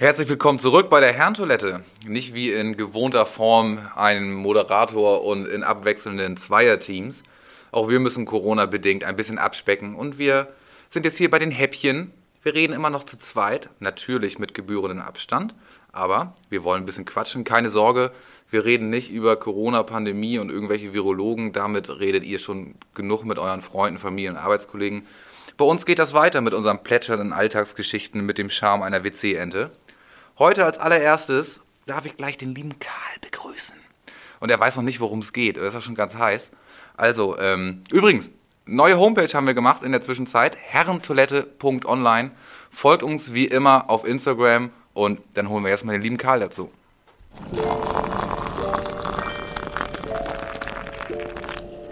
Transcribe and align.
Herzlich 0.00 0.28
willkommen 0.28 0.60
zurück 0.60 0.90
bei 0.90 1.00
der 1.00 1.12
Herrentoilette. 1.12 1.82
Nicht 2.06 2.32
wie 2.32 2.52
in 2.52 2.76
gewohnter 2.76 3.26
Form 3.26 3.80
ein 3.96 4.32
Moderator 4.32 5.24
und 5.24 5.48
in 5.48 5.64
abwechselnden 5.64 6.36
Zweierteams. 6.36 7.24
Auch 7.72 7.88
wir 7.88 7.98
müssen 7.98 8.24
Corona-bedingt 8.24 9.02
ein 9.02 9.16
bisschen 9.16 9.38
abspecken 9.38 9.96
und 9.96 10.16
wir 10.16 10.46
sind 10.90 11.04
jetzt 11.04 11.18
hier 11.18 11.32
bei 11.32 11.40
den 11.40 11.50
Häppchen. 11.50 12.12
Wir 12.44 12.54
reden 12.54 12.74
immer 12.74 12.90
noch 12.90 13.02
zu 13.02 13.18
zweit, 13.18 13.70
natürlich 13.80 14.38
mit 14.38 14.54
gebührendem 14.54 15.00
Abstand, 15.00 15.56
aber 15.90 16.32
wir 16.48 16.62
wollen 16.62 16.84
ein 16.84 16.86
bisschen 16.86 17.04
quatschen. 17.04 17.42
Keine 17.42 17.68
Sorge, 17.68 18.12
wir 18.52 18.64
reden 18.64 18.90
nicht 18.90 19.10
über 19.10 19.34
Corona-Pandemie 19.34 20.38
und 20.38 20.48
irgendwelche 20.48 20.94
Virologen. 20.94 21.52
Damit 21.52 21.90
redet 21.90 22.22
ihr 22.22 22.38
schon 22.38 22.76
genug 22.94 23.24
mit 23.24 23.40
euren 23.40 23.62
Freunden, 23.62 23.98
Familien, 23.98 24.36
Arbeitskollegen. 24.36 25.08
Bei 25.56 25.64
uns 25.64 25.84
geht 25.84 25.98
das 25.98 26.12
weiter 26.12 26.40
mit 26.40 26.54
unseren 26.54 26.84
plätschernden 26.84 27.32
Alltagsgeschichten 27.32 28.24
mit 28.24 28.38
dem 28.38 28.48
Charme 28.48 28.84
einer 28.84 29.02
WC-Ente. 29.02 29.72
Heute 30.38 30.64
als 30.64 30.78
allererstes 30.78 31.58
darf 31.86 32.06
ich 32.06 32.16
gleich 32.16 32.38
den 32.38 32.54
lieben 32.54 32.78
Karl 32.78 33.18
begrüßen. 33.22 33.74
Und 34.38 34.50
er 34.50 34.60
weiß 34.60 34.76
noch 34.76 34.84
nicht, 34.84 35.00
worum 35.00 35.18
es 35.18 35.32
geht. 35.32 35.56
Das 35.56 35.66
ist 35.66 35.74
ja 35.74 35.80
schon 35.80 35.96
ganz 35.96 36.14
heiß. 36.14 36.52
Also, 36.96 37.36
ähm, 37.40 37.82
übrigens, 37.90 38.30
neue 38.64 38.98
Homepage 38.98 39.26
haben 39.34 39.48
wir 39.48 39.54
gemacht 39.54 39.82
in 39.82 39.90
der 39.90 40.00
Zwischenzeit. 40.00 40.56
herrentoilette.online. 40.56 42.30
Folgt 42.70 43.02
uns 43.02 43.34
wie 43.34 43.46
immer 43.46 43.90
auf 43.90 44.06
Instagram 44.06 44.70
und 44.94 45.18
dann 45.34 45.48
holen 45.48 45.64
wir 45.64 45.72
erstmal 45.72 45.96
den 45.96 46.02
lieben 46.02 46.18
Karl 46.18 46.38
dazu. 46.38 46.70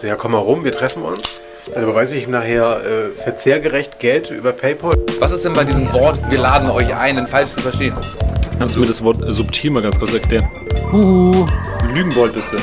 Ja, 0.01 0.15
komm 0.15 0.31
mal 0.31 0.37
rum, 0.37 0.63
wir 0.63 0.71
treffen 0.71 1.03
uns. 1.03 1.41
Dann 1.73 1.83
überweise 1.83 2.15
ich 2.15 2.23
ihm 2.23 2.31
nachher 2.31 2.79
äh, 2.81 3.09
verzehrgerecht 3.23 3.99
Geld 3.99 4.31
über 4.31 4.53
PayPal. 4.53 5.03
Was 5.19 5.33
ist 5.33 5.43
denn 5.43 5.51
bei 5.51 5.65
diesem 5.65 5.91
Wort, 5.91 6.17
wir 6.31 6.39
laden 6.39 6.69
euch 6.69 6.95
ein, 6.95 7.17
denn 7.17 7.27
falsch 7.27 7.49
zu 7.49 7.59
verstehen? 7.59 7.93
Kannst 8.59 8.75
du 8.75 8.79
mir 8.79 8.87
das 8.87 9.03
Wort 9.03 9.21
äh, 9.21 9.31
subtil 9.31 9.69
mal 9.69 9.83
ganz 9.83 9.99
kurz 9.99 10.15
erklären? 10.15 10.49
Huhu, 10.91 11.45
Lügenbold 11.93 12.33
bist 12.33 12.53
du. 12.53 12.57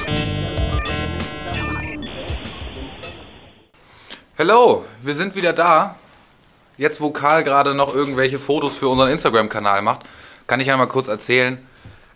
Hello, 4.34 4.84
wir 5.04 5.14
sind 5.14 5.36
wieder 5.36 5.52
da. 5.52 5.94
Jetzt, 6.76 7.00
wo 7.00 7.10
Karl 7.10 7.44
gerade 7.44 7.74
noch 7.74 7.94
irgendwelche 7.94 8.40
Fotos 8.40 8.76
für 8.76 8.88
unseren 8.88 9.10
Instagram-Kanal 9.10 9.82
macht, 9.82 10.00
kann 10.48 10.58
ich 10.58 10.66
ja 10.66 10.76
mal 10.76 10.86
kurz 10.86 11.06
erzählen. 11.06 11.64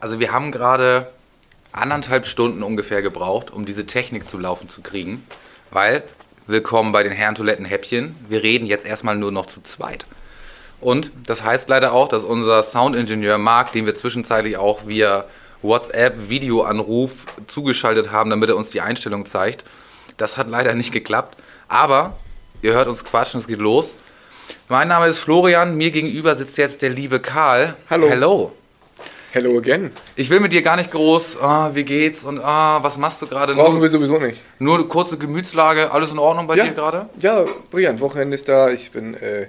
Also 0.01 0.19
wir 0.19 0.33
haben 0.33 0.51
gerade 0.51 1.13
anderthalb 1.71 2.27
Stunden 2.27 2.65
ungefähr 2.65 3.01
gebraucht, 3.01 3.53
um 3.53 3.65
diese 3.65 3.87
Technik 3.87 4.29
zu 4.29 4.39
laufen 4.39 4.69
zu 4.69 4.81
kriegen, 4.81 5.25
weil 5.71 6.03
willkommen 6.49 6.91
bei 6.91 7.05
den 7.05 7.13
Herrentoiletten 7.13 7.65
Häppchen. 7.65 8.17
Wir 8.29 8.43
reden 8.43 8.67
jetzt 8.67 8.85
erstmal 8.85 9.15
nur 9.15 9.31
noch 9.31 9.47
zu 9.47 9.61
zweit. 9.61 10.05
Und 10.81 11.11
das 11.27 11.43
heißt 11.43 11.69
leider 11.69 11.93
auch, 11.93 12.09
dass 12.09 12.23
unser 12.23 12.63
Soundingenieur 12.63 13.37
Marc, 13.39 13.73
den 13.73 13.85
wir 13.87 13.95
zwischenzeitlich 13.95 14.57
auch 14.57 14.87
via 14.87 15.25
WhatsApp-Videoanruf 15.63 17.11
zugeschaltet 17.47 18.13
haben, 18.13 18.31
damit 18.31 18.49
er 18.49 18.57
uns 18.57 18.71
die 18.71 18.81
Einstellung 18.81 19.27
zeigt, 19.27 19.65
das 20.17 20.37
hat 20.37 20.49
leider 20.49 20.75
nicht 20.75 20.93
geklappt. 20.93 21.37
Aber 21.69 22.17
ihr 22.63 22.75
hört 22.75 22.89
uns 22.89 23.05
quatschen, 23.05 23.41
es 23.41 23.47
geht 23.47 23.59
los. 23.59 23.93
Mein 24.69 24.89
Name 24.89 25.07
ist 25.09 25.19
Florian, 25.19 25.77
mir 25.77 25.91
gegenüber 25.91 26.37
sitzt 26.37 26.59
jetzt 26.59 26.83
der 26.83 26.91
liebe 26.91 27.21
Karl. 27.21 27.75
Hallo. 27.91 28.09
Hello. 28.09 28.53
Hello 29.31 29.59
again. 29.59 29.91
Ich 30.17 30.31
will 30.31 30.41
mit 30.41 30.53
dir 30.53 30.63
gar 30.63 30.77
nicht 30.77 30.91
groß, 30.91 31.37
ah, 31.43 31.71
wie 31.75 31.85
geht's 31.85 32.25
und 32.25 32.41
ah, 32.43 32.83
was 32.83 32.97
machst 32.97 33.21
du 33.21 33.27
gerade? 33.27 33.55
Brauchen 33.55 33.75
Nur, 33.75 33.83
wir 33.83 33.91
sowieso 33.91 34.19
nicht. 34.19 34.41
nur 34.59 34.77
eine 34.77 34.85
kurze 34.85 35.19
Gemütslage, 35.19 35.91
alles 35.91 36.11
in 36.11 36.19
Ordnung 36.19 36.47
bei 36.47 36.57
Ja. 36.57 36.65
dir 36.65 36.73
gerade? 36.73 37.09
Ja, 37.21 37.45
brillant. 37.71 38.01
Wochenende 38.01 38.35
ist 38.37 38.49
da. 38.49 38.71
Ich 38.71 38.91
bin 38.91 39.13
äh, 39.15 39.49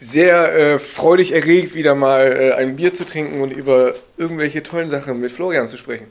sehr 0.00 0.54
äh, 0.54 0.78
freudig 0.78 1.32
erregt, 1.32 1.74
wieder 1.74 1.94
mal 1.94 2.32
äh, 2.32 2.52
ein 2.54 2.76
Bier 2.76 2.92
zu 2.92 3.04
trinken 3.04 3.42
und 3.42 3.52
über 3.52 3.94
irgendwelche 4.16 4.62
tollen 4.62 4.88
Sachen 4.88 5.20
mit 5.20 5.30
Florian 5.30 5.68
zu 5.68 5.76
sprechen. 5.76 6.06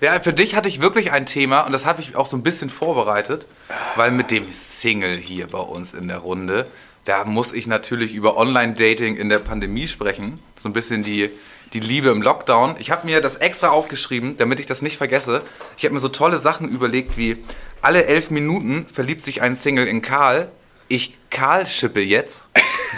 Ja, 0.00 0.18
für 0.18 0.32
dich 0.32 0.54
hatte 0.54 0.68
ich 0.68 0.80
wirklich 0.80 1.12
ein 1.12 1.26
Thema 1.26 1.60
und 1.62 1.72
das 1.72 1.84
habe 1.86 2.00
ich 2.00 2.16
auch 2.16 2.26
so 2.26 2.36
ein 2.36 2.42
bisschen 2.42 2.70
vorbereitet, 2.70 3.46
weil 3.96 4.10
mit 4.10 4.30
dem 4.30 4.50
Single 4.52 5.16
hier 5.16 5.46
bei 5.46 5.60
uns 5.60 5.92
in 5.92 6.08
der 6.08 6.18
Runde, 6.18 6.66
da 7.04 7.24
muss 7.24 7.52
ich 7.52 7.66
natürlich 7.66 8.14
über 8.14 8.36
Online-Dating 8.36 9.16
in 9.16 9.28
der 9.28 9.38
Pandemie 9.38 9.86
sprechen. 9.86 10.40
So 10.58 10.70
ein 10.70 10.72
bisschen 10.72 11.02
die, 11.02 11.28
die 11.74 11.80
Liebe 11.80 12.08
im 12.08 12.22
Lockdown. 12.22 12.76
Ich 12.78 12.90
habe 12.90 13.06
mir 13.06 13.20
das 13.20 13.36
extra 13.36 13.68
aufgeschrieben, 13.68 14.38
damit 14.38 14.58
ich 14.58 14.66
das 14.66 14.80
nicht 14.80 14.96
vergesse. 14.96 15.42
Ich 15.76 15.84
habe 15.84 15.94
mir 15.94 16.00
so 16.00 16.08
tolle 16.08 16.38
Sachen 16.38 16.68
überlegt 16.68 17.18
wie, 17.18 17.36
alle 17.82 18.06
elf 18.06 18.30
Minuten 18.30 18.86
verliebt 18.90 19.22
sich 19.22 19.42
ein 19.42 19.54
Single 19.54 19.86
in 19.86 20.00
Karl. 20.00 20.48
Ich 20.94 21.16
Karl 21.28 21.66
schippe 21.66 22.00
jetzt. 22.00 22.40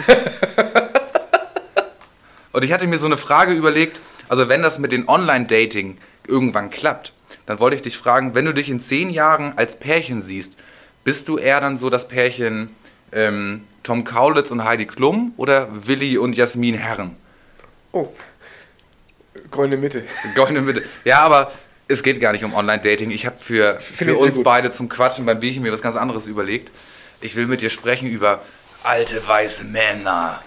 Und 2.53 2.63
ich 2.63 2.71
hatte 2.71 2.85
mir 2.85 2.99
so 2.99 3.07
eine 3.07 3.17
Frage 3.17 3.53
überlegt, 3.53 3.99
also 4.29 4.49
wenn 4.49 4.61
das 4.61 4.77
mit 4.77 4.91
den 4.91 5.09
Online-Dating 5.09 5.97
irgendwann 6.27 6.69
klappt, 6.69 7.13
dann 7.47 7.59
wollte 7.59 7.75
ich 7.75 7.81
dich 7.81 7.97
fragen, 7.97 8.35
wenn 8.35 8.45
du 8.45 8.53
dich 8.53 8.69
in 8.69 8.79
zehn 8.79 9.09
Jahren 9.09 9.57
als 9.57 9.79
Pärchen 9.79 10.21
siehst, 10.21 10.53
bist 11.03 11.27
du 11.27 11.39
eher 11.39 11.59
dann 11.59 11.79
so 11.79 11.89
das 11.89 12.07
Pärchen 12.07 12.69
ähm, 13.11 13.63
Tom 13.81 14.03
Kaulitz 14.03 14.51
und 14.51 14.63
Heidi 14.63 14.85
Klum 14.85 15.33
oder 15.35 15.67
Willi 15.87 16.19
und 16.19 16.35
Jasmin 16.37 16.75
Herren? 16.75 17.15
Oh, 17.93 18.09
goldene 19.49 19.81
Mitte. 19.81 20.03
Goldene 20.35 20.61
Mitte. 20.61 20.83
Ja, 21.03 21.21
aber 21.21 21.51
es 21.87 22.03
geht 22.03 22.21
gar 22.21 22.31
nicht 22.31 22.43
um 22.43 22.53
Online-Dating. 22.53 23.09
Ich 23.09 23.25
habe 23.25 23.37
für, 23.39 23.79
für 23.79 24.15
uns 24.15 24.43
beide 24.43 24.71
zum 24.71 24.87
Quatschen 24.87 25.25
beim 25.25 25.39
Bierchen 25.39 25.63
mir 25.63 25.73
was 25.73 25.81
ganz 25.81 25.95
anderes 25.95 26.27
überlegt. 26.27 26.69
Ich 27.21 27.35
will 27.35 27.47
mit 27.47 27.61
dir 27.61 27.69
sprechen 27.69 28.07
über 28.09 28.41
alte 28.83 29.27
weiße 29.27 29.63
Männer. 29.65 30.41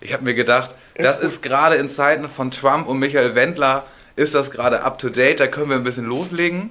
Ich 0.00 0.12
habe 0.12 0.24
mir 0.24 0.34
gedacht, 0.34 0.74
das 0.96 1.16
gut. 1.16 1.24
ist 1.26 1.42
gerade 1.42 1.76
in 1.76 1.88
Zeiten 1.88 2.28
von 2.28 2.50
Trump 2.50 2.88
und 2.88 2.98
Michael 2.98 3.34
Wendler, 3.34 3.84
ist 4.16 4.34
das 4.34 4.50
gerade 4.50 4.82
up 4.82 4.98
to 4.98 5.08
date. 5.08 5.40
Da 5.40 5.46
können 5.46 5.70
wir 5.70 5.76
ein 5.76 5.84
bisschen 5.84 6.06
loslegen. 6.06 6.70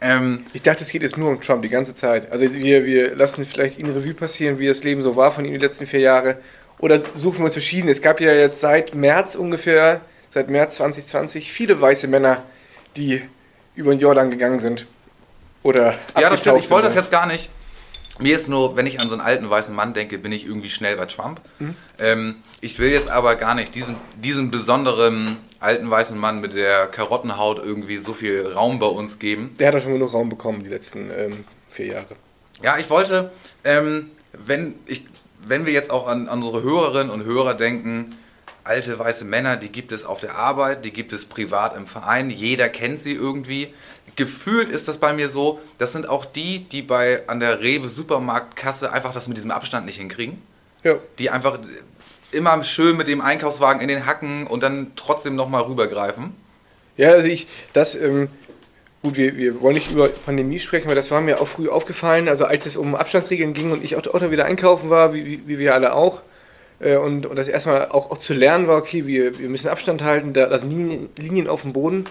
Ähm, 0.00 0.46
Ich 0.52 0.62
dachte, 0.62 0.82
es 0.82 0.90
geht 0.90 1.02
jetzt 1.02 1.16
nur 1.16 1.30
um 1.30 1.40
Trump 1.40 1.62
die 1.62 1.68
ganze 1.68 1.94
Zeit. 1.94 2.30
Also 2.32 2.52
wir, 2.52 2.84
wir 2.84 3.14
lassen 3.14 3.44
vielleicht 3.46 3.78
ihn 3.78 3.90
Revue 3.90 4.14
passieren, 4.14 4.58
wie 4.58 4.66
das 4.66 4.82
Leben 4.82 5.02
so 5.02 5.16
war 5.16 5.32
von 5.32 5.44
ihm 5.44 5.52
die 5.52 5.58
letzten 5.58 5.86
vier 5.86 6.00
Jahre. 6.00 6.38
Oder 6.78 7.02
suchen 7.14 7.38
wir 7.38 7.44
uns 7.46 7.54
verschieden. 7.54 7.88
Es 7.88 8.00
gab 8.00 8.20
ja 8.20 8.32
jetzt 8.32 8.60
seit 8.60 8.94
März 8.94 9.34
ungefähr, 9.34 10.00
seit 10.30 10.48
März 10.48 10.76
2020, 10.76 11.52
viele 11.52 11.80
weiße 11.80 12.08
Männer, 12.08 12.42
die 12.96 13.22
über 13.74 13.94
den 13.94 14.00
Jordan 14.00 14.30
gegangen 14.30 14.60
sind. 14.60 14.86
Oder 15.62 15.98
ja, 16.18 16.30
das 16.30 16.40
stimmt. 16.40 16.58
Ich 16.60 16.70
wollte 16.70 16.86
das 16.88 16.96
jetzt 16.96 17.10
gar 17.10 17.26
nicht. 17.26 17.50
Mir 18.20 18.36
ist 18.36 18.48
nur, 18.48 18.76
wenn 18.76 18.86
ich 18.86 19.00
an 19.00 19.08
so 19.08 19.14
einen 19.14 19.22
alten 19.22 19.48
weißen 19.48 19.74
Mann 19.74 19.94
denke, 19.94 20.18
bin 20.18 20.30
ich 20.30 20.44
irgendwie 20.44 20.68
schnell 20.68 20.96
bei 20.96 21.06
Trump. 21.06 21.40
Mhm. 21.58 21.74
Ähm, 21.98 22.36
ich 22.60 22.78
will 22.78 22.90
jetzt 22.90 23.10
aber 23.10 23.36
gar 23.36 23.54
nicht 23.54 23.74
diesen, 23.74 23.96
diesen 24.16 24.50
besonderen 24.50 25.38
alten 25.58 25.90
weißen 25.90 26.18
Mann 26.18 26.40
mit 26.40 26.54
der 26.54 26.86
Karottenhaut 26.86 27.58
irgendwie 27.64 27.96
so 27.96 28.12
viel 28.12 28.46
Raum 28.46 28.78
bei 28.78 28.86
uns 28.86 29.18
geben. 29.18 29.54
Der 29.58 29.68
hat 29.68 29.74
ja 29.74 29.80
schon 29.80 29.92
genug 29.94 30.12
Raum 30.12 30.28
bekommen 30.28 30.62
die 30.62 30.68
letzten 30.68 31.10
ähm, 31.10 31.44
vier 31.70 31.86
Jahre. 31.86 32.16
Ja, 32.62 32.76
ich 32.78 32.90
wollte, 32.90 33.30
ähm, 33.64 34.10
wenn, 34.32 34.74
ich, 34.86 35.06
wenn 35.42 35.64
wir 35.64 35.72
jetzt 35.72 35.90
auch 35.90 36.06
an, 36.06 36.28
an 36.28 36.42
unsere 36.42 36.62
Hörerinnen 36.62 37.10
und 37.10 37.24
Hörer 37.24 37.54
denken, 37.54 38.16
alte 38.64 38.98
weiße 38.98 39.24
Männer, 39.24 39.56
die 39.56 39.70
gibt 39.70 39.92
es 39.92 40.04
auf 40.04 40.20
der 40.20 40.36
Arbeit, 40.36 40.84
die 40.84 40.92
gibt 40.92 41.12
es 41.14 41.24
privat 41.24 41.74
im 41.76 41.86
Verein, 41.86 42.28
jeder 42.28 42.68
kennt 42.68 43.00
sie 43.00 43.14
irgendwie. 43.14 43.72
Gefühlt 44.16 44.70
ist 44.70 44.88
das 44.88 44.98
bei 44.98 45.12
mir 45.12 45.28
so, 45.28 45.60
das 45.78 45.92
sind 45.92 46.08
auch 46.08 46.24
die, 46.24 46.60
die 46.68 46.82
bei 46.82 47.28
an 47.28 47.40
der 47.40 47.60
Rewe 47.60 47.88
Supermarktkasse 47.88 48.92
einfach 48.92 49.12
das 49.12 49.28
mit 49.28 49.36
diesem 49.36 49.50
Abstand 49.50 49.86
nicht 49.86 49.98
hinkriegen. 49.98 50.40
Ja. 50.82 50.96
Die 51.18 51.30
einfach 51.30 51.58
immer 52.32 52.62
schön 52.64 52.96
mit 52.96 53.08
dem 53.08 53.20
Einkaufswagen 53.20 53.80
in 53.80 53.88
den 53.88 54.06
Hacken 54.06 54.46
und 54.46 54.62
dann 54.62 54.92
trotzdem 54.96 55.34
nochmal 55.34 55.62
rübergreifen. 55.62 56.34
Ja, 56.96 57.10
also 57.10 57.26
ich, 57.26 57.46
das, 57.72 57.94
ähm, 57.94 58.28
gut, 59.02 59.16
wir, 59.16 59.36
wir 59.36 59.60
wollen 59.60 59.74
nicht 59.74 59.90
über 59.90 60.08
Pandemie 60.08 60.60
sprechen, 60.60 60.88
weil 60.88 60.94
das 60.94 61.10
war 61.10 61.20
mir 61.20 61.40
auch 61.40 61.48
früh 61.48 61.68
aufgefallen, 61.68 62.28
also 62.28 62.44
als 62.44 62.66
es 62.66 62.76
um 62.76 62.94
Abstandsregeln 62.94 63.54
ging 63.54 63.72
und 63.72 63.84
ich 63.84 63.96
auch, 63.96 64.06
auch 64.06 64.30
wieder 64.30 64.44
einkaufen 64.44 64.90
war, 64.90 65.14
wie, 65.14 65.24
wie, 65.24 65.42
wie 65.46 65.58
wir 65.58 65.74
alle 65.74 65.94
auch, 65.94 66.22
äh, 66.80 66.96
und, 66.96 67.26
und 67.26 67.36
das 67.36 67.48
erstmal 67.48 67.88
auch, 67.88 68.10
auch 68.10 68.18
zu 68.18 68.34
lernen 68.34 68.66
war, 68.66 68.78
okay, 68.78 69.06
wir, 69.06 69.38
wir 69.38 69.48
müssen 69.48 69.68
Abstand 69.68 70.02
halten, 70.02 70.32
da, 70.32 70.46
da 70.46 70.58
sind 70.58 70.70
Linien, 70.70 71.08
Linien 71.16 71.48
auf 71.48 71.62
dem 71.62 71.72
Boden. 71.72 72.04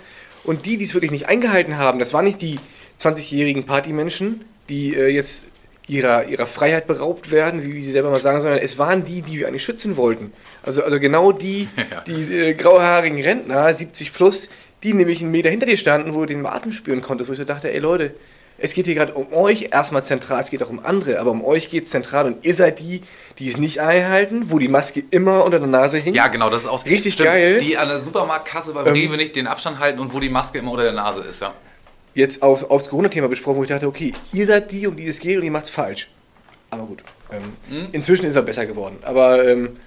Und 0.49 0.65
die, 0.65 0.77
die 0.77 0.83
es 0.85 0.95
wirklich 0.95 1.11
nicht 1.11 1.27
eingehalten 1.27 1.77
haben, 1.77 1.99
das 1.99 2.11
waren 2.11 2.25
nicht 2.25 2.41
die 2.41 2.55
20-jährigen 2.99 3.67
Partymenschen, 3.67 4.41
die 4.67 4.95
äh, 4.95 5.05
jetzt 5.07 5.43
ihrer, 5.87 6.25
ihrer 6.25 6.47
Freiheit 6.47 6.87
beraubt 6.87 7.29
werden, 7.29 7.63
wie, 7.63 7.75
wie 7.75 7.83
sie 7.83 7.91
selber 7.91 8.09
mal 8.09 8.19
sagen, 8.19 8.39
sondern 8.39 8.57
es 8.57 8.79
waren 8.79 9.05
die, 9.05 9.21
die 9.21 9.37
wir 9.37 9.47
eigentlich 9.47 9.63
schützen 9.63 9.95
wollten. 9.95 10.33
Also, 10.63 10.83
also 10.83 10.99
genau 10.99 11.31
die, 11.31 11.67
Ja. 11.91 12.01
die 12.01 12.33
äh, 12.33 12.53
grauhaarigen 12.55 13.21
Rentner, 13.21 13.71
70 13.71 14.11
plus, 14.11 14.49
die 14.81 14.95
nämlich 14.95 15.21
einen 15.21 15.29
Meter 15.29 15.51
hinter 15.51 15.67
dir 15.67 15.77
standen, 15.77 16.15
wo 16.15 16.21
du 16.21 16.25
den 16.25 16.43
Atem 16.47 16.71
spüren 16.71 17.03
konntest, 17.03 17.29
wo 17.29 17.33
ich 17.33 17.37
so 17.39 17.45
dachte, 17.45 17.71
ey 17.71 17.77
Leute, 17.77 18.15
es 18.61 18.73
geht 18.73 18.85
hier 18.85 18.95
gerade 18.95 19.13
um 19.13 19.31
euch 19.33 19.69
erstmal 19.71 20.03
zentral, 20.03 20.39
es 20.39 20.49
geht 20.49 20.61
auch 20.63 20.69
um 20.69 20.83
andere, 20.83 21.19
aber 21.19 21.31
um 21.31 21.43
euch 21.43 21.69
geht 21.69 21.85
es 21.85 21.91
zentral 21.91 22.25
und 22.25 22.45
ihr 22.45 22.53
seid 22.53 22.79
die, 22.79 23.01
die 23.37 23.49
es 23.49 23.57
nicht 23.57 23.79
einhalten, 23.79 24.51
wo 24.51 24.59
die 24.59 24.67
Maske 24.67 25.03
immer 25.11 25.43
unter 25.45 25.59
der 25.59 25.67
Nase 25.67 25.97
hing. 25.97 26.13
Ja, 26.13 26.27
genau, 26.27 26.49
das 26.49 26.63
ist 26.63 26.67
auch 26.67 26.85
Richtig 26.85 27.17
geil. 27.17 27.59
Die 27.59 27.77
an 27.77 27.87
der 27.87 27.99
Supermarktkasse 27.99 28.73
beim 28.73 28.87
Ähm. 28.87 28.93
Rewe 28.93 29.17
nicht 29.17 29.35
den 29.35 29.47
Abstand 29.47 29.79
halten 29.79 29.99
und 29.99 30.13
wo 30.13 30.19
die 30.19 30.29
Maske 30.29 30.59
immer 30.59 30.71
unter 30.71 30.83
der 30.83 30.93
Nase 30.93 31.21
ist, 31.21 31.41
ja. 31.41 31.53
Jetzt 32.15 32.41
auf, 32.41 32.69
aufs 32.69 32.89
Corona-Thema 32.89 33.27
besprochen, 33.29 33.57
wo 33.57 33.63
ich 33.63 33.69
dachte, 33.69 33.87
okay, 33.87 34.13
ihr 34.33 34.45
seid 34.45 34.71
die, 34.71 34.87
um 34.87 34.95
die 34.95 35.07
es 35.07 35.19
geht 35.19 35.37
und 35.37 35.43
ihr 35.43 35.51
macht 35.51 35.65
es 35.65 35.69
falsch. 35.69 36.09
Aber 36.69 36.83
gut. 36.83 37.03
Ähm, 37.31 37.53
Mhm. 37.69 37.87
Inzwischen 37.91 38.25
ist 38.25 38.35
er 38.35 38.41
besser 38.41 38.65
geworden. 38.65 38.97
Aber 39.03 39.47
ähm, 39.47 39.77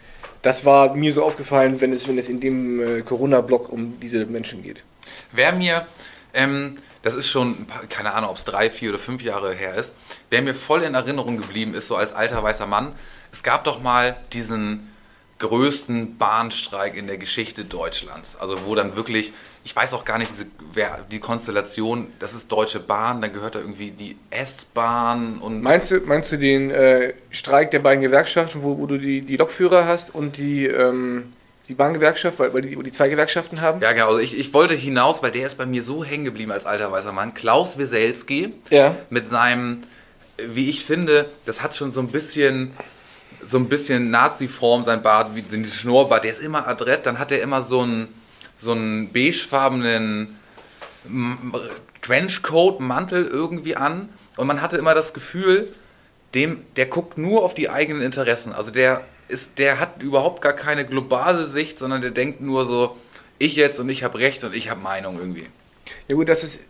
Das 0.42 0.64
war 0.64 0.94
mir 0.94 1.12
so 1.12 1.22
aufgefallen, 1.24 1.80
wenn 1.80 1.92
es, 1.92 2.08
wenn 2.08 2.18
es 2.18 2.28
in 2.28 2.40
dem 2.40 2.80
äh, 2.80 3.02
Corona-Block 3.02 3.70
um 3.70 4.00
diese 4.00 4.26
Menschen 4.26 4.62
geht. 4.62 4.82
Wer 5.30 5.52
mir, 5.52 5.86
ähm, 6.34 6.74
das 7.02 7.14
ist 7.14 7.28
schon, 7.28 7.66
paar, 7.66 7.86
keine 7.86 8.14
Ahnung, 8.14 8.30
ob 8.30 8.36
es 8.36 8.44
drei, 8.44 8.70
vier 8.70 8.90
oder 8.90 8.98
fünf 8.98 9.22
Jahre 9.22 9.52
her 9.52 9.74
ist, 9.74 9.92
wer 10.30 10.42
mir 10.42 10.54
voll 10.54 10.82
in 10.82 10.94
Erinnerung 10.94 11.36
geblieben 11.36 11.74
ist, 11.74 11.88
so 11.88 11.96
als 11.96 12.12
alter 12.12 12.42
weißer 12.42 12.66
Mann, 12.66 12.92
es 13.32 13.42
gab 13.42 13.64
doch 13.64 13.80
mal 13.80 14.16
diesen 14.32 14.88
größten 15.42 16.18
Bahnstreik 16.18 16.96
in 16.96 17.08
der 17.08 17.18
Geschichte 17.18 17.64
Deutschlands. 17.64 18.36
Also 18.36 18.64
wo 18.64 18.76
dann 18.76 18.94
wirklich, 18.94 19.32
ich 19.64 19.74
weiß 19.74 19.92
auch 19.92 20.04
gar 20.04 20.18
nicht, 20.18 20.30
diese, 20.30 20.46
wer, 20.72 21.04
die 21.10 21.18
Konstellation, 21.18 22.06
das 22.20 22.32
ist 22.32 22.52
Deutsche 22.52 22.78
Bahn, 22.78 23.20
dann 23.20 23.32
gehört 23.32 23.56
da 23.56 23.58
irgendwie 23.58 23.90
die 23.90 24.16
S-Bahn 24.30 25.38
und... 25.38 25.60
Meinst 25.60 25.90
du, 25.90 25.98
meinst 26.00 26.30
du 26.30 26.38
den 26.38 26.70
äh, 26.70 27.14
Streik 27.30 27.72
der 27.72 27.80
beiden 27.80 28.02
Gewerkschaften, 28.02 28.62
wo, 28.62 28.78
wo 28.78 28.86
du 28.86 28.98
die, 28.98 29.22
die 29.22 29.36
Lokführer 29.36 29.84
hast 29.84 30.14
und 30.14 30.36
die, 30.36 30.66
ähm, 30.66 31.32
die 31.72 31.76
Bahngewerkschaft, 31.76 32.38
weil, 32.38 32.52
weil 32.52 32.60
die, 32.62 32.76
die 32.76 32.92
zwei 32.92 33.08
Gewerkschaften 33.08 33.62
haben? 33.62 33.80
Ja, 33.80 33.92
genau. 33.92 34.08
Also 34.08 34.18
ich, 34.18 34.38
ich 34.38 34.52
wollte 34.52 34.74
hinaus, 34.74 35.22
weil 35.22 35.30
der 35.30 35.46
ist 35.46 35.56
bei 35.56 35.64
mir 35.64 35.82
so 35.82 36.04
hängen 36.04 36.24
geblieben 36.26 36.52
als 36.52 36.66
alter 36.66 36.92
weißer 36.92 37.12
Mann. 37.12 37.32
Klaus 37.32 37.78
Wieselski 37.78 38.52
Ja. 38.68 38.94
mit 39.08 39.26
seinem, 39.28 39.84
wie 40.36 40.68
ich 40.68 40.84
finde, 40.84 41.30
das 41.46 41.62
hat 41.62 41.74
schon 41.74 41.92
so 41.92 42.00
ein 42.00 42.08
bisschen 42.08 42.72
so 43.44 43.56
ein 43.58 43.68
bisschen 43.68 44.10
Nazi-Form, 44.10 44.84
sein 44.84 45.02
Bart, 45.02 45.34
wie 45.34 45.42
dieses 45.42 45.74
Schnurrbart, 45.74 46.22
der 46.22 46.30
ist 46.30 46.40
immer 46.42 46.68
adrett, 46.68 47.06
dann 47.06 47.18
hat 47.18 47.32
er 47.32 47.42
immer 47.42 47.60
so 47.62 47.80
einen, 47.80 48.06
so 48.58 48.70
einen 48.70 49.12
beigefarbenen 49.12 50.36
Trenchcoat, 52.02 52.78
Mantel 52.80 53.26
irgendwie 53.26 53.74
an 53.74 54.10
und 54.36 54.46
man 54.46 54.60
hatte 54.62 54.76
immer 54.76 54.94
das 54.94 55.12
Gefühl, 55.12 55.74
dem, 56.34 56.62
der 56.76 56.86
guckt 56.86 57.18
nur 57.18 57.42
auf 57.42 57.54
die 57.54 57.68
eigenen 57.68 58.02
Interessen. 58.02 58.52
Also 58.52 58.70
der 58.70 59.00
ist, 59.32 59.58
der 59.58 59.80
hat 59.80 60.02
überhaupt 60.02 60.42
gar 60.42 60.52
keine 60.52 60.84
globale 60.84 61.48
Sicht, 61.48 61.78
sondern 61.78 62.02
der 62.02 62.10
denkt 62.10 62.40
nur 62.40 62.66
so, 62.66 62.96
ich 63.38 63.56
jetzt 63.56 63.80
und 63.80 63.88
ich 63.88 64.04
habe 64.04 64.18
Recht 64.18 64.44
und 64.44 64.54
ich 64.54 64.70
habe 64.70 64.80
Meinung 64.80 65.18
irgendwie. 65.18 65.46
Ja 66.08 66.16
gut, 66.16 66.28
das 66.28 66.44
ist, 66.44 66.60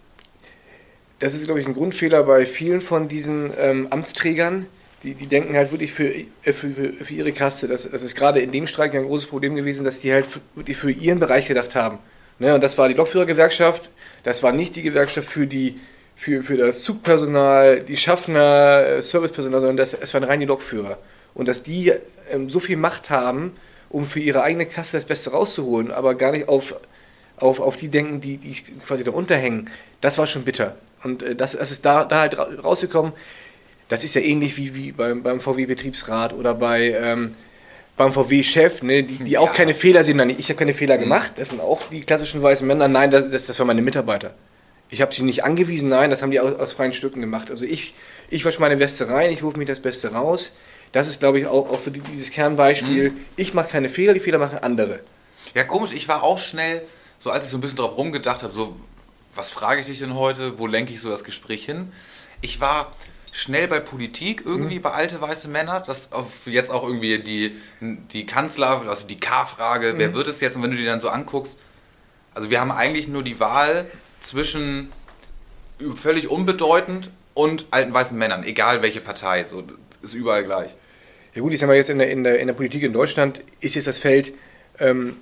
das 1.18 1.34
ist, 1.34 1.44
glaube 1.44 1.60
ich, 1.60 1.66
ein 1.66 1.74
Grundfehler 1.74 2.22
bei 2.22 2.46
vielen 2.46 2.80
von 2.80 3.08
diesen 3.08 3.52
ähm, 3.58 3.88
Amtsträgern. 3.90 4.66
Die, 5.02 5.14
die 5.14 5.26
denken 5.26 5.56
halt 5.56 5.72
wirklich 5.72 5.92
für, 5.92 6.08
äh, 6.08 6.26
für, 6.44 6.70
für, 6.70 6.92
für 7.04 7.14
ihre 7.14 7.32
Kaste. 7.32 7.68
Das, 7.68 7.90
das 7.90 8.02
ist 8.02 8.14
gerade 8.14 8.40
in 8.40 8.52
dem 8.52 8.66
Streik 8.66 8.94
ja 8.94 9.00
ein 9.00 9.06
großes 9.06 9.26
Problem 9.26 9.54
gewesen, 9.54 9.84
dass 9.84 10.00
die 10.00 10.12
halt 10.12 10.26
für, 10.26 10.40
wirklich 10.54 10.76
für 10.76 10.90
ihren 10.90 11.18
Bereich 11.18 11.46
gedacht 11.46 11.74
haben. 11.74 11.98
Ne? 12.38 12.54
Und 12.54 12.62
das 12.62 12.78
war 12.78 12.88
die 12.88 12.94
Lokführergewerkschaft, 12.94 13.90
das 14.24 14.42
war 14.42 14.52
nicht 14.52 14.76
die 14.76 14.82
Gewerkschaft 14.82 15.28
für, 15.28 15.46
die, 15.46 15.80
für, 16.16 16.42
für 16.42 16.56
das 16.56 16.82
Zugpersonal, 16.82 17.80
die 17.80 17.96
Schaffner, 17.96 18.84
äh, 18.86 19.02
Servicepersonal, 19.02 19.60
sondern 19.60 19.76
das, 19.76 19.94
es 19.94 20.14
waren 20.14 20.24
rein 20.24 20.40
die 20.40 20.46
Lokführer. 20.46 20.98
Und 21.34 21.48
dass 21.48 21.62
die 21.62 21.92
ähm, 22.30 22.48
so 22.48 22.60
viel 22.60 22.76
Macht 22.76 23.10
haben, 23.10 23.56
um 23.88 24.06
für 24.06 24.20
ihre 24.20 24.42
eigene 24.42 24.66
Kasse 24.66 24.96
das 24.96 25.04
Beste 25.04 25.30
rauszuholen, 25.30 25.90
aber 25.90 26.14
gar 26.14 26.32
nicht 26.32 26.48
auf, 26.48 26.74
auf, 27.36 27.60
auf 27.60 27.76
die 27.76 27.88
denken, 27.88 28.20
die, 28.20 28.36
die 28.38 28.52
quasi 28.86 29.04
darunter 29.04 29.36
hängen, 29.36 29.70
das 30.00 30.18
war 30.18 30.26
schon 30.26 30.42
bitter. 30.44 30.76
Und 31.02 31.22
äh, 31.22 31.34
das, 31.34 31.52
das 31.52 31.70
ist 31.70 31.84
da, 31.84 32.04
da 32.04 32.20
halt 32.20 32.38
ra- 32.38 32.48
rausgekommen. 32.62 33.12
Das 33.88 34.04
ist 34.04 34.14
ja 34.14 34.22
ähnlich 34.22 34.56
wie, 34.56 34.74
wie 34.74 34.92
beim, 34.92 35.22
beim 35.22 35.40
VW-Betriebsrat 35.40 36.32
oder 36.32 36.54
bei, 36.54 36.90
ähm, 36.92 37.34
beim 37.96 38.12
VW-Chef, 38.12 38.82
ne, 38.82 39.02
die, 39.02 39.18
die 39.18 39.36
auch 39.36 39.48
Ja. 39.48 39.52
keine 39.52 39.74
Fehler 39.74 40.02
sehen. 40.04 40.16
Nein, 40.16 40.30
ich 40.30 40.48
habe 40.48 40.58
keine 40.58 40.72
Fehler 40.72 40.96
gemacht. 40.96 41.32
Das 41.36 41.50
sind 41.50 41.60
auch 41.60 41.88
die 41.90 42.00
klassischen 42.00 42.42
weißen 42.42 42.66
Männer. 42.66 42.88
Nein, 42.88 43.10
das, 43.10 43.30
das, 43.30 43.46
das 43.46 43.58
waren 43.58 43.66
meine 43.66 43.82
Mitarbeiter. 43.82 44.32
Ich 44.88 45.02
habe 45.02 45.12
sie 45.14 45.22
nicht 45.22 45.44
angewiesen. 45.44 45.88
Nein, 45.90 46.08
das 46.10 46.22
haben 46.22 46.30
die 46.30 46.40
aus, 46.40 46.54
aus 46.58 46.72
freien 46.72 46.94
Stücken 46.94 47.20
gemacht. 47.20 47.50
Also 47.50 47.66
ich, 47.66 47.94
ich 48.30 48.44
wasche 48.46 48.60
meine 48.60 48.78
Weste 48.78 49.08
rein, 49.08 49.30
ich 49.30 49.42
rufe 49.42 49.58
mir 49.58 49.66
das 49.66 49.80
Beste 49.80 50.12
raus. 50.12 50.54
Das 50.92 51.08
ist, 51.08 51.20
glaube 51.20 51.40
ich, 51.40 51.46
auch, 51.46 51.70
auch 51.70 51.78
so 51.78 51.90
die, 51.90 52.00
dieses 52.00 52.30
Kernbeispiel. 52.30 53.12
Ich 53.36 53.54
mache 53.54 53.68
keine 53.68 53.88
Fehler, 53.88 54.12
die 54.14 54.20
Fehler 54.20 54.38
machen 54.38 54.58
andere. 54.58 55.00
Ja, 55.54 55.64
komisch, 55.64 55.92
ich 55.92 56.06
war 56.08 56.22
auch 56.22 56.38
schnell, 56.38 56.82
so 57.18 57.30
als 57.30 57.46
ich 57.46 57.50
so 57.50 57.56
ein 57.56 57.60
bisschen 57.60 57.78
drauf 57.78 57.96
rumgedacht 57.96 58.42
habe, 58.42 58.52
so, 58.52 58.76
was 59.34 59.50
frage 59.50 59.80
ich 59.80 59.86
dich 59.86 59.98
denn 60.00 60.14
heute, 60.14 60.58
wo 60.58 60.66
lenke 60.66 60.92
ich 60.92 61.00
so 61.00 61.08
das 61.08 61.24
Gespräch 61.24 61.64
hin? 61.64 61.92
Ich 62.42 62.60
war 62.60 62.92
schnell 63.32 63.66
bei 63.66 63.80
Politik 63.80 64.42
irgendwie, 64.44 64.78
bei 64.78 64.90
alte 64.90 65.20
weiße 65.20 65.48
Männer, 65.48 65.80
das 65.80 66.10
jetzt 66.44 66.70
auch 66.70 66.82
irgendwie 66.84 67.18
die, 67.18 67.56
die 67.80 68.26
Kanzler, 68.26 68.82
also 68.86 69.06
die 69.06 69.18
K-Frage, 69.18 69.94
wer 69.96 70.12
wird 70.12 70.28
es 70.28 70.40
jetzt? 70.40 70.56
Und 70.56 70.62
wenn 70.62 70.70
du 70.70 70.76
die 70.76 70.84
dann 70.84 71.00
so 71.00 71.08
anguckst, 71.08 71.58
also 72.34 72.50
wir 72.50 72.60
haben 72.60 72.70
eigentlich 72.70 73.08
nur 73.08 73.22
die 73.22 73.40
Wahl 73.40 73.86
zwischen 74.22 74.92
völlig 75.94 76.28
unbedeutend 76.28 77.10
und 77.34 77.66
alten 77.70 77.94
weißen 77.94 78.16
Männern, 78.16 78.44
egal 78.44 78.82
welche 78.82 79.00
Partei, 79.00 79.44
so 79.44 79.64
ist 80.02 80.14
überall 80.14 80.44
gleich. 80.44 80.74
Ja 81.34 81.40
gut, 81.40 81.52
ich 81.52 81.60
sag 81.60 81.66
mal 81.66 81.76
jetzt 81.76 81.90
in 81.90 81.98
der, 81.98 82.10
in 82.10 82.24
der, 82.24 82.38
in 82.40 82.46
der 82.46 82.54
Politik 82.54 82.82
in 82.82 82.92
Deutschland 82.92 83.42
ist 83.60 83.74
jetzt 83.74 83.86
das 83.86 83.98
Feld, 83.98 84.32
ähm, 84.78 85.16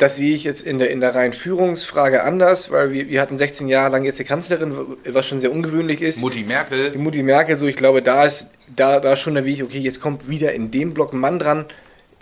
das 0.00 0.16
sehe 0.16 0.34
ich 0.34 0.44
jetzt 0.44 0.62
in 0.62 0.78
der, 0.78 0.90
in 0.90 1.00
der 1.00 1.14
reinen 1.14 1.34
Führungsfrage 1.34 2.22
anders, 2.22 2.70
weil 2.70 2.90
wir, 2.90 3.10
wir 3.10 3.20
hatten 3.20 3.36
16 3.36 3.68
Jahre 3.68 3.92
lang 3.92 4.04
jetzt 4.04 4.18
die 4.18 4.24
Kanzlerin, 4.24 4.74
was 5.04 5.26
schon 5.26 5.40
sehr 5.40 5.52
ungewöhnlich 5.52 6.00
ist. 6.00 6.22
Mutti 6.22 6.42
Merkel, 6.42 6.92
Die 6.92 6.98
Mutti 6.98 7.22
Merkel, 7.22 7.56
so 7.56 7.66
ich 7.66 7.76
glaube, 7.76 8.00
da 8.00 8.24
ist 8.24 8.48
da, 8.74 8.98
da 8.98 9.14
schon 9.16 9.34
der 9.34 9.44
Weg, 9.44 9.62
okay, 9.62 9.78
jetzt 9.78 10.00
kommt 10.00 10.30
wieder 10.30 10.54
in 10.54 10.70
dem 10.70 10.94
Block 10.94 11.12
ein 11.12 11.20
Mann 11.20 11.38
dran. 11.38 11.66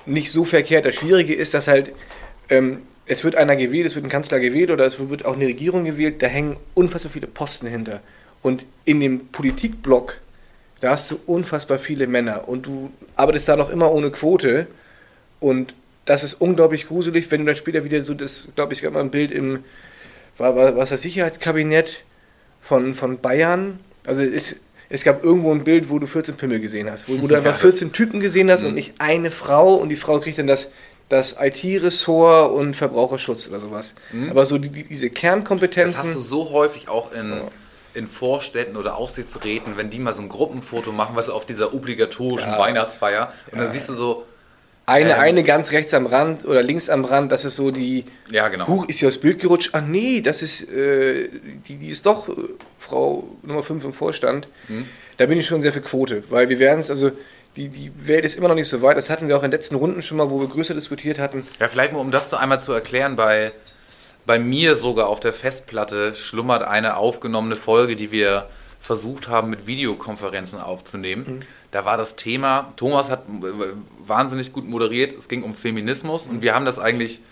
Nicht 0.06 0.32
so 0.32 0.44
verkehrt. 0.44 0.86
Das 0.86 0.96
Schwierige 0.96 1.34
ist, 1.34 1.54
dass 1.54 1.68
halt, 1.68 1.92
ähm, 2.48 2.78
es 3.06 3.22
wird 3.22 3.36
einer 3.36 3.54
gewählt, 3.54 3.86
es 3.86 3.94
wird 3.94 4.04
ein 4.04 4.10
Kanzler 4.10 4.40
gewählt 4.40 4.72
oder 4.72 4.84
es 4.84 4.98
wird 4.98 5.24
auch 5.24 5.36
eine 5.36 5.46
Regierung 5.46 5.84
gewählt, 5.84 6.20
da 6.20 6.26
hängen 6.26 6.56
unfassbar 6.74 7.12
viele 7.12 7.28
Posten 7.28 7.68
hinter. 7.68 8.00
Und 8.42 8.64
in 8.86 8.98
dem 8.98 9.28
Politikblock, 9.28 10.18
da 10.80 10.90
hast 10.90 11.10
du 11.10 11.18
unfassbar 11.26 11.78
viele 11.78 12.06
Männer 12.06 12.48
und 12.48 12.66
du 12.66 12.90
arbeitest 13.16 13.48
da 13.48 13.56
noch 13.56 13.70
immer 13.70 13.90
ohne 13.92 14.10
Quote 14.10 14.66
und 15.40 15.74
das 16.04 16.22
ist 16.24 16.34
unglaublich 16.34 16.86
gruselig, 16.88 17.30
wenn 17.30 17.40
du 17.40 17.46
dann 17.46 17.56
später 17.56 17.84
wieder 17.84 18.02
so 18.02 18.14
das, 18.14 18.48
glaube 18.54 18.72
ich, 18.72 18.82
gab 18.82 18.94
mal 18.94 19.00
ein 19.00 19.10
Bild 19.10 19.30
im, 19.30 19.64
war, 20.38 20.56
war, 20.56 20.74
war 20.76 20.82
es 20.84 20.90
das 20.90 21.02
Sicherheitskabinett 21.02 22.02
von, 22.62 22.94
von 22.94 23.18
Bayern? 23.20 23.78
Also 24.06 24.22
es, 24.22 24.56
es 24.88 25.04
gab 25.04 25.22
irgendwo 25.22 25.52
ein 25.52 25.64
Bild, 25.64 25.90
wo 25.90 25.98
du 25.98 26.06
14 26.06 26.36
Pimmel 26.36 26.60
gesehen 26.60 26.90
hast, 26.90 27.08
wo, 27.08 27.20
wo 27.20 27.26
du 27.26 27.32
Ja, 27.34 27.38
einfach 27.38 27.52
das- 27.52 27.60
14 27.60 27.92
Typen 27.92 28.20
gesehen 28.20 28.50
hast 28.50 28.64
und 28.64 28.74
nicht 28.74 28.94
eine 28.98 29.30
Frau 29.30 29.74
und 29.74 29.90
die 29.90 29.96
Frau 29.96 30.18
kriegt 30.20 30.38
dann 30.38 30.46
das, 30.46 30.70
das 31.10 31.36
IT-Ressort 31.38 32.52
und 32.52 32.74
Verbraucherschutz 32.74 33.48
oder 33.48 33.60
sowas. 33.60 33.94
Aber 34.30 34.46
so 34.46 34.56
die, 34.58 34.70
die, 34.70 34.84
diese 34.84 35.10
Das 35.10 35.18
Kernkompetenzen. 35.20 35.98
hast 36.04 36.14
du 36.14 36.20
so 36.20 36.50
häufig 36.50 36.88
auch 36.88 37.12
in, 37.12 37.42
in 37.98 38.06
Vorstädten 38.06 38.76
oder 38.76 38.96
Aufsichtsräten, 38.96 39.76
wenn 39.76 39.90
die 39.90 39.98
mal 39.98 40.14
so 40.14 40.22
ein 40.22 40.28
Gruppenfoto 40.28 40.92
machen, 40.92 41.16
was 41.16 41.28
auf 41.28 41.44
dieser 41.44 41.74
obligatorischen 41.74 42.52
Ja. 42.52 42.58
Weihnachtsfeier. 42.58 43.32
Und 43.52 43.58
dann 43.58 43.72
siehst 43.72 43.88
du 43.88 43.94
so, 43.94 44.24
Eine, 44.86 45.10
Ähm. 45.16 45.20
eine 45.20 45.44
ganz 45.44 45.72
rechts 45.72 45.92
am 45.92 46.06
Rand 46.06 46.46
oder 46.46 46.62
links 46.62 46.88
am 46.88 47.04
Rand, 47.04 47.30
das 47.30 47.44
ist 47.44 47.56
so 47.56 47.70
die. 47.70 48.06
ja 48.30 48.48
genau. 48.48 48.66
Huch, 48.68 48.88
ist 48.88 49.00
sie 49.00 49.06
aus 49.06 49.18
Bild 49.18 49.38
gerutscht? 49.38 49.70
Ach 49.74 49.82
nee, 49.82 50.22
das 50.22 50.40
ist. 50.40 50.62
Äh, 50.72 51.28
die, 51.66 51.76
die 51.76 51.90
ist 51.90 52.06
doch 52.06 52.28
äh, 52.30 52.32
Frau 52.78 53.28
Nummer 53.42 53.62
5 53.62 53.84
im 53.84 53.92
Vorstand. 53.92 54.48
Hm. 54.68 54.86
Da 55.18 55.26
bin 55.26 55.38
ich 55.38 55.46
schon 55.46 55.60
sehr 55.60 55.74
für 55.74 55.82
Quote, 55.82 56.22
weil 56.30 56.48
wir 56.48 56.58
werden 56.58 56.78
es, 56.80 56.88
also. 56.90 57.10
Die, 57.56 57.68
die 57.68 57.90
Welt 58.06 58.24
ist 58.24 58.36
immer 58.36 58.46
noch 58.46 58.54
nicht 58.54 58.68
so 58.68 58.82
weit. 58.82 58.96
Das 58.96 59.10
hatten 59.10 59.26
wir 59.26 59.36
auch 59.36 59.42
in 59.42 59.50
den 59.50 59.58
letzten 59.58 59.74
Runden 59.74 60.00
schon 60.00 60.16
mal, 60.16 60.30
wo 60.30 60.38
wir 60.38 60.46
größer 60.46 60.74
diskutiert 60.74 61.18
hatten. 61.18 61.44
Ja, 61.58 61.66
vielleicht 61.66 61.92
mal, 61.92 61.98
um 61.98 62.12
das 62.12 62.30
so 62.30 62.36
einmal 62.36 62.60
zu 62.60 62.72
erklären, 62.72 63.16
bei, 63.16 63.50
bei 64.28 64.38
mir 64.38 64.76
sogar 64.76 65.08
auf 65.08 65.20
der 65.20 65.32
Festplatte 65.32 66.14
schlummert 66.14 66.62
eine 66.62 66.98
aufgenommene 66.98 67.56
Folge, 67.56 67.96
die 67.96 68.12
wir 68.12 68.46
versucht 68.78 69.26
haben, 69.26 69.48
mit 69.48 69.66
Videokonferenzen 69.66 70.60
aufzunehmen. 70.60 71.46
Da 71.70 71.86
war 71.86 71.96
das 71.96 72.14
Thema, 72.14 72.74
Thomas 72.76 73.08
hat 73.08 73.22
äh, 73.26 73.46
wahnsinnig 74.06 74.52
gut 74.52 74.66
moderiert, 74.66 75.16
es 75.16 75.28
ging 75.28 75.42
um 75.42 75.54
Feminismus 75.54 76.26
und 76.26 76.42
wir 76.42 76.54
haben 76.54 76.66
das 76.66 76.78
eigentlich 76.78 77.22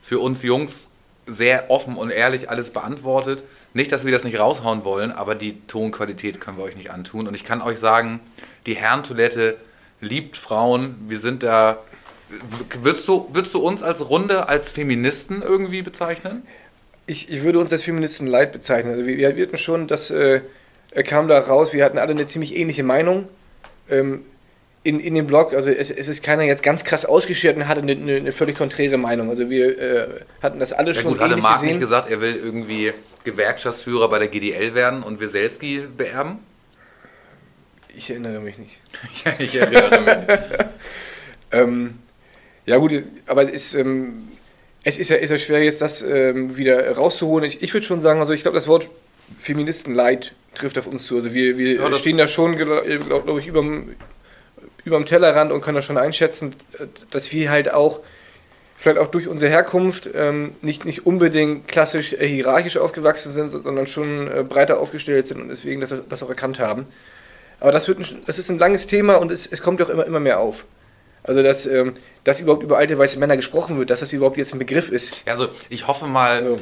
für 0.00 0.20
uns 0.20 0.44
Jungs 0.44 0.86
sehr 1.26 1.72
offen 1.72 1.96
und 1.96 2.10
ehrlich 2.10 2.48
alles 2.48 2.70
beantwortet. 2.70 3.42
Nicht, 3.72 3.90
dass 3.90 4.04
wir 4.04 4.12
das 4.12 4.22
nicht 4.22 4.38
raushauen 4.38 4.84
wollen, 4.84 5.10
aber 5.10 5.34
die 5.34 5.60
Tonqualität 5.66 6.40
können 6.40 6.58
wir 6.58 6.64
euch 6.64 6.76
nicht 6.76 6.92
antun. 6.92 7.26
Und 7.26 7.34
ich 7.34 7.42
kann 7.42 7.62
euch 7.62 7.80
sagen, 7.80 8.20
die 8.66 8.76
Herrentoilette 8.76 9.56
liebt 10.00 10.36
Frauen. 10.36 10.94
Wir 11.08 11.18
sind 11.18 11.42
da. 11.42 11.78
Würdest 12.82 13.08
du, 13.08 13.28
würdest 13.32 13.54
du 13.54 13.58
uns 13.60 13.82
als 13.82 14.08
Runde 14.08 14.48
als 14.48 14.70
Feministen 14.70 15.42
irgendwie 15.42 15.82
bezeichnen? 15.82 16.46
Ich, 17.06 17.30
ich 17.30 17.42
würde 17.42 17.58
uns 17.58 17.72
als 17.72 17.82
Feministen 17.82 18.26
leid 18.26 18.52
bezeichnen. 18.52 18.92
Also 18.92 19.06
wir, 19.06 19.36
wir 19.36 19.46
hatten 19.46 19.56
schon, 19.56 19.86
das 19.88 20.10
äh, 20.10 20.40
kam 21.04 21.28
da 21.28 21.38
raus, 21.38 21.72
wir 21.72 21.84
hatten 21.84 21.98
alle 21.98 22.12
eine 22.12 22.26
ziemlich 22.26 22.56
ähnliche 22.56 22.82
Meinung 22.82 23.28
ähm, 23.90 24.24
in, 24.84 25.00
in 25.00 25.14
dem 25.14 25.26
Blog. 25.26 25.52
Also 25.54 25.70
es, 25.70 25.90
es 25.90 26.08
ist 26.08 26.22
keiner 26.22 26.44
jetzt 26.44 26.62
ganz 26.62 26.84
krass 26.84 27.04
ausgeschert 27.04 27.56
und 27.56 27.68
hatte 27.68 27.82
eine, 27.82 27.92
eine, 27.92 28.16
eine 28.16 28.32
völlig 28.32 28.56
konträre 28.56 28.96
Meinung. 28.96 29.28
Also 29.28 29.50
wir 29.50 29.78
äh, 29.78 30.08
hatten 30.42 30.60
das 30.60 30.72
alle 30.72 30.92
Ja 30.92 31.00
schon 31.00 31.12
gut, 31.12 31.20
hatte 31.20 31.36
Marc 31.36 31.60
gesehen. 31.60 31.68
nicht 31.68 31.80
gesagt, 31.80 32.10
er 32.10 32.20
will 32.20 32.36
irgendwie 32.36 32.92
Gewerkschaftsführer 33.24 34.08
bei 34.08 34.18
der 34.18 34.28
GDL 34.28 34.74
werden 34.74 35.02
und 35.02 35.20
Weselski 35.20 35.82
beerben? 35.96 36.38
Ich 37.96 38.10
erinnere 38.10 38.40
mich 38.40 38.58
nicht. 38.58 38.80
Ich 39.38 39.54
erinnere 39.56 40.00
mich. 40.00 40.38
Ähm, 41.52 41.98
ja 42.66 42.76
gut, 42.76 42.92
aber 43.26 43.42
es 43.42 43.50
ist, 43.50 43.74
ähm, 43.74 44.28
es 44.84 44.98
ist 44.98 45.10
ja, 45.10 45.16
ist 45.16 45.30
ja 45.30 45.38
schwer 45.38 45.62
jetzt 45.62 45.80
das 45.80 46.02
ähm, 46.02 46.56
wieder 46.56 46.96
rauszuholen. 46.96 47.44
Ich, 47.44 47.62
ich 47.62 47.72
würde 47.72 47.86
schon 47.86 48.00
sagen, 48.00 48.20
also 48.20 48.32
ich 48.32 48.42
glaube, 48.42 48.56
das 48.56 48.68
Wort 48.68 48.88
Feministenleid 49.38 50.34
trifft 50.54 50.78
auf 50.78 50.86
uns 50.86 51.06
zu. 51.06 51.16
Also 51.16 51.32
wir, 51.34 51.58
wir 51.58 51.76
Ja, 51.76 51.94
stehen 51.94 52.18
da 52.18 52.28
schon, 52.28 52.56
glaube 52.56 52.98
glaub, 52.98 53.38
ich, 53.38 53.46
über, 53.46 53.64
über 54.84 54.96
dem 54.96 55.06
Tellerrand 55.06 55.52
und 55.52 55.62
können 55.62 55.76
das 55.76 55.84
schon 55.84 55.98
einschätzen, 55.98 56.54
äh, 56.78 56.86
dass 57.10 57.32
wir 57.32 57.50
halt 57.50 57.72
auch 57.72 58.00
vielleicht 58.76 58.98
auch 58.98 59.08
durch 59.08 59.28
unsere 59.28 59.50
Herkunft 59.50 60.10
ähm, 60.14 60.54
nicht, 60.60 60.84
nicht 60.84 61.06
unbedingt 61.06 61.68
klassisch 61.68 62.12
äh, 62.12 62.28
hierarchisch 62.28 62.76
aufgewachsen 62.76 63.32
sind, 63.32 63.50
sondern 63.50 63.86
schon 63.86 64.30
äh, 64.30 64.42
breiter 64.42 64.78
aufgestellt 64.78 65.26
sind 65.26 65.40
und 65.40 65.48
deswegen 65.48 65.80
das, 65.80 65.94
das 66.08 66.22
auch 66.22 66.28
erkannt 66.28 66.58
haben. 66.58 66.86
Aber 67.60 67.72
das, 67.72 67.88
wird 67.88 68.00
ein, 68.00 68.06
das 68.26 68.38
ist 68.38 68.50
ein 68.50 68.58
langes 68.58 68.86
Thema 68.86 69.14
und 69.14 69.32
es, 69.32 69.46
es 69.46 69.62
kommt 69.62 69.80
ja 69.80 69.86
auch 69.86 69.90
immer, 69.90 70.04
immer 70.04 70.20
mehr 70.20 70.38
auf. 70.38 70.64
Also, 71.24 71.42
dass, 71.42 71.66
ähm, 71.66 71.94
dass 72.22 72.40
überhaupt 72.40 72.62
über 72.62 72.76
alte 72.76 72.96
weiße 72.96 73.18
Männer 73.18 73.36
gesprochen 73.36 73.78
wird, 73.78 73.90
dass 73.90 74.00
das 74.00 74.12
überhaupt 74.12 74.36
jetzt 74.36 74.52
ein 74.52 74.58
Begriff 74.58 74.90
ist. 74.90 75.16
Ja, 75.26 75.32
also 75.32 75.48
ich 75.70 75.88
hoffe 75.88 76.06
mal, 76.06 76.42
Also. 76.42 76.60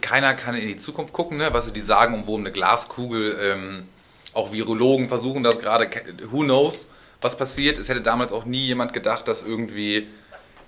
keiner 0.00 0.32
kann 0.34 0.54
in 0.54 0.68
die 0.68 0.78
Zukunft 0.78 1.12
gucken, 1.12 1.38
ne? 1.38 1.48
was 1.52 1.70
die 1.72 1.80
sagen, 1.80 2.14
um 2.14 2.26
wo 2.26 2.38
eine 2.38 2.52
Glaskugel, 2.52 3.36
ähm, 3.42 3.88
auch 4.32 4.52
Virologen 4.52 5.08
versuchen 5.08 5.42
das 5.42 5.58
gerade, 5.60 5.90
who 6.30 6.42
knows, 6.42 6.86
was 7.20 7.36
passiert. 7.36 7.78
Es 7.78 7.88
hätte 7.88 8.00
damals 8.00 8.32
auch 8.32 8.44
nie 8.44 8.66
jemand 8.66 8.92
gedacht, 8.92 9.26
dass 9.28 9.42
irgendwie 9.42 10.06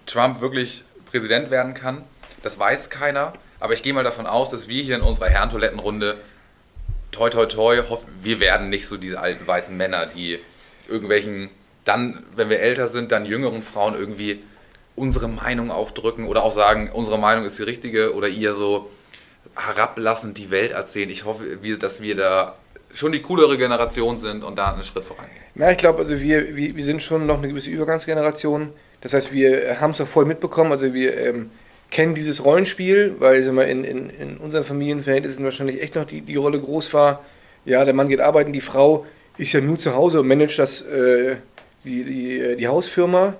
Trump 0.07 0.41
wirklich 0.41 0.83
Präsident 1.11 1.51
werden 1.51 1.75
kann. 1.75 2.03
Das 2.43 2.59
weiß 2.59 2.91
keiner. 2.91 3.35
Aber 3.61 3.73
ich 3.73 3.83
gehe 3.83 3.93
mal 3.93 4.05
davon 4.05 4.27
aus, 4.27 4.51
dass 4.51 4.69
wir 4.69 4.83
hier 4.83 4.97
in 4.97 5.03
unserer 5.03 5.29
Herrentoilettenrunde, 5.29 6.17
toi 7.11 7.31
toi 7.31 7.47
toi, 7.47 7.83
hoffen, 7.89 8.09
wir 8.23 8.41
werden 8.41 8.71
nicht 8.71 8.87
so 8.87 8.97
diese 8.97 9.21
alten 9.21 9.47
weißen 9.47 9.77
Männer, 9.77 10.07
die 10.07 10.39
irgendwelchen, 10.89 11.51
dann, 11.89 12.23
wenn 12.37 12.51
wir 12.51 12.61
älter 12.61 12.89
sind, 12.89 13.13
dann 13.13 13.25
jüngeren 13.25 13.63
Frauen 13.63 13.95
irgendwie 13.95 14.43
unsere 14.95 15.29
Meinung 15.29 15.71
aufdrücken 15.71 16.27
oder 16.27 16.43
auch 16.43 16.53
sagen, 16.53 16.91
unsere 16.93 17.19
Meinung 17.19 17.45
ist 17.45 17.59
die 17.59 17.63
richtige 17.63 18.15
oder 18.15 18.29
ihr 18.29 18.55
so 18.55 18.91
herablassend 19.57 20.37
die 20.37 20.51
Welt 20.51 20.73
erzählen. 20.73 21.09
Ich 21.09 21.25
hoffe, 21.25 21.63
wir, 21.63 21.79
dass 21.79 22.03
wir 22.03 22.15
da 22.15 22.57
schon 22.93 23.13
die 23.13 23.23
coolere 23.23 23.57
Generation 23.57 24.19
sind 24.19 24.45
und 24.45 24.59
da 24.59 24.73
einen 24.73 24.85
Schritt 24.85 25.05
vorangehen. 25.05 25.39
Ja, 25.55 25.71
ich 25.71 25.79
glaube, 25.79 25.99
also 25.99 26.21
wir, 26.21 26.57
wir, 26.57 26.77
wir 26.77 26.85
sind 26.85 27.03
schon 27.03 27.27
noch 27.27 27.39
eine 27.39 27.49
gewisse 27.49 27.71
Übergangsgeneration. 27.71 28.73
Das 29.01 29.15
heißt, 29.15 29.33
wir 29.33 29.81
haben 29.81 29.93
es 29.93 30.01
auch 30.01 30.07
voll 30.07 30.25
mitbekommen. 30.25 30.73
Also 30.73 30.93
wir 30.93 31.17
ähm, 31.17 31.51
kennen 31.91 32.15
dieses 32.15 32.45
Rollenspiel, 32.45 33.17
weil 33.19 33.43
sag 33.45 33.55
mal, 33.55 33.69
in, 33.69 33.85
in, 33.85 34.11
in 34.11 34.37
unseren 34.37 34.65
Familienverhältnissen 34.65 35.45
wahrscheinlich 35.45 35.83
echt 35.83 35.95
noch 35.95 36.07
die, 36.07 36.21
die 36.21 36.37
Rolle 36.37 36.61
groß 36.61 36.93
war. 36.93 37.25
Ja, 37.65 37.85
der 37.85 37.95
Mann 37.95 38.09
geht 38.09 38.21
arbeiten, 38.21 38.53
die 38.53 38.61
Frau 38.61 39.07
ist 39.37 39.53
ja 39.53 39.61
nur 39.61 39.77
zu 39.77 39.95
Hause 39.95 40.21
und 40.21 40.29
managt 40.29 40.59
das, 40.59 40.83
äh, 40.83 41.37
die, 41.85 42.05
die, 42.05 42.39
äh, 42.39 42.57
die 42.57 42.69
Hausfirma. 42.69 43.35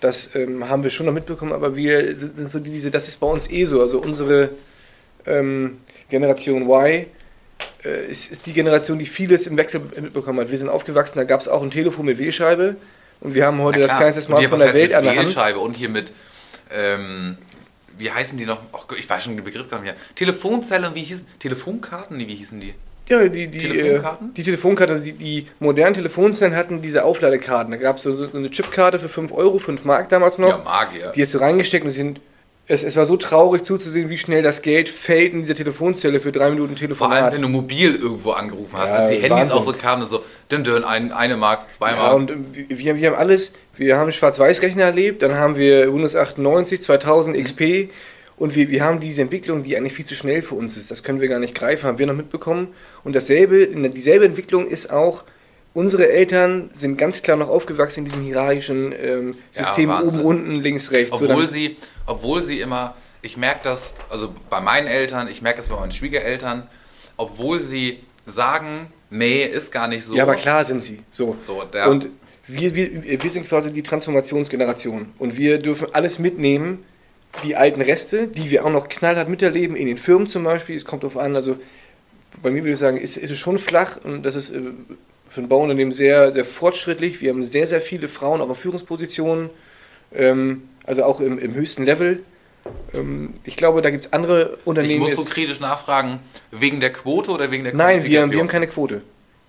Das 0.00 0.34
ähm, 0.34 0.68
haben 0.68 0.82
wir 0.82 0.90
schon 0.90 1.06
noch 1.06 1.12
mitbekommen, 1.12 1.52
aber 1.52 1.76
wir 1.76 2.16
sind, 2.16 2.34
sind 2.34 2.50
so 2.50 2.58
diese, 2.58 2.90
das 2.90 3.06
ist 3.06 3.20
bei 3.20 3.26
uns 3.26 3.48
eh 3.50 3.64
so. 3.64 3.80
Also 3.80 4.00
unsere 4.00 4.50
ähm, 5.26 5.78
Generation 6.10 6.62
Y 6.62 7.06
äh, 7.84 8.06
ist, 8.10 8.32
ist 8.32 8.46
die 8.46 8.52
Generation, 8.52 8.98
die 8.98 9.06
vieles 9.06 9.46
im 9.46 9.56
Wechsel 9.56 9.80
mitbekommen 9.80 10.40
hat. 10.40 10.50
Wir 10.50 10.58
sind 10.58 10.68
aufgewachsen, 10.68 11.18
da 11.18 11.24
gab 11.24 11.40
es 11.40 11.48
auch 11.48 11.62
ein 11.62 11.70
Telefon 11.70 12.06
mit 12.06 12.18
Wählscheibe 12.18 12.76
und 13.20 13.34
wir 13.34 13.46
haben 13.46 13.60
heute 13.60 13.78
das 13.78 13.96
kleinste 13.96 14.22
Smartphone 14.22 14.58
der 14.58 14.74
Welt 14.74 14.92
an 14.92 15.04
der 15.04 15.16
Hand. 15.16 15.28
Wählscheibe 15.28 15.60
und 15.60 15.76
hier 15.76 15.88
mit, 15.88 16.12
ähm, 16.72 17.38
wie 17.96 18.10
heißen 18.10 18.36
die 18.36 18.46
noch? 18.46 18.58
Oh 18.72 18.80
ich 18.98 19.08
weiß 19.08 19.22
schon 19.22 19.36
den 19.36 19.44
Begriff 19.44 19.68
gar 19.70 19.78
nicht 19.78 19.92
mehr. 19.92 19.96
Telefonzelle 20.16 20.88
und 20.88 20.96
wie 20.96 21.04
hießen 21.04 21.24
Telefonkarten? 21.38 22.18
Wie 22.18 22.34
hießen 22.34 22.60
die? 22.60 22.74
Ja, 23.12 23.28
die, 23.28 23.46
die, 23.48 23.58
Telefonkarten? 23.58 24.28
Äh, 24.30 24.32
die 24.34 24.42
Telefonkarten, 24.42 24.92
also 24.96 25.04
die, 25.04 25.12
die 25.12 25.46
modernen 25.60 25.94
Telefonzellen 25.94 26.56
hatten 26.56 26.80
diese 26.82 27.04
Aufladekarten. 27.04 27.70
Da 27.72 27.76
gab 27.78 27.96
es 27.98 28.02
so, 28.04 28.14
so 28.26 28.36
eine 28.36 28.50
Chipkarte 28.50 28.98
für 28.98 29.08
5 29.08 29.32
Euro, 29.32 29.58
5 29.58 29.84
Mark 29.84 30.08
damals 30.08 30.38
noch. 30.38 30.48
Ja, 30.48 30.58
Magier. 30.64 31.12
Die 31.14 31.22
hast 31.22 31.34
du 31.34 31.38
reingesteckt 31.38 31.84
und 31.84 31.90
sind. 31.90 32.20
Es, 32.68 32.84
es 32.84 32.96
war 32.96 33.04
so 33.06 33.16
traurig 33.16 33.64
zuzusehen, 33.64 34.08
wie 34.08 34.16
schnell 34.16 34.40
das 34.42 34.62
Geld 34.62 34.88
fällt 34.88 35.32
in 35.34 35.42
dieser 35.42 35.56
Telefonzelle 35.56 36.20
für 36.20 36.30
drei 36.30 36.48
Minuten 36.50 36.70
Vor 36.76 36.78
Telefonat. 36.78 37.22
allem, 37.24 37.34
wenn 37.34 37.42
du 37.42 37.48
mobil 37.48 37.96
irgendwo 37.96 38.30
angerufen 38.30 38.70
hast, 38.74 38.88
Ja, 38.90 38.94
als 38.98 39.10
die 39.10 39.16
Handys 39.16 39.30
Wahnsinn. 39.30 39.56
auch 39.58 39.62
so 39.64 39.72
kamen 39.72 40.02
und 40.04 40.08
so, 40.10 40.22
dünn, 40.50 40.62
dünn, 40.62 40.84
ein, 40.84 41.10
eine 41.12 41.36
Mark, 41.36 41.72
zwei 41.72 41.90
Ja, 41.90 41.96
Mark. 41.96 42.14
und 42.14 42.30
ähm, 42.30 42.46
wir, 42.68 42.96
wir 42.96 43.08
haben 43.10 43.16
alles, 43.18 43.52
wir 43.76 43.96
haben 43.96 44.12
Schwarz-Weiß-Rechner 44.12 44.84
erlebt, 44.84 45.22
dann 45.22 45.34
haben 45.34 45.56
wir 45.56 45.92
Windows 45.92 46.14
98, 46.14 46.80
2000, 46.82 47.36
Mhm. 47.36 47.40
Und 48.36 48.54
wir, 48.54 48.70
wir 48.70 48.82
haben 48.84 48.98
diese 49.00 49.22
Entwicklung, 49.22 49.62
die 49.62 49.76
eigentlich 49.76 49.92
viel 49.92 50.04
zu 50.06 50.14
schnell 50.14 50.42
für 50.42 50.54
uns 50.54 50.76
ist. 50.76 50.90
Das 50.90 51.02
können 51.02 51.20
wir 51.20 51.28
gar 51.28 51.38
nicht 51.38 51.54
greifen, 51.54 51.84
haben 51.86 51.98
wir 51.98 52.06
noch 52.06 52.14
mitbekommen. 52.16 52.68
Und 53.04 53.14
dasselbe, 53.14 53.66
dieselbe 53.90 54.24
Entwicklung 54.24 54.66
ist 54.66 54.90
auch, 54.90 55.24
unsere 55.74 56.10
Eltern 56.10 56.70
sind 56.74 56.96
ganz 56.98 57.22
klar 57.22 57.36
noch 57.36 57.48
aufgewachsen 57.48 58.00
in 58.00 58.04
diesem 58.06 58.22
hierarchischen 58.22 58.92
ähm, 59.00 59.36
Ja, 59.54 59.64
System 59.64 59.88
Wahnsinn. 59.90 60.20
oben, 60.20 60.24
unten, 60.26 60.54
links, 60.60 60.90
rechts. 60.90 61.18
So, 61.18 61.24
Obwohl 61.26 61.44
dann- 61.44 61.52
sie, 61.52 61.76
obwohl 62.06 62.42
sie 62.42 62.60
immer, 62.60 62.94
ich 63.22 63.36
merke 63.36 63.60
das, 63.64 63.92
also 64.10 64.34
bei 64.50 64.60
meinen 64.60 64.86
Eltern, 64.88 65.28
ich 65.28 65.40
merke 65.42 65.58
das 65.60 65.68
bei 65.68 65.76
meinen 65.76 65.92
Schwiegereltern, 65.92 66.66
obwohl 67.16 67.62
sie 67.62 68.00
sagen, 68.26 68.88
nee, 69.10 69.44
ist 69.44 69.70
gar 69.72 69.88
nicht 69.88 70.04
so. 70.04 70.14
Ja, 70.14 70.24
aber 70.24 70.34
klar 70.34 70.64
sind 70.64 70.82
sie. 70.82 71.00
So. 71.10 71.36
So, 71.46 71.62
der- 71.64 71.88
Und 71.90 72.08
wir, 72.46 72.74
wir, 72.74 73.22
wir 73.22 73.30
sind 73.30 73.48
quasi 73.48 73.72
die 73.72 73.82
Transformationsgeneration. 73.82 75.12
Und 75.18 75.36
wir 75.36 75.58
dürfen 75.58 75.88
alles 75.92 76.18
mitnehmen, 76.18 76.84
die 77.44 77.56
alten 77.56 77.80
Reste, 77.80 78.28
die 78.28 78.50
wir 78.50 78.64
auch 78.64 78.70
noch 78.70 78.88
knallhart 78.88 79.28
miterleben, 79.28 79.76
in 79.76 79.86
den 79.86 79.96
Firmen 79.96 80.26
zum 80.26 80.44
Beispiel. 80.44 80.76
Es 80.76 80.84
kommt 80.84 81.02
darauf 81.02 81.16
an, 81.16 81.34
also 81.34 81.56
bei 82.42 82.50
mir 82.50 82.62
würde 82.62 82.72
ich 82.72 82.78
sagen, 82.78 82.96
ist, 82.98 83.16
ist 83.16 83.30
es 83.30 83.38
schon 83.38 83.58
flach 83.58 83.98
und 84.04 84.22
das 84.22 84.36
ist 84.36 84.50
äh, 84.50 84.60
für 85.28 85.40
ein 85.40 85.48
Bauunternehmen 85.48 85.92
sehr, 85.92 86.32
sehr 86.32 86.44
fortschrittlich. 86.44 87.20
Wir 87.22 87.30
haben 87.30 87.44
sehr, 87.44 87.66
sehr 87.66 87.80
viele 87.80 88.08
Frauen 88.08 88.40
auch 88.40 88.48
in 88.48 88.54
Führungspositionen, 88.54 89.50
ähm, 90.14 90.62
also 90.84 91.04
auch 91.04 91.20
im, 91.20 91.38
im 91.38 91.54
höchsten 91.54 91.84
Level. 91.84 92.20
Ähm, 92.94 93.32
ich 93.44 93.56
glaube, 93.56 93.80
da 93.82 93.90
gibt 93.90 94.04
es 94.04 94.12
andere 94.12 94.58
ich 94.60 94.66
Unternehmen. 94.66 95.00
muss 95.00 95.14
so 95.14 95.24
kritisch 95.24 95.58
nachfragen, 95.60 96.20
wegen 96.50 96.80
der 96.80 96.92
Quote 96.92 97.30
oder 97.30 97.50
wegen 97.50 97.64
der 97.64 97.74
Nein, 97.74 98.04
wir, 98.04 98.22
haben- 98.22 98.30
wir 98.30 98.38
haben 98.40 98.48
keine 98.48 98.66
Quote. 98.68 99.00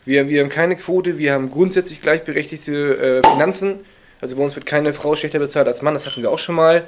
Wir, 0.05 0.27
wir 0.27 0.41
haben 0.41 0.49
keine 0.49 0.75
Quote, 0.75 1.17
wir 1.17 1.31
haben 1.33 1.49
grundsätzlich 1.51 2.01
gleichberechtigte 2.01 3.21
äh, 3.23 3.27
Finanzen. 3.29 3.79
Also 4.19 4.35
bei 4.35 4.43
uns 4.43 4.55
wird 4.55 4.65
keine 4.65 4.93
Frau 4.93 5.15
schlechter 5.15 5.39
bezahlt 5.39 5.67
als 5.67 5.81
Mann, 5.81 5.93
das 5.93 6.05
hatten 6.05 6.21
wir 6.21 6.31
auch 6.31 6.39
schon 6.39 6.55
mal. 6.55 6.85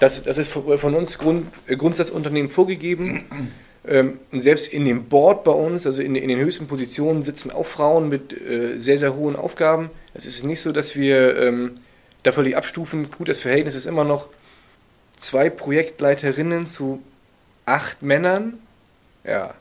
Das, 0.00 0.22
das 0.22 0.38
ist 0.38 0.48
von 0.50 0.94
uns 0.94 1.18
Grund, 1.18 1.50
äh, 1.66 1.76
Grundsatzunternehmen 1.76 2.50
vorgegeben. 2.50 3.52
Ähm, 3.86 4.18
selbst 4.32 4.72
in 4.72 4.84
dem 4.84 5.04
Board 5.04 5.44
bei 5.44 5.50
uns, 5.52 5.86
also 5.86 6.02
in, 6.02 6.14
in 6.14 6.28
den 6.28 6.38
höchsten 6.38 6.66
Positionen, 6.66 7.22
sitzen 7.22 7.50
auch 7.50 7.64
Frauen 7.66 8.08
mit 8.08 8.32
äh, 8.32 8.78
sehr, 8.78 8.98
sehr 8.98 9.14
hohen 9.14 9.34
Aufgaben. 9.34 9.90
Es 10.14 10.26
ist 10.26 10.44
nicht 10.44 10.60
so, 10.60 10.72
dass 10.72 10.94
wir 10.94 11.36
ähm, 11.40 11.78
da 12.22 12.32
völlig 12.32 12.56
abstufen. 12.56 13.10
Gut, 13.10 13.28
das 13.28 13.38
Verhältnis 13.40 13.74
ist 13.74 13.86
immer 13.86 14.04
noch 14.04 14.26
zwei 15.16 15.48
Projektleiterinnen 15.48 16.66
zu 16.66 17.02
acht 17.64 18.02
Männern. 18.02 18.58
Ja, 19.24 19.54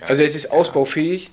Ja, 0.00 0.06
also 0.06 0.22
es 0.22 0.34
ist 0.34 0.44
ja. 0.44 0.50
ausbaufähig, 0.50 1.30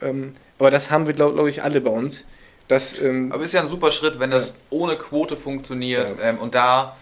ähm, 0.00 0.32
aber 0.58 0.70
das 0.70 0.90
haben 0.90 1.06
wir, 1.06 1.14
glaube 1.14 1.34
glaub 1.34 1.48
ich, 1.48 1.62
alle 1.62 1.80
bei 1.80 1.90
uns. 1.90 2.24
Das, 2.68 2.98
ähm, 3.00 3.30
Aber 3.30 3.44
ist 3.44 3.52
ja 3.52 3.60
ein 3.60 3.68
super 3.68 3.92
Schritt, 3.92 4.18
wenn 4.18 4.30
das 4.30 4.54
ohne 4.70 4.96
Quote 4.96 5.36
funktioniert 5.36 6.18
Ja. 6.18 6.30
ähm, 6.30 6.38
und 6.38 6.54
da 6.54 6.96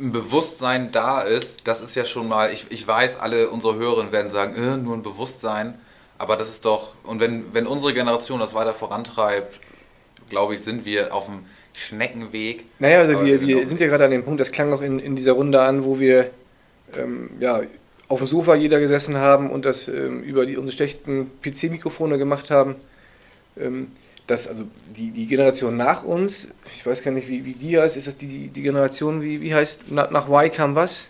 ein 0.00 0.12
Bewusstsein 0.12 0.92
da 0.92 1.22
ist. 1.22 1.66
Das 1.66 1.80
ist 1.80 1.94
ja 1.94 2.04
schon 2.04 2.28
mal, 2.28 2.52
ich, 2.52 2.66
ich 2.70 2.86
weiß, 2.86 3.18
alle 3.18 3.48
unsere 3.50 3.76
Hörerinnen 3.76 4.12
werden 4.12 4.30
sagen, 4.30 4.54
äh, 4.54 4.76
nur 4.76 4.96
ein 4.96 5.02
Bewusstsein. 5.02 5.74
Aber 6.18 6.36
das 6.36 6.48
ist 6.48 6.64
doch, 6.64 6.94
und 7.04 7.20
wenn, 7.20 7.54
wenn 7.54 7.66
unsere 7.66 7.94
Generation 7.94 8.40
das 8.40 8.54
weiter 8.54 8.74
vorantreibt, 8.74 9.58
glaube 10.28 10.54
ich, 10.54 10.62
sind 10.62 10.84
wir 10.84 11.14
auf 11.14 11.26
dem 11.26 11.44
Schneckenweg. 11.72 12.64
naja, 12.80 13.00
also 13.00 13.24
wir, 13.24 13.38
sind 13.38 13.48
wir 13.48 13.66
sind 13.66 13.80
ja 13.80 13.86
gerade 13.86 14.04
an 14.04 14.10
dem 14.10 14.24
Punkt, 14.24 14.40
das 14.40 14.50
klang 14.50 14.72
auch 14.72 14.82
in, 14.82 14.98
in 14.98 15.14
dieser 15.14 15.32
Runde 15.32 15.60
an, 15.60 15.84
wo 15.84 16.00
wir 16.00 16.30
ähm, 16.96 17.30
ja, 17.38 17.62
auf 18.08 18.18
dem 18.18 18.26
Sofa 18.26 18.54
jeder 18.56 18.80
gesessen 18.80 19.16
haben 19.16 19.50
und 19.50 19.64
das 19.64 19.86
ähm, 19.86 20.22
über 20.22 20.44
die, 20.44 20.56
unsere 20.56 20.74
schlechten 20.74 21.30
PC-Mikrofone 21.40 22.18
gemacht 22.18 22.50
haben. 22.50 22.74
Ähm, 23.56 23.92
dass 24.28 24.46
also 24.46 24.64
die, 24.94 25.10
die 25.10 25.26
Generation 25.26 25.76
nach 25.76 26.04
uns, 26.04 26.48
ich 26.74 26.86
weiß 26.86 27.02
gar 27.02 27.10
nicht, 27.10 27.28
wie, 27.28 27.44
wie 27.44 27.54
die 27.54 27.78
heißt, 27.78 27.96
ist 27.96 28.06
das 28.06 28.16
die, 28.16 28.26
die, 28.28 28.48
die 28.48 28.62
Generation, 28.62 29.20
wie, 29.22 29.42
wie 29.42 29.54
heißt, 29.54 29.90
nach, 29.90 30.10
nach 30.10 30.28
Y 30.28 30.52
kam 30.52 30.74
was? 30.76 31.08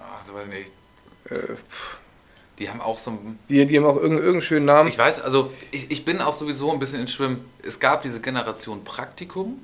Ach, 0.00 0.24
das 0.26 0.34
weiß 0.34 0.44
ich 0.46 0.58
nicht. 0.58 0.70
Äh, 1.30 1.54
Die 2.58 2.70
haben 2.70 2.80
auch 2.80 2.98
so 2.98 3.10
ein 3.10 3.38
die, 3.48 3.66
die 3.66 3.76
haben 3.76 3.84
auch 3.84 3.96
irgendeinen, 3.96 4.18
irgendeinen 4.18 4.42
schönen 4.42 4.66
Namen. 4.66 4.88
Ich 4.88 4.96
weiß, 4.98 5.20
also 5.22 5.52
ich, 5.72 5.90
ich 5.90 6.04
bin 6.04 6.20
auch 6.20 6.36
sowieso 6.38 6.72
ein 6.72 6.78
bisschen 6.78 7.00
in 7.00 7.08
Schwimmen. 7.08 7.44
Es 7.62 7.80
gab 7.80 8.02
diese 8.02 8.20
Generation 8.20 8.84
Praktikum, 8.84 9.58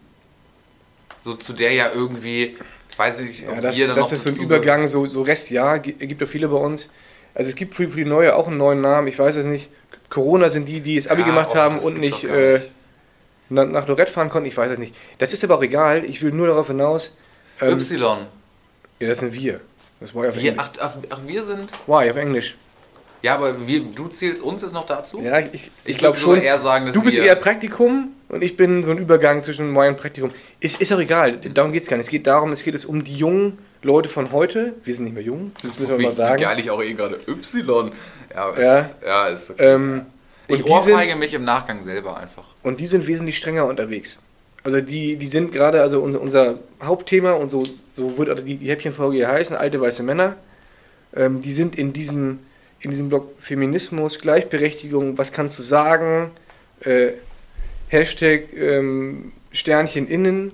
so 1.24 1.34
zu 1.34 1.52
der 1.52 1.72
ja 1.72 1.90
irgendwie, 1.94 2.56
weiß 2.96 3.20
ich, 3.20 3.42
Ja, 3.42 3.52
ob 3.52 3.60
das, 3.60 3.76
wir 3.76 3.86
dann 3.86 3.96
das 3.96 4.12
ist 4.12 4.24
so 4.24 4.30
ein 4.30 4.36
Übergang, 4.36 4.88
so, 4.88 5.06
so 5.06 5.22
Restjahr, 5.22 5.78
gi- 5.78 5.92
gibt 5.92 6.20
ja 6.20 6.26
viele 6.26 6.48
bei 6.48 6.56
uns. 6.56 6.88
Also 7.34 7.48
es 7.50 7.54
gibt 7.54 7.74
für, 7.74 7.88
für 7.88 7.98
die 7.98 8.04
neue 8.04 8.34
auch 8.34 8.48
einen 8.48 8.56
neuen 8.56 8.80
Namen, 8.80 9.06
ich 9.06 9.18
weiß 9.18 9.36
es 9.36 9.44
nicht. 9.44 9.68
Corona 10.10 10.48
sind 10.48 10.66
die, 10.66 10.80
die 10.80 10.96
das 10.96 11.06
Abi 11.06 11.20
Ja, 11.20 11.26
gemacht 11.28 11.50
oh, 11.52 11.54
haben 11.54 11.78
und 11.78 11.98
nicht, 12.00 12.24
doch 12.24 12.28
gar 12.28 12.36
äh, 12.36 12.60
nicht. 13.48 13.50
nach, 13.50 13.66
nach 13.66 13.86
Lorette 13.88 14.10
fahren 14.12 14.28
konnten, 14.28 14.48
ich 14.48 14.56
weiß 14.56 14.70
es 14.72 14.78
nicht. 14.78 14.94
Das 15.18 15.32
ist 15.32 15.42
aber 15.44 15.56
auch 15.56 15.62
egal, 15.62 16.04
ich 16.04 16.22
will 16.22 16.32
nur 16.32 16.46
darauf 16.46 16.66
hinaus. 16.68 17.16
Ähm, 17.60 17.78
Y. 17.78 18.26
ja, 19.00 19.08
das 19.08 19.18
sind 19.18 19.32
wir. 19.34 19.60
Das 20.00 20.14
war 20.14 20.24
ja 20.24 20.30
auf 20.30 20.36
Wir, 20.36 20.50
Englisch. 20.52 20.66
ach, 20.80 20.80
ach, 20.80 20.96
ach, 21.10 21.18
wir 21.26 21.44
sind. 21.44 21.70
Y 21.88 22.10
auf 22.10 22.16
Englisch. 22.16 22.56
Ja, 23.20 23.34
aber 23.34 23.66
wir, 23.66 23.80
du 23.80 24.06
zählst 24.06 24.42
uns 24.42 24.62
jetzt 24.62 24.72
noch 24.72 24.86
dazu? 24.86 25.18
Ja, 25.20 25.40
ich, 25.40 25.52
ich, 25.52 25.70
Ich 25.84 25.98
glaube 25.98 26.16
schon. 26.18 26.40
eher 26.40 26.58
sagen, 26.60 26.86
dass 26.86 26.94
du 26.94 27.02
bist 27.02 27.18
eher 27.18 27.34
Praktikum 27.34 28.10
und 28.28 28.42
ich 28.42 28.56
bin 28.56 28.84
so 28.84 28.92
ein 28.92 28.98
Übergang 28.98 29.42
zwischen 29.42 29.70
Y 29.74 29.88
und 29.88 29.96
Praktikum. 29.96 30.30
Ist, 30.60 30.80
ist 30.80 30.92
auch 30.92 31.00
egal, 31.00 31.38
darum 31.38 31.72
geht 31.72 31.82
es 31.82 31.88
gar 31.88 31.96
nicht. 31.96 32.06
Es 32.06 32.10
geht 32.12 32.28
darum, 32.28 32.52
es 32.52 32.62
geht 32.62 32.76
es 32.76 32.84
um 32.84 33.02
die 33.02 33.16
jungen 33.16 33.58
Leute 33.82 34.08
von 34.08 34.30
heute. 34.30 34.74
Wir 34.84 34.94
sind 34.94 35.06
nicht 35.06 35.14
mehr 35.14 35.24
jung, 35.24 35.50
das 35.64 35.76
müssen 35.80 35.98
wir 35.98 36.06
mal 36.06 36.12
sagen. 36.12 36.38
Wie 36.38 36.44
geil 36.44 36.60
ich 36.60 36.70
auch 36.70 36.80
eh 36.80 36.92
gerade 36.94 37.16
Y. 37.26 37.90
Ja, 38.32 38.50
ist, 38.50 38.58
Ja. 38.62 38.90
ja. 39.04 39.26
ist 39.26 39.50
okay. 39.50 39.64
Ähm, 39.74 40.06
ich 40.46 40.62
und 40.62 40.70
ohrfeige 40.70 41.10
sind- 41.10 41.18
mich 41.18 41.34
im 41.34 41.42
Nachgang 41.42 41.82
selber 41.82 42.16
einfach. 42.18 42.44
Und 42.62 42.80
die 42.80 42.86
sind 42.86 43.06
wesentlich 43.06 43.38
strenger 43.38 43.66
unterwegs. 43.66 44.22
Also 44.64 44.80
die, 44.80 45.16
die 45.16 45.26
sind 45.26 45.52
gerade, 45.52 45.80
also 45.80 46.00
unser, 46.00 46.20
unser 46.20 46.58
Hauptthema 46.82 47.32
und 47.32 47.50
so, 47.50 47.62
so 47.96 48.18
wird 48.18 48.46
die, 48.46 48.56
die 48.56 48.68
Häppchenfolge 48.68 49.16
hier 49.16 49.28
heißen, 49.28 49.56
alte 49.56 49.80
weiße 49.80 50.02
Männer, 50.02 50.36
ähm, 51.14 51.40
die 51.40 51.52
sind 51.52 51.78
in 51.78 51.92
diesem, 51.92 52.40
in 52.80 52.90
diesem 52.90 53.08
Blog 53.08 53.32
Feminismus, 53.38 54.18
Gleichberechtigung, 54.18 55.16
was 55.16 55.32
kannst 55.32 55.58
du 55.58 55.62
sagen, 55.62 56.32
äh, 56.80 57.12
Hashtag 57.88 58.52
ähm, 58.54 59.32
Sternchen 59.52 60.08
innen, 60.08 60.52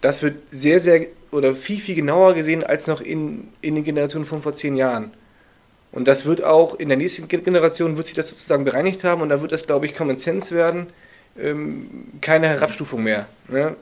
das 0.00 0.22
wird 0.22 0.36
sehr, 0.50 0.80
sehr 0.80 1.06
oder 1.30 1.54
viel, 1.54 1.80
viel 1.80 1.94
genauer 1.94 2.34
gesehen 2.34 2.64
als 2.64 2.86
noch 2.86 3.00
in, 3.00 3.48
in 3.60 3.74
den 3.74 3.84
Generationen 3.84 4.24
von 4.24 4.42
vor 4.42 4.52
zehn 4.52 4.76
Jahren. 4.76 5.10
Und 5.92 6.06
das 6.06 6.26
wird 6.26 6.42
auch 6.42 6.78
in 6.78 6.88
der 6.88 6.98
nächsten 6.98 7.28
Generation 7.28 7.96
wird 7.96 8.06
sich 8.06 8.16
das 8.16 8.30
sozusagen 8.30 8.64
bereinigt 8.64 9.04
haben 9.04 9.22
und 9.22 9.30
da 9.30 9.40
wird 9.40 9.52
das, 9.52 9.66
glaube 9.66 9.86
ich, 9.86 9.94
Common 9.94 10.18
Sense 10.18 10.54
werden. 10.54 10.86
Ähm, 11.40 12.08
keine 12.20 12.48
Herabstufung 12.48 13.02
mehr. 13.02 13.26
Ne? 13.48 13.76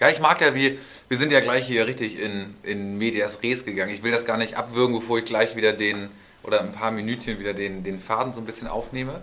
Ja, 0.00 0.08
ich 0.10 0.20
mag 0.20 0.40
ja, 0.40 0.54
wie, 0.54 0.78
wir 1.08 1.18
sind 1.18 1.32
ja 1.32 1.40
gleich 1.40 1.66
hier 1.66 1.86
richtig 1.86 2.20
in, 2.20 2.54
in 2.62 2.98
Medias 2.98 3.42
Res 3.42 3.64
gegangen. 3.64 3.92
Ich 3.92 4.02
will 4.02 4.12
das 4.12 4.26
gar 4.26 4.36
nicht 4.36 4.56
abwürgen, 4.56 4.94
bevor 4.94 5.18
ich 5.18 5.24
gleich 5.24 5.56
wieder 5.56 5.72
den, 5.72 6.10
oder 6.42 6.60
ein 6.60 6.72
paar 6.72 6.90
Minütchen 6.90 7.38
wieder 7.38 7.54
den, 7.54 7.82
den 7.82 7.98
Faden 7.98 8.34
so 8.34 8.40
ein 8.40 8.46
bisschen 8.46 8.68
aufnehme. 8.68 9.20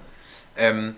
Ähm, 0.58 0.96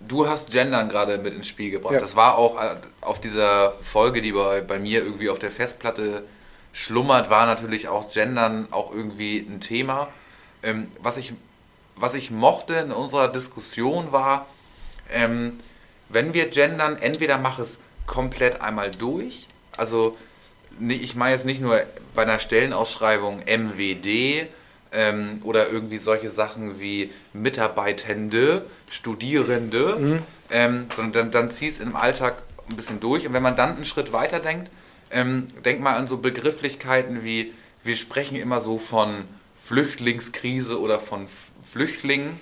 du 0.00 0.28
hast 0.28 0.50
Gendern 0.50 0.88
gerade 0.88 1.18
mit 1.18 1.34
ins 1.34 1.48
Spiel 1.48 1.70
gebracht. 1.70 1.94
Ja. 1.94 2.00
Das 2.00 2.16
war 2.16 2.36
auch 2.36 2.60
äh, 2.60 2.76
auf 3.00 3.20
dieser 3.20 3.72
Folge, 3.82 4.20
die 4.20 4.32
bei, 4.32 4.60
bei 4.60 4.78
mir 4.78 5.04
irgendwie 5.04 5.30
auf 5.30 5.38
der 5.38 5.50
Festplatte 5.50 6.24
schlummert, 6.72 7.30
war 7.30 7.46
natürlich 7.46 7.88
auch 7.88 8.10
Gendern 8.10 8.68
auch 8.72 8.92
irgendwie 8.92 9.38
ein 9.38 9.60
Thema. 9.60 10.08
Ähm, 10.62 10.88
was, 11.00 11.16
ich, 11.16 11.32
was 11.96 12.14
ich 12.14 12.30
mochte 12.30 12.74
in 12.74 12.90
unserer 12.90 13.28
Diskussion 13.28 14.12
war, 14.12 14.46
ähm, 15.12 15.60
wenn 16.08 16.34
wir 16.34 16.48
gendern, 16.48 16.96
entweder 17.00 17.38
mach 17.38 17.58
es 17.58 17.78
komplett 18.06 18.60
einmal 18.60 18.90
durch, 18.90 19.46
also 19.76 20.16
ich 20.88 21.14
meine 21.14 21.34
jetzt 21.34 21.46
nicht 21.46 21.60
nur 21.60 21.80
bei 22.14 22.22
einer 22.22 22.38
Stellenausschreibung 22.38 23.42
MWD 23.46 24.48
ähm, 24.92 25.40
oder 25.44 25.68
irgendwie 25.68 25.98
solche 25.98 26.30
Sachen 26.30 26.80
wie 26.80 27.12
Mitarbeitende, 27.32 28.66
Studierende, 28.90 29.96
mhm. 29.98 30.22
ähm, 30.50 30.86
sondern 30.96 31.30
dann, 31.30 31.30
dann 31.30 31.50
zieh 31.50 31.68
es 31.68 31.80
im 31.80 31.96
Alltag 31.96 32.36
ein 32.68 32.76
bisschen 32.76 33.00
durch. 33.00 33.26
Und 33.26 33.32
wenn 33.34 33.42
man 33.42 33.56
dann 33.56 33.76
einen 33.76 33.84
Schritt 33.84 34.12
weiter 34.12 34.40
denkt, 34.40 34.70
ähm, 35.10 35.48
denk 35.64 35.80
mal 35.80 35.96
an 35.96 36.06
so 36.06 36.18
Begrifflichkeiten 36.18 37.24
wie, 37.24 37.52
wir 37.82 37.96
sprechen 37.96 38.36
immer 38.36 38.60
so 38.60 38.78
von 38.78 39.24
Flüchtlingskrise 39.60 40.80
oder 40.80 40.98
von 40.98 41.26
Flüchtlingen. 41.62 42.40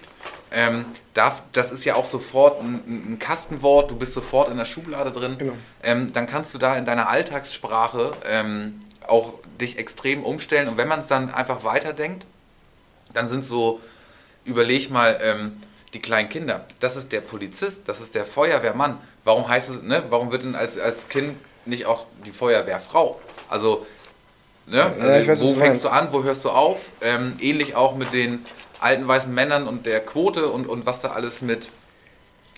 Ähm, 0.54 0.84
darf, 1.14 1.42
das 1.52 1.72
ist 1.72 1.84
ja 1.84 1.94
auch 1.94 2.08
sofort 2.08 2.60
ein, 2.60 2.74
ein, 2.86 3.18
Kastenwort, 3.18 3.90
du 3.90 3.96
bist 3.96 4.12
sofort 4.12 4.50
in 4.50 4.58
der 4.58 4.64
Schublade 4.64 5.10
drin. 5.10 5.36
Genau. 5.38 5.54
Ähm, 5.82 6.12
dann 6.12 6.26
kannst 6.26 6.52
du 6.52 6.58
da 6.58 6.76
in 6.76 6.84
deiner 6.84 7.08
Alltagssprache 7.08 8.12
ähm, 8.28 8.82
auch 9.06 9.34
dich 9.60 9.78
extrem 9.78 10.22
umstellen. 10.24 10.68
Und 10.68 10.76
wenn 10.76 10.88
man 10.88 11.00
es 11.00 11.06
dann 11.06 11.32
einfach 11.32 11.64
weiterdenkt, 11.64 12.24
dann 13.14 13.28
sind 13.28 13.44
so, 13.44 13.80
überleg 14.44 14.90
mal, 14.90 15.18
ähm, 15.22 15.60
die 15.94 16.00
kleinen 16.00 16.28
Kinder, 16.28 16.64
das 16.80 16.96
ist 16.96 17.12
der 17.12 17.20
Polizist, 17.20 17.80
das 17.86 18.00
ist 18.00 18.14
der 18.14 18.24
Feuerwehrmann. 18.24 18.98
Warum 19.24 19.48
heißt 19.48 19.70
es, 19.70 19.82
ne, 19.82 20.02
warum 20.08 20.32
wird 20.32 20.42
denn 20.42 20.54
als, 20.54 20.78
als 20.78 21.08
Kind 21.08 21.36
nicht 21.66 21.86
auch 21.86 22.06
die 22.24 22.30
Feuerwehrfrau? 22.30 23.20
Also, 23.48 23.86
ne, 24.66 24.84
also 24.84 25.28
weiß, 25.28 25.40
wo 25.40 25.54
fängst 25.54 25.84
du 25.84 25.90
an, 25.90 26.08
wo 26.12 26.22
hörst 26.22 26.44
du 26.44 26.50
auf? 26.50 26.86
Ähm, 27.02 27.36
ähnlich 27.40 27.74
auch 27.74 27.94
mit 27.94 28.12
den 28.14 28.44
alten 28.82 29.06
weißen 29.06 29.32
Männern 29.32 29.68
und 29.68 29.86
der 29.86 30.00
Quote 30.00 30.48
und, 30.48 30.68
und 30.68 30.86
was 30.86 31.00
da 31.00 31.12
alles 31.12 31.42
mit, 31.42 31.68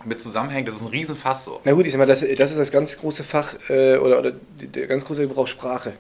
mit 0.05 0.23
zusammenhängt. 0.23 0.67
Das 0.69 0.77
ist 0.77 0.83
ein 0.83 0.89
Riesenfass 0.89 1.45
so. 1.45 1.61
Na 1.65 1.73
gut, 1.73 1.87
ich 1.87 1.93
sag 1.93 1.99
mal, 1.99 2.07
das, 2.07 2.21
das 2.21 2.51
ist 2.51 2.59
das 2.59 2.71
ganz 2.73 2.99
große 2.99 3.25
Fach 3.25 3.55
äh, 3.69 3.97
oder, 3.99 4.19
oder 4.19 4.33
der 4.59 4.87
ganz 4.87 5.05
große 5.05 5.23
Gebrauch 5.23 5.47
Sprache. 5.47 5.93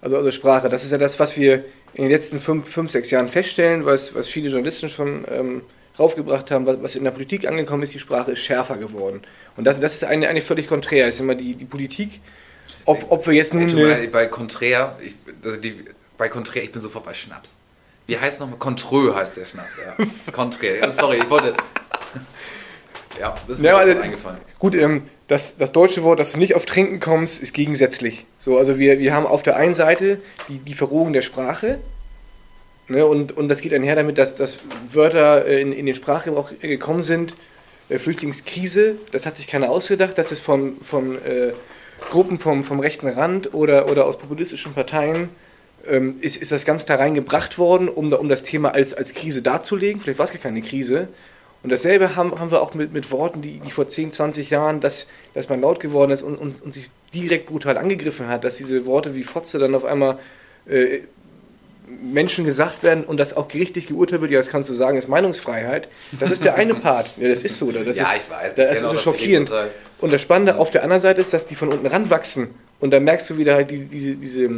Also, 0.00 0.16
also 0.16 0.30
Sprache, 0.32 0.68
das 0.68 0.84
ist 0.84 0.90
ja 0.90 0.98
das, 0.98 1.20
was 1.20 1.36
wir 1.36 1.64
in 1.94 2.04
den 2.04 2.10
letzten 2.10 2.40
fünf, 2.40 2.68
fünf 2.68 2.90
sechs 2.90 3.10
Jahren 3.10 3.28
feststellen, 3.28 3.84
was, 3.84 4.14
was 4.14 4.26
viele 4.26 4.48
Journalisten 4.48 4.88
schon 4.88 5.24
ähm, 5.28 5.62
raufgebracht 5.98 6.50
haben, 6.50 6.66
was, 6.66 6.82
was 6.82 6.94
in 6.94 7.04
der 7.04 7.10
Politik 7.10 7.46
angekommen 7.46 7.82
ist, 7.82 7.94
die 7.94 7.98
Sprache 7.98 8.32
ist 8.32 8.40
schärfer 8.40 8.78
geworden. 8.78 9.22
Und 9.56 9.64
das, 9.64 9.78
das 9.78 9.94
ist 9.94 10.04
eine, 10.04 10.28
eine 10.28 10.40
völlig 10.40 10.66
konträr. 10.66 11.08
ist 11.08 11.20
immer 11.20 11.34
die, 11.34 11.54
die 11.54 11.66
Politik, 11.66 12.20
ob, 12.84 13.04
ob 13.10 13.26
wir 13.26 13.34
jetzt 13.34 13.54
nun... 13.54 13.68
Eine, 13.70 14.08
bei 14.08 14.26
konträr, 14.26 14.98
ich, 15.00 15.14
also 15.44 15.60
die, 15.60 15.84
bei 16.16 16.28
konträr, 16.28 16.64
ich 16.64 16.72
bin 16.72 16.80
sofort 16.80 17.04
bei 17.04 17.14
Schnaps. 17.14 17.54
Wie 18.06 18.18
heißt 18.18 18.40
nochmal? 18.40 18.58
Contreux 18.58 19.14
heißt 19.14 19.36
der 19.36 19.44
Schnaps, 19.44 19.70
ja. 19.78 20.32
Konträr. 20.32 20.92
Sorry, 20.92 21.18
ich 21.18 21.30
wollte. 21.30 21.54
ja, 23.18 23.34
das 23.46 23.58
ist 23.58 23.62
mir 23.62 23.68
ja, 23.68 23.76
also, 23.76 24.00
eingefallen. 24.00 24.38
Gut, 24.58 24.74
ähm, 24.74 25.08
das, 25.28 25.56
das 25.56 25.72
deutsche 25.72 26.02
Wort, 26.02 26.18
dass 26.18 26.32
du 26.32 26.38
nicht 26.38 26.54
auf 26.54 26.66
Trinken 26.66 27.00
kommst, 27.00 27.42
ist 27.42 27.52
gegensätzlich. 27.52 28.26
So, 28.38 28.58
also 28.58 28.78
wir, 28.78 28.98
wir 28.98 29.14
haben 29.14 29.26
auf 29.26 29.42
der 29.42 29.56
einen 29.56 29.74
Seite 29.74 30.20
die, 30.48 30.58
die 30.58 30.74
Verrohung 30.74 31.12
der 31.12 31.22
Sprache. 31.22 31.78
Ne, 32.88 33.06
und, 33.06 33.36
und 33.36 33.48
das 33.48 33.60
geht 33.60 33.72
einher 33.72 33.94
damit, 33.94 34.18
dass, 34.18 34.34
dass 34.34 34.58
Wörter 34.90 35.46
äh, 35.46 35.60
in, 35.62 35.72
in 35.72 35.86
den 35.86 35.94
Sprachgebrauch 35.94 36.50
gekommen 36.60 37.02
sind. 37.02 37.34
Äh, 37.88 37.98
Flüchtlingskrise, 37.98 38.96
das 39.12 39.24
hat 39.24 39.36
sich 39.36 39.46
keiner 39.46 39.70
ausgedacht. 39.70 40.18
Das 40.18 40.32
ist 40.32 40.40
von, 40.40 40.76
von 40.82 41.14
äh, 41.24 41.52
Gruppen 42.10 42.38
vom, 42.40 42.64
vom 42.64 42.80
rechten 42.80 43.08
Rand 43.08 43.54
oder, 43.54 43.88
oder 43.88 44.06
aus 44.06 44.18
populistischen 44.18 44.74
Parteien 44.74 45.28
ähm, 45.88 46.16
ist, 46.20 46.36
ist 46.36 46.52
das 46.52 46.64
ganz 46.64 46.84
klar 46.84 46.98
reingebracht 46.98 47.58
worden, 47.58 47.88
um, 47.88 48.12
um 48.12 48.28
das 48.28 48.42
Thema 48.42 48.74
als, 48.74 48.94
als 48.94 49.14
Krise 49.14 49.42
darzulegen. 49.42 50.00
Vielleicht 50.00 50.18
war 50.18 50.24
es 50.24 50.32
gar 50.32 50.40
keine 50.40 50.62
Krise. 50.62 51.08
Und 51.62 51.70
dasselbe 51.70 52.16
haben, 52.16 52.38
haben 52.38 52.50
wir 52.50 52.60
auch 52.60 52.74
mit, 52.74 52.92
mit 52.92 53.10
Worten, 53.10 53.40
die, 53.40 53.60
die 53.60 53.70
vor 53.70 53.88
10, 53.88 54.12
20 54.12 54.50
Jahren, 54.50 54.80
dass, 54.80 55.06
dass 55.34 55.48
man 55.48 55.60
laut 55.60 55.78
geworden 55.80 56.10
ist 56.10 56.22
und, 56.22 56.36
und, 56.36 56.60
und 56.60 56.74
sich 56.74 56.90
direkt 57.14 57.46
brutal 57.46 57.78
angegriffen 57.78 58.26
hat, 58.26 58.42
dass 58.42 58.56
diese 58.56 58.84
Worte 58.84 59.14
wie 59.14 59.22
Fotze 59.22 59.58
dann 59.58 59.74
auf 59.74 59.84
einmal 59.84 60.18
äh, 60.66 61.00
Menschen 61.86 62.44
gesagt 62.44 62.82
werden 62.82 63.04
und 63.04 63.18
das 63.18 63.36
auch 63.36 63.48
gerichtlich 63.48 63.86
geurteilt 63.86 64.22
wird, 64.22 64.30
ja, 64.30 64.38
das 64.38 64.48
kannst 64.48 64.68
du 64.70 64.74
sagen, 64.74 64.96
ist 64.96 65.08
Meinungsfreiheit. 65.08 65.88
Das 66.18 66.30
ist 66.30 66.44
der 66.44 66.54
eine 66.54 66.74
Part. 66.74 67.10
Ja, 67.16 67.28
das 67.28 67.42
ist 67.42 67.58
so. 67.58 67.70
Das 67.70 67.96
ja, 67.96 68.04
ist, 68.04 68.16
ich 68.16 68.30
weiß. 68.30 68.54
Das 68.54 68.78
genau, 68.78 68.92
ist 68.92 68.98
so 68.98 69.10
schockierend. 69.10 69.52
Und 69.98 70.12
das 70.12 70.22
Spannende 70.22 70.58
auf 70.58 70.70
der 70.70 70.82
anderen 70.82 71.02
Seite 71.02 71.20
ist, 71.20 71.32
dass 71.32 71.46
die 71.46 71.54
von 71.54 71.68
unten 71.68 71.86
ranwachsen. 71.86 72.54
Und 72.80 72.92
dann 72.92 73.04
merkst 73.04 73.30
du 73.30 73.36
wieder 73.36 73.54
halt 73.54 73.70
die, 73.70 73.84
diese, 73.84 74.16
diese 74.16 74.48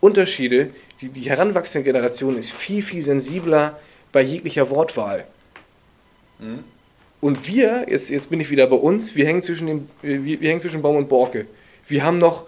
Unterschiede. 0.00 0.70
Die, 1.00 1.08
die 1.08 1.28
heranwachsende 1.28 1.84
Generation 1.84 2.36
ist 2.36 2.52
viel, 2.52 2.82
viel 2.82 3.02
sensibler 3.02 3.78
bei 4.12 4.22
jeglicher 4.22 4.70
Wortwahl. 4.70 5.26
Mhm. 6.38 6.64
Und 7.20 7.46
wir, 7.46 7.86
jetzt, 7.88 8.08
jetzt 8.08 8.30
bin 8.30 8.40
ich 8.40 8.50
wieder 8.50 8.66
bei 8.66 8.76
uns, 8.76 9.14
wir 9.14 9.26
hängen 9.26 9.42
zwischen, 9.42 9.66
dem, 9.66 9.88
wir, 10.02 10.40
wir 10.40 10.48
hängen 10.48 10.60
zwischen 10.60 10.80
Baum 10.80 10.96
und 10.96 11.08
Borke. 11.08 11.46
Wir 11.86 12.04
haben 12.04 12.18
noch 12.18 12.44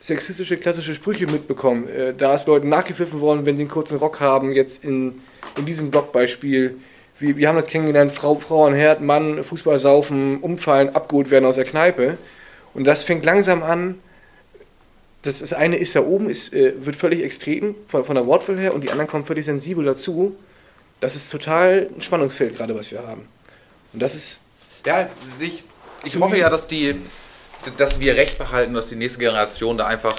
sexistische 0.00 0.56
klassische 0.56 0.94
Sprüche 0.94 1.26
mitbekommen. 1.26 1.88
Äh, 1.88 2.14
da 2.16 2.34
ist 2.34 2.46
Leuten 2.46 2.68
nachgepfiffen 2.68 3.20
worden, 3.20 3.44
wenn 3.44 3.56
sie 3.56 3.64
einen 3.64 3.70
kurzen 3.70 3.98
Rock 3.98 4.20
haben, 4.20 4.52
jetzt 4.52 4.84
in, 4.84 5.20
in 5.56 5.66
diesem 5.66 5.90
Blogbeispiel. 5.90 6.78
Wir, 7.18 7.36
wir 7.36 7.48
haben 7.48 7.56
das 7.56 7.66
kennengelernt, 7.66 8.12
Frau, 8.12 8.36
Frau 8.36 8.66
an 8.66 8.74
Herd, 8.74 9.00
Mann, 9.00 9.42
Fußball 9.42 9.78
saufen, 9.78 10.38
umfallen, 10.38 10.94
abgeholt 10.94 11.30
werden 11.30 11.44
aus 11.44 11.56
der 11.56 11.64
Kneipe. 11.64 12.16
Und 12.74 12.84
das 12.84 13.02
fängt 13.02 13.24
langsam 13.24 13.62
an, 13.62 13.96
das, 15.28 15.38
das 15.38 15.52
eine 15.52 15.76
ist 15.76 15.94
da 15.94 16.00
oben, 16.00 16.28
ist, 16.30 16.52
äh, 16.52 16.74
wird 16.84 16.96
völlig 16.96 17.22
extrem 17.22 17.74
von, 17.86 18.04
von 18.04 18.14
der 18.14 18.26
Wortwahl 18.26 18.58
her 18.58 18.74
und 18.74 18.82
die 18.82 18.90
anderen 18.90 19.08
kommen 19.08 19.24
völlig 19.24 19.44
sensibel 19.44 19.84
dazu. 19.84 20.36
Das 21.00 21.14
ist 21.14 21.30
total 21.30 21.88
ein 21.94 22.00
Spannungsfeld 22.00 22.56
gerade, 22.56 22.74
was 22.74 22.90
wir 22.90 23.06
haben. 23.06 23.28
Und 23.92 24.00
das 24.00 24.14
ist... 24.14 24.40
Ja, 24.84 25.08
ich, 25.38 25.62
ich 26.04 26.18
hoffe 26.18 26.38
ja, 26.38 26.50
dass 26.50 26.66
die 26.66 26.96
dass 27.76 28.00
wir 28.00 28.16
recht 28.16 28.38
behalten, 28.38 28.74
dass 28.74 28.88
die 28.88 28.96
nächste 28.96 29.18
Generation 29.18 29.78
da 29.78 29.86
einfach 29.86 30.14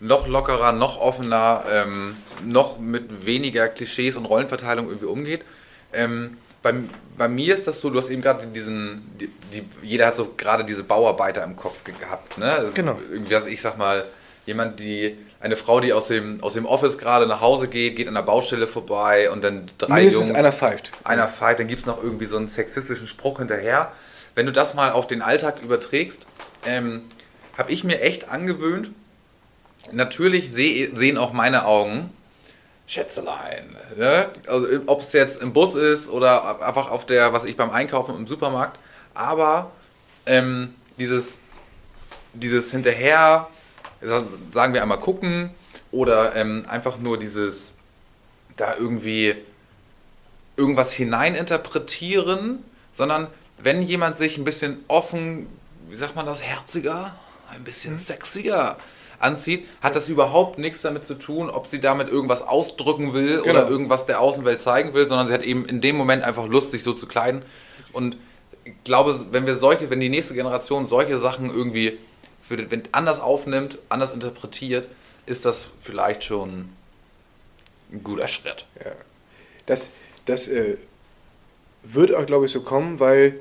noch 0.00 0.26
lockerer, 0.26 0.72
noch 0.72 1.00
offener, 1.00 1.64
ähm, 1.70 2.16
noch 2.44 2.78
mit 2.78 3.24
weniger 3.26 3.68
Klischees 3.68 4.16
und 4.16 4.26
Rollenverteilung 4.26 4.86
irgendwie 4.88 5.06
umgeht. 5.06 5.42
Ähm, 5.92 6.36
bei, 6.62 6.74
bei, 7.16 7.28
mir 7.28 7.54
ist 7.54 7.66
das 7.66 7.80
so, 7.80 7.90
du 7.90 7.98
hast 7.98 8.10
eben 8.10 8.22
gerade 8.22 8.46
diesen, 8.48 9.02
die, 9.18 9.30
die, 9.52 9.64
jeder 9.82 10.06
hat 10.06 10.16
so 10.16 10.34
gerade 10.36 10.64
diese 10.64 10.84
Bauarbeiter 10.84 11.42
im 11.44 11.56
Kopf 11.56 11.82
gehabt. 11.84 12.38
Ne? 12.38 12.70
genau. 12.74 13.00
Irgendwie, 13.10 13.52
ich 13.52 13.60
sag 13.60 13.78
mal, 13.78 14.04
jemand, 14.46 14.80
die, 14.80 15.18
eine 15.40 15.56
Frau, 15.56 15.80
die 15.80 15.92
aus 15.92 16.08
dem, 16.08 16.42
aus 16.42 16.54
dem 16.54 16.64
Office 16.66 16.98
gerade 16.98 17.26
nach 17.26 17.40
Hause 17.40 17.68
geht, 17.68 17.96
geht 17.96 18.08
an 18.08 18.14
der 18.14 18.22
Baustelle 18.22 18.66
vorbei 18.66 19.30
und 19.30 19.44
dann 19.44 19.68
drei 19.76 19.96
Mindestens 19.96 20.28
Jungs. 20.28 20.38
einer 20.38 20.52
pfeift. 20.52 20.90
Einer 21.04 21.28
pfeift, 21.28 21.60
dann 21.60 21.68
gibt 21.68 21.80
es 21.80 21.86
noch 21.86 22.02
irgendwie 22.02 22.26
so 22.26 22.36
einen 22.36 22.48
sexistischen 22.48 23.06
Spruch 23.06 23.38
hinterher. 23.38 23.92
Wenn 24.34 24.46
du 24.46 24.52
das 24.52 24.74
mal 24.74 24.92
auf 24.92 25.06
den 25.06 25.20
Alltag 25.20 25.62
überträgst, 25.62 26.26
ähm, 26.64 27.02
habe 27.58 27.72
ich 27.72 27.84
mir 27.84 28.00
echt 28.00 28.28
angewöhnt, 28.28 28.90
natürlich 29.92 30.52
seh, 30.52 30.90
sehen 30.94 31.18
auch 31.18 31.32
meine 31.32 31.66
Augen 31.66 32.10
Schätzelein. 32.86 33.76
Ne? 33.96 34.28
Also, 34.46 34.68
ob 34.86 35.00
es 35.00 35.12
jetzt 35.12 35.42
im 35.42 35.52
Bus 35.52 35.74
ist 35.74 36.08
oder 36.08 36.64
einfach 36.64 36.90
auf 36.90 37.04
der, 37.04 37.32
was 37.32 37.44
ich 37.44 37.56
beim 37.56 37.70
Einkaufen 37.70 38.14
im 38.14 38.26
Supermarkt. 38.26 38.78
Aber 39.14 39.72
ähm, 40.24 40.74
dieses, 40.98 41.38
dieses 42.32 42.70
hinterher, 42.70 43.48
sagen 44.00 44.74
wir 44.74 44.82
einmal 44.82 45.00
gucken 45.00 45.50
oder 45.92 46.34
ähm, 46.36 46.64
einfach 46.68 46.98
nur 46.98 47.18
dieses 47.18 47.72
da 48.56 48.74
irgendwie 48.76 49.34
irgendwas 50.56 50.92
hineininterpretieren, 50.92 52.62
sondern 52.94 53.26
wenn 53.58 53.82
jemand 53.82 54.16
sich 54.16 54.38
ein 54.38 54.44
bisschen 54.44 54.78
offen 54.88 55.46
wie 55.88 55.96
sagt 55.96 56.16
man 56.16 56.26
das, 56.26 56.42
herziger, 56.42 57.14
ein 57.50 57.64
bisschen 57.64 57.98
sexier 57.98 58.76
anzieht, 59.18 59.66
hat 59.80 59.96
das 59.96 60.08
überhaupt 60.08 60.58
nichts 60.58 60.82
damit 60.82 61.04
zu 61.04 61.14
tun, 61.14 61.48
ob 61.48 61.66
sie 61.66 61.80
damit 61.80 62.08
irgendwas 62.08 62.42
ausdrücken 62.42 63.14
will 63.14 63.40
Genau. 63.42 63.50
oder 63.50 63.68
irgendwas 63.68 64.06
der 64.06 64.20
Außenwelt 64.20 64.60
zeigen 64.60 64.94
will, 64.94 65.06
sondern 65.06 65.26
sie 65.26 65.32
hat 65.32 65.42
eben 65.42 65.64
in 65.66 65.80
dem 65.80 65.96
Moment 65.96 66.22
einfach 66.24 66.46
Lust, 66.46 66.72
sich 66.72 66.82
so 66.82 66.92
zu 66.92 67.06
kleiden. 67.06 67.42
Und 67.92 68.16
ich 68.64 68.74
glaube, 68.84 69.26
wenn 69.30 69.46
wir 69.46 69.56
solche, 69.56 69.90
wenn 69.90 70.00
die 70.00 70.08
nächste 70.08 70.34
Generation 70.34 70.86
solche 70.86 71.18
Sachen 71.18 71.50
irgendwie 71.50 71.98
für 72.48 72.70
wenn, 72.70 72.82
anders 72.92 73.20
aufnimmt, 73.20 73.78
anders 73.88 74.12
interpretiert, 74.12 74.88
ist 75.26 75.44
das 75.44 75.68
vielleicht 75.82 76.24
schon 76.24 76.68
ein 77.92 78.02
guter 78.02 78.28
Schritt. 78.28 78.64
Ja. 78.84 78.92
Das, 79.66 79.90
das 80.24 80.48
äh, 80.48 80.76
wird 81.82 82.14
auch, 82.14 82.26
glaube 82.26 82.46
ich, 82.46 82.52
so 82.52 82.62
kommen, 82.62 83.00
weil 83.00 83.40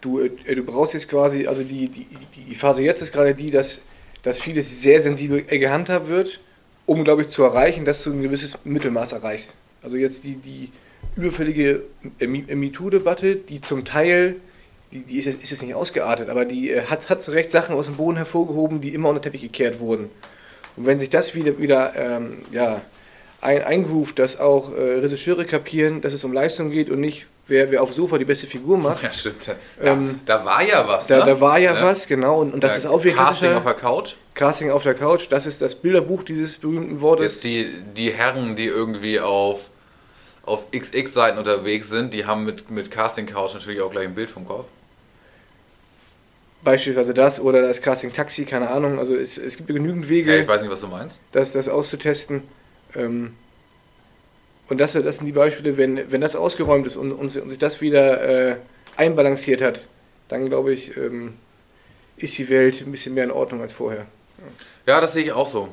du, 0.00 0.20
äh, 0.20 0.54
du 0.54 0.62
brauchst 0.64 0.94
jetzt 0.94 1.08
quasi, 1.08 1.46
also 1.46 1.62
die, 1.62 1.88
die, 1.88 2.06
die 2.36 2.54
Phase 2.54 2.82
jetzt 2.82 3.02
ist 3.02 3.12
gerade 3.12 3.34
die, 3.34 3.50
dass, 3.50 3.80
dass 4.22 4.40
vieles 4.40 4.82
sehr 4.82 5.00
sensibel 5.00 5.42
gehandhabt 5.42 6.08
wird, 6.08 6.40
um, 6.86 7.04
glaube 7.04 7.22
ich, 7.22 7.28
zu 7.28 7.42
erreichen, 7.42 7.84
dass 7.84 8.02
du 8.02 8.12
ein 8.12 8.22
gewisses 8.22 8.58
Mittelmaß 8.64 9.12
erreichst. 9.12 9.54
Also 9.82 9.96
jetzt 9.96 10.24
die, 10.24 10.36
die 10.36 10.72
überfällige 11.14 11.82
Me- 12.18 12.54
MeToo-Debatte, 12.54 13.36
die 13.36 13.60
zum 13.60 13.84
Teil, 13.84 14.36
die, 14.92 15.00
die 15.00 15.18
ist, 15.18 15.26
jetzt, 15.26 15.42
ist 15.42 15.50
jetzt 15.50 15.62
nicht 15.62 15.74
ausgeartet, 15.74 16.28
aber 16.30 16.44
die 16.44 16.70
äh, 16.70 16.82
hat, 16.86 17.08
hat 17.10 17.20
zu 17.22 17.30
Recht 17.32 17.50
Sachen 17.50 17.74
aus 17.74 17.86
dem 17.86 17.96
Boden 17.96 18.16
hervorgehoben, 18.16 18.80
die 18.80 18.94
immer 18.94 19.08
unter 19.08 19.20
den 19.20 19.24
Teppich 19.24 19.42
gekehrt 19.42 19.80
wurden. 19.80 20.10
Und 20.76 20.86
wenn 20.86 20.98
sich 20.98 21.10
das 21.10 21.34
wieder, 21.34 21.58
wieder 21.58 21.94
ähm, 21.96 22.38
ja, 22.52 22.80
ein, 23.40 23.62
eingroovt, 23.62 24.18
dass 24.18 24.38
auch 24.40 24.72
äh, 24.74 24.80
Regisseure 24.80 25.44
kapieren, 25.44 26.00
dass 26.00 26.12
es 26.12 26.24
um 26.24 26.32
Leistung 26.32 26.70
geht 26.70 26.88
und 26.90 27.00
nicht, 27.00 27.26
wer, 27.46 27.70
wer 27.70 27.82
auf 27.82 27.92
Sofa 27.92 28.18
die 28.18 28.24
beste 28.24 28.46
Figur 28.46 28.78
macht. 28.78 29.02
Ja, 29.02 29.12
stimmt. 29.12 29.48
Da, 29.48 29.54
Ähm, 29.92 30.20
da 30.24 30.44
war 30.44 30.62
ja 30.62 30.86
was. 30.88 31.06
Da, 31.06 31.18
ne? 31.18 31.26
da 31.26 31.40
war 31.40 31.58
ja, 31.58 31.74
Ne? 31.74 31.82
was, 31.82 32.06
genau. 32.06 32.40
Und, 32.40 32.54
und 32.54 32.64
das 32.64 32.72
Ja, 32.72 32.78
ist 32.78 32.86
auch 32.86 33.04
wieder 33.04 33.16
Casting 33.16 33.52
auf 33.52 33.64
der 33.64 33.74
Couch. 33.74 34.14
Casting 34.34 34.70
auf 34.70 34.82
der 34.84 34.94
Couch. 34.94 35.26
Das 35.30 35.46
ist 35.46 35.60
das 35.60 35.74
Bilderbuch 35.74 36.22
dieses 36.22 36.56
berühmten 36.58 37.00
Wortes. 37.00 37.34
Jetzt 37.34 37.44
die, 37.44 37.68
die 37.96 38.12
Herren, 38.12 38.54
die 38.56 38.66
irgendwie 38.66 39.18
auf, 39.20 39.68
auf 40.44 40.70
XX-Seiten 40.70 41.38
unterwegs 41.38 41.88
sind, 41.90 42.14
die 42.14 42.24
haben 42.24 42.44
mit, 42.44 42.70
mit 42.70 42.90
Casting 42.90 43.26
Couch 43.26 43.54
natürlich 43.54 43.80
auch 43.80 43.90
gleich 43.90 44.06
ein 44.06 44.14
Bild 44.14 44.30
vom 44.30 44.46
Kopf. 44.46 44.66
Beispielsweise 46.72 47.14
das 47.14 47.40
oder 47.40 47.62
das 47.66 47.80
Casting 47.80 48.12
Taxi, 48.12 48.44
keine 48.44 48.68
Ahnung. 48.68 48.98
Also 48.98 49.16
es, 49.16 49.38
es 49.38 49.56
gibt 49.56 49.68
genügend 49.68 50.10
Wege, 50.10 50.34
Ja, 50.34 50.42
ich 50.42 50.46
weiß 50.48 50.60
nicht, 50.60 50.70
was 50.70 50.82
du 50.82 50.88
meinst. 50.88 51.18
das, 51.32 51.52
das 51.52 51.66
auszutesten. 51.66 52.42
Ähm, 52.94 53.32
und 54.68 54.78
das, 54.78 54.92
das 54.92 55.16
sind 55.16 55.24
die 55.26 55.32
Beispiele, 55.32 55.78
wenn, 55.78 56.10
wenn 56.12 56.20
das 56.20 56.36
ausgeräumt 56.36 56.86
ist 56.86 56.96
und, 56.96 57.12
und, 57.12 57.34
und 57.34 57.48
sich 57.48 57.58
das 57.58 57.80
wieder 57.80 58.50
äh, 58.50 58.56
einbalanciert 58.96 59.62
hat, 59.62 59.80
dann 60.28 60.46
glaube 60.46 60.74
ich, 60.74 60.94
ähm, 60.98 61.34
ist 62.18 62.36
die 62.36 62.50
Welt 62.50 62.82
ein 62.82 62.90
bisschen 62.92 63.14
mehr 63.14 63.24
in 63.24 63.30
Ordnung 63.30 63.62
als 63.62 63.72
vorher. 63.72 64.04
Ja, 64.86 65.00
das 65.00 65.14
sehe 65.14 65.24
ich 65.24 65.32
auch 65.32 65.48
so. 65.48 65.68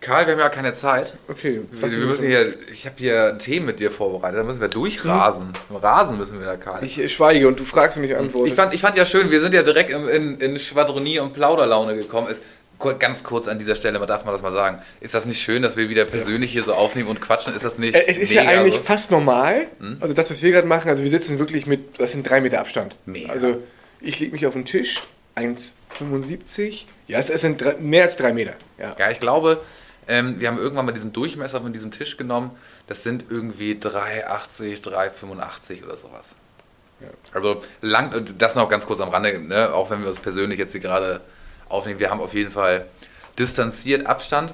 Karl, 0.00 0.26
wir 0.26 0.32
haben 0.32 0.40
ja 0.40 0.48
keine 0.48 0.72
Zeit. 0.74 1.14
Okay. 1.28 1.60
Wir, 1.72 1.90
wir 1.90 2.06
müssen 2.06 2.26
hier, 2.26 2.54
ich 2.72 2.86
habe 2.86 2.94
hier 2.98 3.36
Themen 3.38 3.66
mit 3.66 3.80
dir 3.80 3.90
vorbereitet, 3.90 4.38
da 4.40 4.44
müssen 4.44 4.60
wir 4.60 4.68
durchrasen. 4.68 5.52
Im 5.68 5.76
Rasen 5.76 6.16
müssen 6.16 6.38
wir 6.38 6.46
da, 6.46 6.56
Karl. 6.56 6.82
Ich 6.84 7.12
schweige 7.14 7.46
und 7.46 7.60
du 7.60 7.64
fragst 7.64 7.98
und 7.98 8.04
ich 8.04 8.16
antworte. 8.16 8.48
Ich 8.48 8.54
fand, 8.54 8.72
ich 8.74 8.80
fand 8.80 8.96
ja 8.96 9.04
schön, 9.04 9.30
wir 9.30 9.40
sind 9.42 9.52
ja 9.52 9.62
direkt 9.62 9.90
in, 9.90 10.08
in, 10.08 10.36
in 10.40 10.58
Schwadronie- 10.58 11.18
und 11.20 11.34
Plauderlaune 11.34 11.96
gekommen. 11.96 12.28
Ist, 12.28 12.42
ku- 12.78 12.94
ganz 12.98 13.22
kurz 13.22 13.46
an 13.46 13.58
dieser 13.58 13.74
Stelle, 13.74 13.98
man 13.98 14.08
darf 14.08 14.24
man 14.24 14.32
das 14.32 14.40
mal 14.42 14.52
sagen. 14.52 14.78
Ist 15.00 15.12
das 15.12 15.26
nicht 15.26 15.42
schön, 15.42 15.60
dass 15.60 15.76
wir 15.76 15.90
wieder 15.90 16.06
persönlich 16.06 16.50
hier 16.50 16.62
so 16.62 16.72
aufnehmen 16.72 17.08
und 17.10 17.20
quatschen? 17.20 17.54
Ist 17.54 17.66
das 17.66 17.76
nicht 17.76 17.94
Äh, 17.94 18.04
Es 18.06 18.16
ist 18.16 18.32
ja 18.32 18.44
eigentlich 18.46 18.76
so? 18.76 18.80
fast 18.82 19.10
normal. 19.10 19.66
Hm? 19.80 19.98
Also 20.00 20.14
das, 20.14 20.30
was 20.30 20.40
wir 20.40 20.50
gerade 20.50 20.66
machen, 20.66 20.88
also 20.88 21.02
wir 21.02 21.10
sitzen 21.10 21.38
wirklich 21.38 21.66
mit, 21.66 22.00
das 22.00 22.12
sind 22.12 22.22
drei 22.26 22.40
Meter 22.40 22.60
Abstand. 22.60 22.96
Mega. 23.04 23.30
Also 23.30 23.58
ich 24.00 24.18
lege 24.18 24.32
mich 24.32 24.46
auf 24.46 24.54
den 24.54 24.64
Tisch, 24.64 25.02
1,75. 25.36 26.84
Ja, 27.06 27.18
es, 27.18 27.28
es 27.28 27.40
sind 27.42 27.60
drei, 27.62 27.74
mehr 27.80 28.04
als 28.04 28.16
drei 28.16 28.32
Meter. 28.32 28.54
Ja. 28.78 28.96
Ja, 28.98 29.10
ich 29.10 29.20
glaube, 29.20 29.60
ähm, 30.10 30.40
wir 30.40 30.48
haben 30.48 30.58
irgendwann 30.58 30.86
mal 30.86 30.92
diesen 30.92 31.12
Durchmesser 31.12 31.60
von 31.60 31.72
diesem 31.72 31.90
Tisch 31.90 32.16
genommen. 32.16 32.50
Das 32.86 33.02
sind 33.02 33.24
irgendwie 33.30 33.74
3,80, 33.74 34.82
3,85 34.82 35.84
oder 35.84 35.96
sowas. 35.96 36.34
Ja. 37.00 37.08
Also 37.32 37.62
lang, 37.80 38.12
und 38.12 38.42
das 38.42 38.54
noch 38.56 38.68
ganz 38.68 38.86
kurz 38.86 39.00
am 39.00 39.08
Rande, 39.08 39.38
ne? 39.38 39.72
auch 39.72 39.90
wenn 39.90 40.02
wir 40.02 40.10
uns 40.10 40.18
persönlich 40.20 40.58
jetzt 40.58 40.72
hier 40.72 40.80
gerade 40.80 41.20
aufnehmen. 41.68 41.98
Wir 41.98 42.10
haben 42.10 42.20
auf 42.20 42.34
jeden 42.34 42.50
Fall 42.50 42.86
distanziert 43.38 44.06
Abstand. 44.06 44.52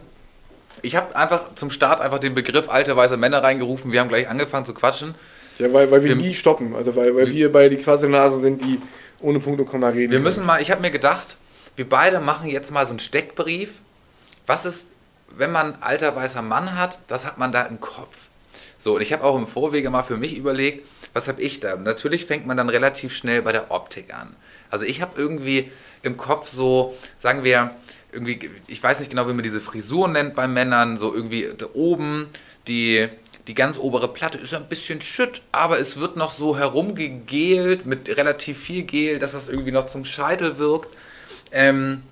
Ich 0.82 0.94
habe 0.94 1.16
einfach 1.16 1.54
zum 1.54 1.70
Start 1.70 2.00
einfach 2.00 2.18
den 2.18 2.34
Begriff 2.34 2.68
alte 2.68 2.96
weiße 2.96 3.16
Männer 3.16 3.42
reingerufen. 3.42 3.90
Wir 3.92 4.00
haben 4.00 4.08
gleich 4.08 4.28
angefangen 4.28 4.66
zu 4.66 4.74
quatschen. 4.74 5.14
Ja, 5.58 5.72
weil, 5.72 5.90
weil 5.90 6.02
wir 6.04 6.10
Wir- 6.10 6.16
nie 6.16 6.34
stoppen. 6.34 6.76
Also 6.76 6.94
weil, 6.96 7.16
weil 7.16 7.32
wir 7.32 7.50
bei 7.50 7.68
die 7.68 7.78
Quasselnasen 7.78 8.40
sind, 8.40 8.62
die 8.64 8.80
ohne 9.20 9.40
Punkt 9.40 9.58
und 9.60 9.66
Komma 9.66 9.88
reden. 9.88 10.10
Wir 10.12 10.18
können. 10.18 10.24
müssen 10.24 10.44
mal, 10.44 10.60
ich 10.60 10.70
habe 10.70 10.82
mir 10.82 10.90
gedacht, 10.90 11.38
wir 11.74 11.88
beide 11.88 12.20
machen 12.20 12.50
jetzt 12.50 12.70
mal 12.70 12.84
so 12.84 12.90
einen 12.90 12.98
Steckbrief. 13.00 13.72
Was 14.46 14.66
ist, 14.66 14.88
wenn 15.30 15.52
man 15.52 15.76
alter 15.80 16.14
weißer 16.16 16.42
Mann 16.42 16.78
hat, 16.78 16.98
was 17.08 17.26
hat 17.26 17.38
man 17.38 17.52
da 17.52 17.62
im 17.62 17.80
Kopf? 17.80 18.28
So, 18.78 18.96
und 18.96 19.00
ich 19.00 19.12
habe 19.12 19.24
auch 19.24 19.36
im 19.36 19.46
Vorwege 19.46 19.90
mal 19.90 20.02
für 20.02 20.16
mich 20.16 20.36
überlegt, 20.36 20.86
was 21.12 21.28
habe 21.28 21.40
ich 21.42 21.60
da? 21.60 21.76
Natürlich 21.76 22.26
fängt 22.26 22.46
man 22.46 22.56
dann 22.56 22.68
relativ 22.68 23.14
schnell 23.16 23.42
bei 23.42 23.52
der 23.52 23.70
Optik 23.70 24.14
an. 24.14 24.36
Also 24.70 24.84
ich 24.84 25.00
habe 25.00 25.20
irgendwie 25.20 25.70
im 26.02 26.16
Kopf 26.16 26.48
so, 26.48 26.96
sagen 27.18 27.44
wir, 27.44 27.70
irgendwie, 28.12 28.50
ich 28.66 28.82
weiß 28.82 29.00
nicht 29.00 29.10
genau, 29.10 29.28
wie 29.28 29.32
man 29.32 29.42
diese 29.42 29.60
Frisur 29.60 30.08
nennt 30.08 30.34
bei 30.34 30.46
Männern, 30.46 30.96
so 30.96 31.14
irgendwie 31.14 31.48
da 31.56 31.66
oben 31.74 32.28
die, 32.68 33.08
die 33.46 33.54
ganz 33.54 33.78
obere 33.78 34.08
Platte 34.08 34.38
ist 34.38 34.54
ein 34.54 34.68
bisschen 34.68 35.00
schütt, 35.02 35.42
aber 35.52 35.78
es 35.78 35.98
wird 36.00 36.16
noch 36.16 36.30
so 36.30 36.56
herumgegelt 36.56 37.86
mit 37.86 38.08
relativ 38.16 38.58
viel 38.58 38.82
Gel, 38.82 39.18
dass 39.18 39.32
das 39.32 39.48
irgendwie 39.48 39.72
noch 39.72 39.86
zum 39.86 40.04
Scheitel 40.04 40.58
wirkt. 40.58 40.96
Ähm, 41.52 42.02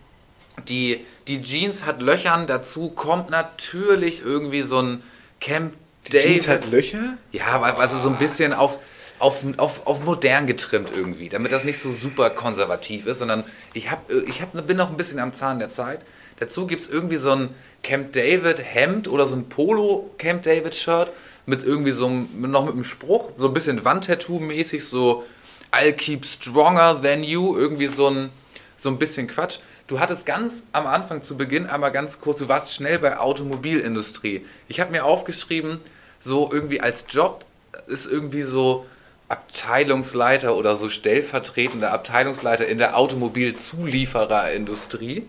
die, 0.69 1.05
die 1.27 1.43
Jeans 1.43 1.85
hat 1.85 2.01
Löchern, 2.01 2.47
dazu 2.47 2.91
kommt 2.91 3.31
natürlich 3.31 4.23
irgendwie 4.25 4.63
so 4.63 4.81
ein 4.81 5.03
Camp 5.41 5.75
Jeans 6.09 6.45
David. 6.45 6.49
hat 6.49 6.71
Löcher? 6.71 7.19
Ja, 7.33 7.61
also 7.61 7.99
so 7.99 8.09
ein 8.09 8.19
bisschen 8.19 8.53
auf, 8.53 8.79
auf, 9.19 9.45
auf, 9.57 9.87
auf 9.87 10.05
modern 10.05 10.47
getrimmt 10.47 10.91
irgendwie, 10.95 11.29
damit 11.29 11.53
das 11.53 11.65
nicht 11.65 11.79
so 11.79 11.93
super 11.93 12.31
konservativ 12.31 13.07
ist, 13.07 13.19
sondern 13.19 13.45
ich, 13.73 13.91
hab, 13.91 14.11
ich 14.11 14.43
hab, 14.43 14.67
bin 14.67 14.77
noch 14.77 14.91
ein 14.91 14.97
bisschen 14.97 15.19
am 15.19 15.33
Zahn 15.33 15.59
der 15.59 15.71
Zeit. 15.71 16.01
Dazu 16.41 16.67
gibt 16.67 16.83
es 16.83 16.91
irgendwie 16.91 17.17
so 17.17 17.31
ein 17.31 17.55
Camp 17.83 18.13
David 18.13 18.59
Hemd 18.59 19.09
oder 19.09 19.27
so 19.27 19.37
ein 19.37 19.49
Polo 19.49 20.11
Camp 20.19 20.43
David 20.43 20.75
Shirt 20.75 21.11
mit 21.47 21.63
irgendwie 21.63 21.93
so 21.93 22.07
einem, 22.07 22.51
noch 22.51 22.65
mit 22.65 22.75
einem 22.75 22.85
Spruch, 22.85 23.31
so 23.39 23.47
ein 23.47 23.55
bisschen 23.55 23.85
Wandtattoo-mäßig, 23.85 24.83
so 24.83 25.25
I'll 25.73 25.93
keep 25.93 26.25
stronger 26.25 27.01
than 27.01 27.23
you, 27.23 27.57
irgendwie 27.57 27.87
so 27.87 28.09
ein, 28.09 28.31
so 28.77 28.89
ein 28.89 28.99
bisschen 28.99 29.27
Quatsch. 29.27 29.59
Du 29.87 30.01
hattest 30.01 30.25
ganz 30.25 30.63
am 30.73 30.87
Anfang 30.87 31.21
zu 31.23 31.37
Beginn 31.37 31.67
einmal 31.67 31.93
ganz 31.93 32.19
kurz, 32.19 32.39
du 32.39 32.49
warst 32.49 32.75
schnell 32.75 32.99
bei 32.99 33.19
Automobilindustrie. 33.19 34.47
Ich 34.67 34.81
habe 34.81 34.93
mir 34.93 35.05
aufgeschrieben, 35.05 35.79
so 36.21 36.49
irgendwie 36.51 36.81
als 36.81 37.05
Job 37.09 37.45
ist 37.87 38.07
irgendwie 38.07 38.41
so 38.41 38.87
Abteilungsleiter 39.29 40.57
oder 40.57 40.75
so 40.75 40.89
stellvertretender 40.89 41.93
Abteilungsleiter 41.93 42.67
in 42.67 42.79
der 42.79 42.97
Automobilzuliefererindustrie. 42.97 45.27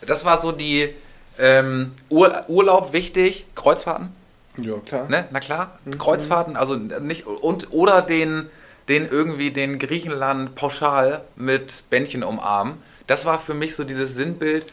Das 0.00 0.24
war 0.24 0.40
so 0.40 0.52
die 0.52 0.94
ähm, 1.38 1.92
Ur 2.08 2.44
Urlaub 2.48 2.94
wichtig, 2.94 3.44
Kreuzfahrten. 3.54 4.08
Ja, 4.56 4.78
klar. 4.78 5.06
Ne? 5.10 5.28
Na 5.32 5.40
klar, 5.40 5.78
Kreuzfahrten, 5.98 6.56
also 6.56 6.76
nicht 6.76 7.26
und 7.26 7.72
oder 7.72 8.00
den, 8.00 8.48
den 8.88 9.06
irgendwie 9.06 9.50
den 9.50 9.78
Griechenland 9.78 10.54
pauschal 10.54 11.20
mit 11.36 11.90
Bändchen 11.90 12.22
umarmen. 12.22 12.85
Das 13.06 13.24
war 13.24 13.40
für 13.40 13.54
mich 13.54 13.74
so 13.76 13.84
dieses 13.84 14.14
Sinnbild. 14.14 14.66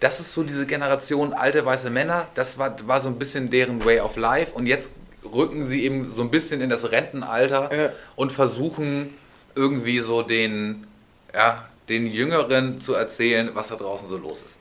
Das 0.00 0.18
ist 0.20 0.32
so 0.32 0.42
diese 0.42 0.66
Generation 0.66 1.32
alte 1.32 1.64
weiße 1.64 1.90
Männer. 1.90 2.26
Das 2.34 2.58
war, 2.58 2.76
war 2.88 3.00
so 3.00 3.08
ein 3.08 3.18
bisschen 3.18 3.50
deren 3.50 3.84
Way 3.84 4.00
of 4.00 4.16
Life. 4.16 4.52
Und 4.52 4.66
jetzt 4.66 4.90
rücken 5.24 5.64
sie 5.64 5.84
eben 5.84 6.12
so 6.12 6.22
ein 6.22 6.30
bisschen 6.30 6.60
in 6.60 6.70
das 6.70 6.90
Rentenalter 6.90 7.70
Ja. 7.74 7.92
und 8.16 8.32
versuchen 8.32 9.14
irgendwie 9.54 10.00
so 10.00 10.22
den, 10.22 10.86
ja, 11.32 11.68
den 11.88 12.06
Jüngeren 12.08 12.80
zu 12.80 12.94
erzählen, 12.94 13.50
was 13.54 13.68
da 13.68 13.76
draußen 13.76 14.08
so 14.08 14.16
los 14.16 14.38
ist. 14.44 14.58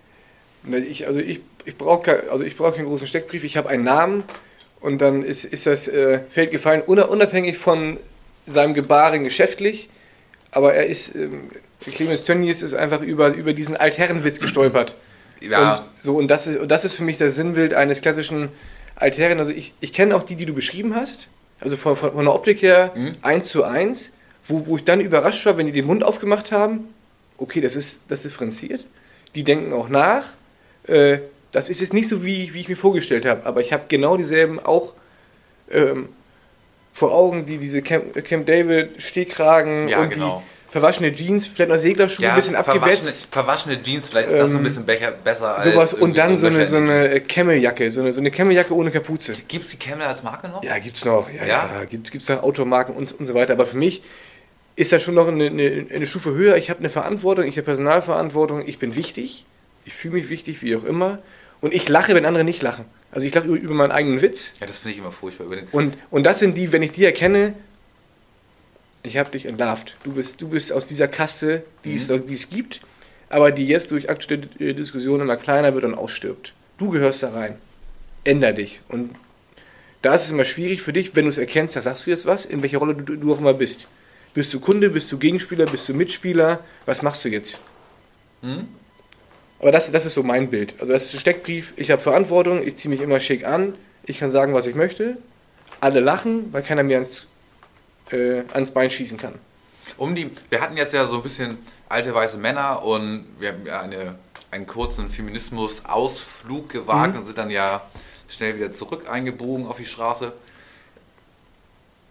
Ich, 0.87 1.07
also 1.07 1.19
ich, 1.19 1.39
ich 1.65 1.75
brauche 1.77 2.29
also 2.29 2.43
ich 2.43 2.55
brauch 2.55 2.75
keinen 2.75 2.85
großen 2.85 3.07
Steckbrief, 3.07 3.43
ich 3.43 3.57
habe 3.57 3.69
einen 3.69 3.83
Namen 3.83 4.23
und 4.79 4.99
dann 4.99 5.23
ist, 5.23 5.43
ist 5.43 5.65
das 5.65 5.87
äh, 5.87 6.19
Feld 6.29 6.51
gefallen, 6.51 6.83
una- 6.85 7.05
unabhängig 7.05 7.57
von 7.57 7.97
seinem 8.45 8.75
Gebaren 8.75 9.23
geschäftlich, 9.23 9.89
aber 10.51 10.75
er 10.75 10.85
ist, 10.85 11.15
ähm, 11.15 11.49
Clemens 11.81 12.23
Tönnies 12.23 12.61
ist 12.61 12.73
einfach 12.73 13.01
über, 13.01 13.33
über 13.33 13.53
diesen 13.53 13.75
Altherrenwitz 13.75 14.39
gestolpert. 14.39 14.95
Ja, 15.39 15.77
Und, 15.77 15.85
so, 16.03 16.15
und, 16.15 16.27
das 16.27 16.45
ist, 16.47 16.59
und 16.59 16.69
das 16.69 16.85
ist 16.85 16.93
für 16.93 17.03
mich 17.03 17.17
das 17.17 17.35
Sinnbild 17.35 17.73
eines 17.73 18.01
klassischen 18.01 18.49
Altherren. 18.95 19.39
Also 19.39 19.51
ich, 19.51 19.73
ich 19.81 19.91
kenne 19.93 20.15
auch 20.15 20.23
die, 20.23 20.35
die 20.35 20.45
du 20.45 20.53
beschrieben 20.53 20.95
hast, 20.95 21.27
also 21.59 21.75
von, 21.77 21.95
von, 21.95 22.11
von 22.13 22.25
der 22.25 22.33
Optik 22.35 22.61
her 22.61 22.91
Mhm. 22.95 23.15
eins 23.23 23.47
zu 23.49 23.63
eins, 23.63 24.11
wo, 24.45 24.67
wo 24.67 24.77
ich 24.77 24.83
dann 24.83 24.99
überrascht 25.01 25.45
war, 25.45 25.57
wenn 25.57 25.65
die 25.65 25.71
den 25.71 25.85
Mund 25.85 26.03
aufgemacht 26.03 26.51
haben, 26.51 26.93
okay, 27.37 27.61
das 27.61 27.75
ist 27.75 28.01
das 28.09 28.21
differenziert. 28.21 28.85
Die 29.33 29.43
denken 29.43 29.73
auch 29.73 29.89
nach. 29.89 30.25
Äh, 30.87 31.19
das 31.51 31.69
ist 31.69 31.81
jetzt 31.81 31.93
nicht 31.93 32.07
so, 32.07 32.23
wie, 32.23 32.53
wie 32.53 32.59
ich 32.59 32.69
mir 32.69 32.77
vorgestellt 32.77 33.25
habe, 33.25 33.45
aber 33.45 33.61
ich 33.61 33.73
habe 33.73 33.83
genau 33.87 34.15
dieselben 34.17 34.59
auch 34.59 34.93
ähm, 35.71 36.09
vor 36.93 37.11
Augen, 37.13 37.45
die 37.45 37.57
diese 37.57 37.81
Camp, 37.81 38.13
Camp 38.23 38.45
David 38.45 39.01
Stehkragen 39.01 39.87
Ja, 39.89 40.01
und 40.01 40.11
genau. 40.11 40.43
Verwaschene 40.71 41.11
Jeans, 41.13 41.45
vielleicht 41.45 41.69
noch 41.69 41.77
Seglerschuhe, 41.77 42.29
ein 42.29 42.35
bisschen 42.35 42.55
abgewetzt. 42.55 43.27
verwaschene 43.29 43.81
Jeans, 43.83 44.09
vielleicht 44.09 44.29
ist 44.29 44.37
das 44.39 44.49
so 44.51 44.57
ein 44.57 44.61
Ähm, 44.61 44.63
bisschen 44.63 44.85
becher, 44.85 45.11
besser 45.11 45.59
Sowas 45.61 45.91
irgendwie 45.93 46.03
und 46.05 46.17
dann 46.17 46.37
so 46.37 46.47
eine, 46.47 46.65
so 46.65 46.77
in 46.77 46.85
die 46.85 46.91
Jeans. 46.91 47.09
eine 47.11 47.21
Camel-Jacke, 47.21 47.91
so 47.91 48.01
eine, 48.01 48.13
so 48.13 48.19
eine 48.19 48.31
Camel-Jacke 48.31 48.73
ohne 48.73 48.89
Kapuze. 48.89 49.35
Gibt's 49.47 49.69
die 49.69 49.77
Camel 49.77 50.07
als 50.07 50.23
Marke 50.23 50.47
noch? 50.49 50.63
Ja, 50.63 50.79
gibt's 50.79 51.05
noch. 51.05 51.29
Ja, 51.29 51.45
Ja? 51.45 51.69
ja. 51.79 51.83
Gibt 51.85 52.15
es 52.15 52.29
noch 52.29 52.41
Automarken 52.41 52.95
und, 52.95 53.11
und 53.19 53.27
so 53.27 53.33
weiter. 53.33 53.53
Aber 53.53 53.65
für 53.65 53.77
mich 53.77 54.01
ist 54.77 54.91
das 54.93 55.03
schon 55.03 55.13
noch 55.13 55.27
eine, 55.27 55.47
eine, 55.47 55.85
eine 55.93 56.05
Stufe 56.07 56.33
höher. 56.33 56.55
Ich 56.55 56.69
habe 56.69 56.79
eine 56.79 56.89
Verantwortung, 56.89 57.45
ich 57.45 57.57
habe 57.57 57.65
Personalverantwortung, 57.65 58.65
ich 58.65 58.79
bin 58.79 58.95
wichtig, 58.95 59.45
ich 59.85 59.93
fühle 59.93 60.15
mich 60.15 60.29
wichtig, 60.29 60.61
wie 60.63 60.75
auch 60.75 60.85
immer. 60.85 61.19
Und 61.59 61.73
ich 61.73 61.87
lache, 61.89 62.15
wenn 62.15 62.25
andere 62.25 62.43
nicht 62.43 62.61
lachen. 62.61 62.85
Also 63.11 63.27
ich 63.27 63.35
lache 63.35 63.45
über, 63.47 63.57
über 63.57 63.73
meinen 63.75 63.91
eigenen 63.91 64.21
Witz. 64.21 64.53
Ja, 64.61 64.65
das 64.67 64.79
finde 64.79 64.93
ich 64.93 64.99
immer 64.99 65.11
furchtbar. 65.11 65.47
Und, 65.73 65.95
und 66.09 66.23
das 66.23 66.39
sind 66.39 66.55
die, 66.57 66.71
wenn 66.71 66.81
ich 66.81 66.91
die 66.93 67.03
erkenne, 67.03 67.53
ich 69.03 69.17
habe 69.17 69.31
dich 69.31 69.45
entlarvt. 69.45 69.95
Du 70.03 70.13
bist, 70.13 70.41
du 70.41 70.49
bist 70.49 70.71
aus 70.71 70.85
dieser 70.85 71.07
Kaste, 71.07 71.63
die, 71.85 71.95
es, 71.95 72.07
die 72.07 72.33
es 72.33 72.49
gibt, 72.49 72.81
aber 73.29 73.51
die 73.51 73.67
jetzt 73.67 73.91
durch 73.91 74.09
aktuelle 74.09 74.47
äh, 74.59 74.73
Diskussionen 74.73 75.21
immer 75.21 75.37
kleiner 75.37 75.73
wird 75.73 75.85
und 75.85 75.95
ausstirbt. 75.95 76.53
Du 76.77 76.89
gehörst 76.89 77.23
da 77.23 77.31
rein. 77.31 77.55
Änder 78.23 78.53
dich. 78.53 78.81
Und 78.87 79.15
da 80.01 80.13
ist 80.15 80.25
es 80.25 80.31
immer 80.31 80.45
schwierig 80.45 80.81
für 80.81 80.93
dich, 80.93 81.15
wenn 81.15 81.25
du 81.25 81.29
es 81.29 81.37
erkennst, 81.37 81.75
da 81.75 81.81
sagst 81.81 82.05
du 82.05 82.09
jetzt 82.09 82.25
was, 82.25 82.45
in 82.45 82.61
welcher 82.61 82.79
Rolle 82.79 82.95
du, 82.95 83.15
du 83.15 83.33
auch 83.33 83.39
immer 83.39 83.53
bist. 83.53 83.87
Bist 84.33 84.53
du 84.53 84.59
Kunde, 84.59 84.89
bist 84.89 85.11
du 85.11 85.17
Gegenspieler, 85.17 85.65
bist 85.65 85.87
du 85.89 85.93
Mitspieler, 85.93 86.61
was 86.85 87.01
machst 87.01 87.25
du 87.25 87.29
jetzt? 87.29 87.59
Hm? 88.41 88.67
Aber 89.59 89.71
das, 89.71 89.91
das 89.91 90.05
ist 90.05 90.15
so 90.15 90.23
mein 90.23 90.49
Bild. 90.49 90.73
Also 90.79 90.91
das 90.91 91.05
ist 91.05 91.13
ein 91.13 91.19
Steckbrief, 91.19 91.73
ich 91.75 91.91
habe 91.91 92.01
Verantwortung, 92.01 92.65
ich 92.65 92.77
ziehe 92.77 92.89
mich 92.89 93.01
immer 93.01 93.19
schick 93.19 93.45
an, 93.45 93.75
ich 94.05 94.19
kann 94.19 94.31
sagen, 94.31 94.53
was 94.53 94.65
ich 94.65 94.75
möchte. 94.75 95.17
Alle 95.79 95.99
lachen, 95.99 96.51
weil 96.51 96.63
keiner 96.63 96.83
mir 96.83 96.97
ans, 96.97 97.27
äh, 98.11 98.43
ans 98.53 98.71
Bein 98.71 98.89
schießen 98.89 99.17
kann. 99.17 99.33
Um 99.97 100.15
die, 100.15 100.29
wir 100.49 100.61
hatten 100.61 100.77
jetzt 100.77 100.93
ja 100.93 101.05
so 101.05 101.17
ein 101.17 101.23
bisschen 101.23 101.57
alte 101.89 102.13
weiße 102.13 102.37
Männer 102.37 102.83
und 102.83 103.25
wir 103.39 103.49
haben 103.49 103.65
ja 103.65 103.81
eine, 103.81 104.15
einen 104.51 104.65
kurzen 104.65 105.09
Feminismus-Ausflug 105.09 106.69
gewagt 106.69 107.13
Mhm. 107.13 107.19
und 107.19 107.25
sind 107.25 107.37
dann 107.37 107.49
ja 107.49 107.81
schnell 108.29 108.55
wieder 108.55 108.71
zurück 108.71 109.09
eingebogen 109.09 109.65
auf 109.67 109.77
die 109.77 109.85
Straße. 109.85 110.31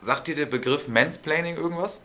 Sagt 0.03 0.29
dir 0.29 0.35
der 0.35 0.47
Begriff 0.47 0.89
Mansplaining 0.89 1.57
irgendwas? 1.57 2.01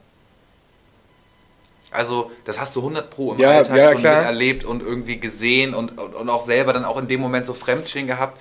Also, 1.92 2.32
das 2.44 2.60
hast 2.60 2.76
du 2.76 2.80
100 2.82 3.10
Pro 3.10 3.34
im 3.34 3.40
Ja, 3.40 3.52
Alltag 3.52 3.78
ja, 3.78 3.92
schon 3.92 4.00
klar. 4.02 4.18
miterlebt 4.18 4.66
und 4.66 4.82
irgendwie 4.82 5.18
gesehen 5.20 5.74
und, 5.74 5.98
und, 5.98 6.14
und 6.14 6.30
auch 6.30 6.46
selber 6.46 6.74
dann 6.74 6.84
auch 6.84 6.98
in 6.98 7.08
dem 7.08 7.22
Moment 7.22 7.46
so 7.46 7.54
Fremdschämen 7.54 8.08
gehabt, 8.08 8.38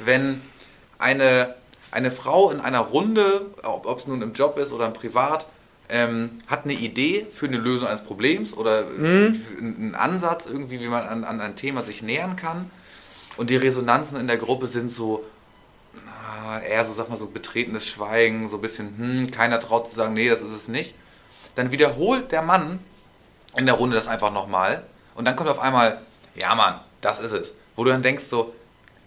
wenn 0.00 0.42
eine, 0.98 1.54
eine 1.90 2.10
Frau 2.10 2.50
in 2.50 2.60
einer 2.60 2.80
Runde, 2.80 3.46
ob 3.62 3.98
es 3.98 4.06
nun 4.06 4.22
im 4.22 4.32
Job 4.32 4.58
ist 4.58 4.72
oder 4.72 4.86
im 4.86 4.92
Privat, 4.92 5.46
ähm, 5.88 6.38
hat 6.48 6.64
eine 6.64 6.72
Idee 6.74 7.26
für 7.30 7.46
eine 7.46 7.58
Lösung 7.58 7.88
eines 7.88 8.02
Problems 8.02 8.54
oder 8.54 8.84
Mhm. 8.86 9.40
einen 9.58 9.94
Ansatz 9.94 10.46
irgendwie, 10.46 10.80
wie 10.80 10.88
man 10.88 11.06
an, 11.06 11.24
an 11.24 11.40
ein 11.40 11.54
Thema 11.56 11.82
sich 11.84 12.02
nähern 12.02 12.34
kann. 12.36 12.70
Und 13.36 13.50
die 13.50 13.56
Resonanzen 13.56 14.18
in 14.18 14.26
der 14.26 14.36
Gruppe 14.36 14.66
sind 14.66 14.90
so, 14.90 15.24
na, 16.04 16.60
eher 16.60 16.84
so, 16.86 16.92
sag 16.92 17.08
mal, 17.08 17.18
so 17.18 17.26
betretenes 17.26 17.86
Schweigen, 17.86 18.48
so 18.48 18.56
ein 18.56 18.62
bisschen, 18.62 18.94
hm, 18.98 19.30
keiner 19.30 19.60
traut 19.60 19.88
zu 19.88 19.94
sagen, 19.94 20.14
nee, 20.14 20.28
das 20.28 20.40
ist 20.40 20.52
es 20.52 20.68
nicht. 20.68 20.94
Dann 21.54 21.70
wiederholt 21.70 22.32
der 22.32 22.42
Mann 22.42 22.80
in 23.56 23.66
der 23.66 23.76
Runde 23.76 23.94
das 23.96 24.08
einfach 24.08 24.32
nochmal 24.32 24.82
und 25.14 25.24
dann 25.24 25.36
kommt 25.36 25.48
auf 25.50 25.60
einmal, 25.60 26.00
ja 26.40 26.54
Mann, 26.54 26.80
das 27.00 27.20
ist 27.20 27.30
es. 27.32 27.54
Wo 27.76 27.84
du 27.84 27.90
dann 27.90 28.02
denkst 28.02 28.24
so, 28.24 28.54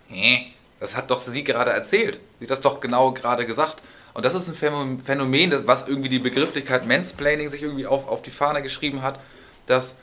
hä, 0.07 0.53
das 0.79 0.95
hat 0.95 1.11
doch 1.11 1.25
sie 1.25 1.43
gerade 1.43 1.71
erzählt. 1.71 2.19
Sie 2.39 2.45
hat 2.45 2.51
das 2.51 2.61
doch 2.61 2.79
genau 2.79 3.11
gerade 3.11 3.45
gesagt. 3.45 3.81
Und 4.13 4.25
das 4.25 4.33
ist 4.33 4.49
ein 4.49 4.55
Phänomen- 4.55 5.67
was 5.67 5.87
irgendwie 5.87 6.09
die 6.09 6.19
Begrifflichkeit 6.19 6.87
Mansplaining 6.87 7.49
sich 7.49 7.63
irgendwie 7.63 7.85
auf, 7.85 8.07
auf 8.07 8.21
die 8.21 8.31
Fahne 8.31 8.61
geschrieben 8.61 9.01
hat, 9.01 9.19
dass 9.67 9.95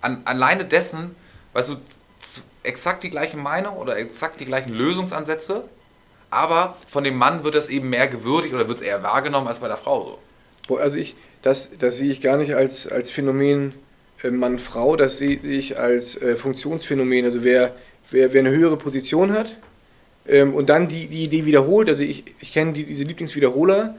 an, 0.00 0.22
alleine 0.24 0.64
dessen, 0.64 1.16
weißt 1.54 1.70
du, 1.70 1.76
exakt 2.62 3.04
die 3.04 3.10
gleiche 3.10 3.36
Meinung 3.36 3.76
oder 3.76 3.96
exakt 3.96 4.40
die 4.40 4.44
gleichen 4.44 4.72
Lösungsansätze, 4.72 5.64
aber 6.30 6.76
von 6.88 7.04
dem 7.04 7.16
Mann 7.16 7.44
wird 7.44 7.54
das 7.54 7.68
eben 7.68 7.90
mehr 7.90 8.08
gewürdigt 8.08 8.54
oder 8.54 8.68
wird 8.68 8.78
es 8.78 8.84
eher 8.84 9.02
wahrgenommen 9.02 9.48
als 9.48 9.60
bei 9.60 9.68
der 9.68 9.76
Frau 9.76 10.18
so. 10.68 10.78
Also 10.78 10.98
ich, 10.98 11.14
das, 11.42 11.70
das 11.78 11.98
sehe 11.98 12.10
ich 12.10 12.20
gar 12.20 12.36
nicht 12.36 12.54
als, 12.54 12.90
als 12.90 13.10
Phänomen 13.10 13.74
äh, 14.22 14.30
Mann-Frau, 14.30 14.96
das 14.96 15.18
sehe 15.18 15.36
ich 15.36 15.78
als 15.78 16.20
äh, 16.20 16.36
Funktionsphänomen. 16.36 17.24
Also 17.24 17.44
wer, 17.44 17.74
wer, 18.10 18.32
wer 18.32 18.40
eine 18.40 18.50
höhere 18.50 18.76
Position 18.76 19.32
hat 19.32 19.50
ähm, 20.26 20.54
und 20.54 20.68
dann 20.68 20.88
die, 20.88 21.06
die 21.06 21.24
Idee 21.24 21.44
wiederholt, 21.44 21.88
also 21.88 22.02
ich, 22.02 22.24
ich 22.40 22.52
kenne 22.52 22.72
die, 22.72 22.84
diese 22.84 23.04
Lieblingswiederholer, 23.04 23.96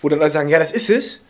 wo 0.00 0.08
dann 0.08 0.20
alle 0.20 0.30
sagen, 0.30 0.48
ja, 0.48 0.58
das 0.58 0.72
ist 0.72 0.90
es, 0.90 1.22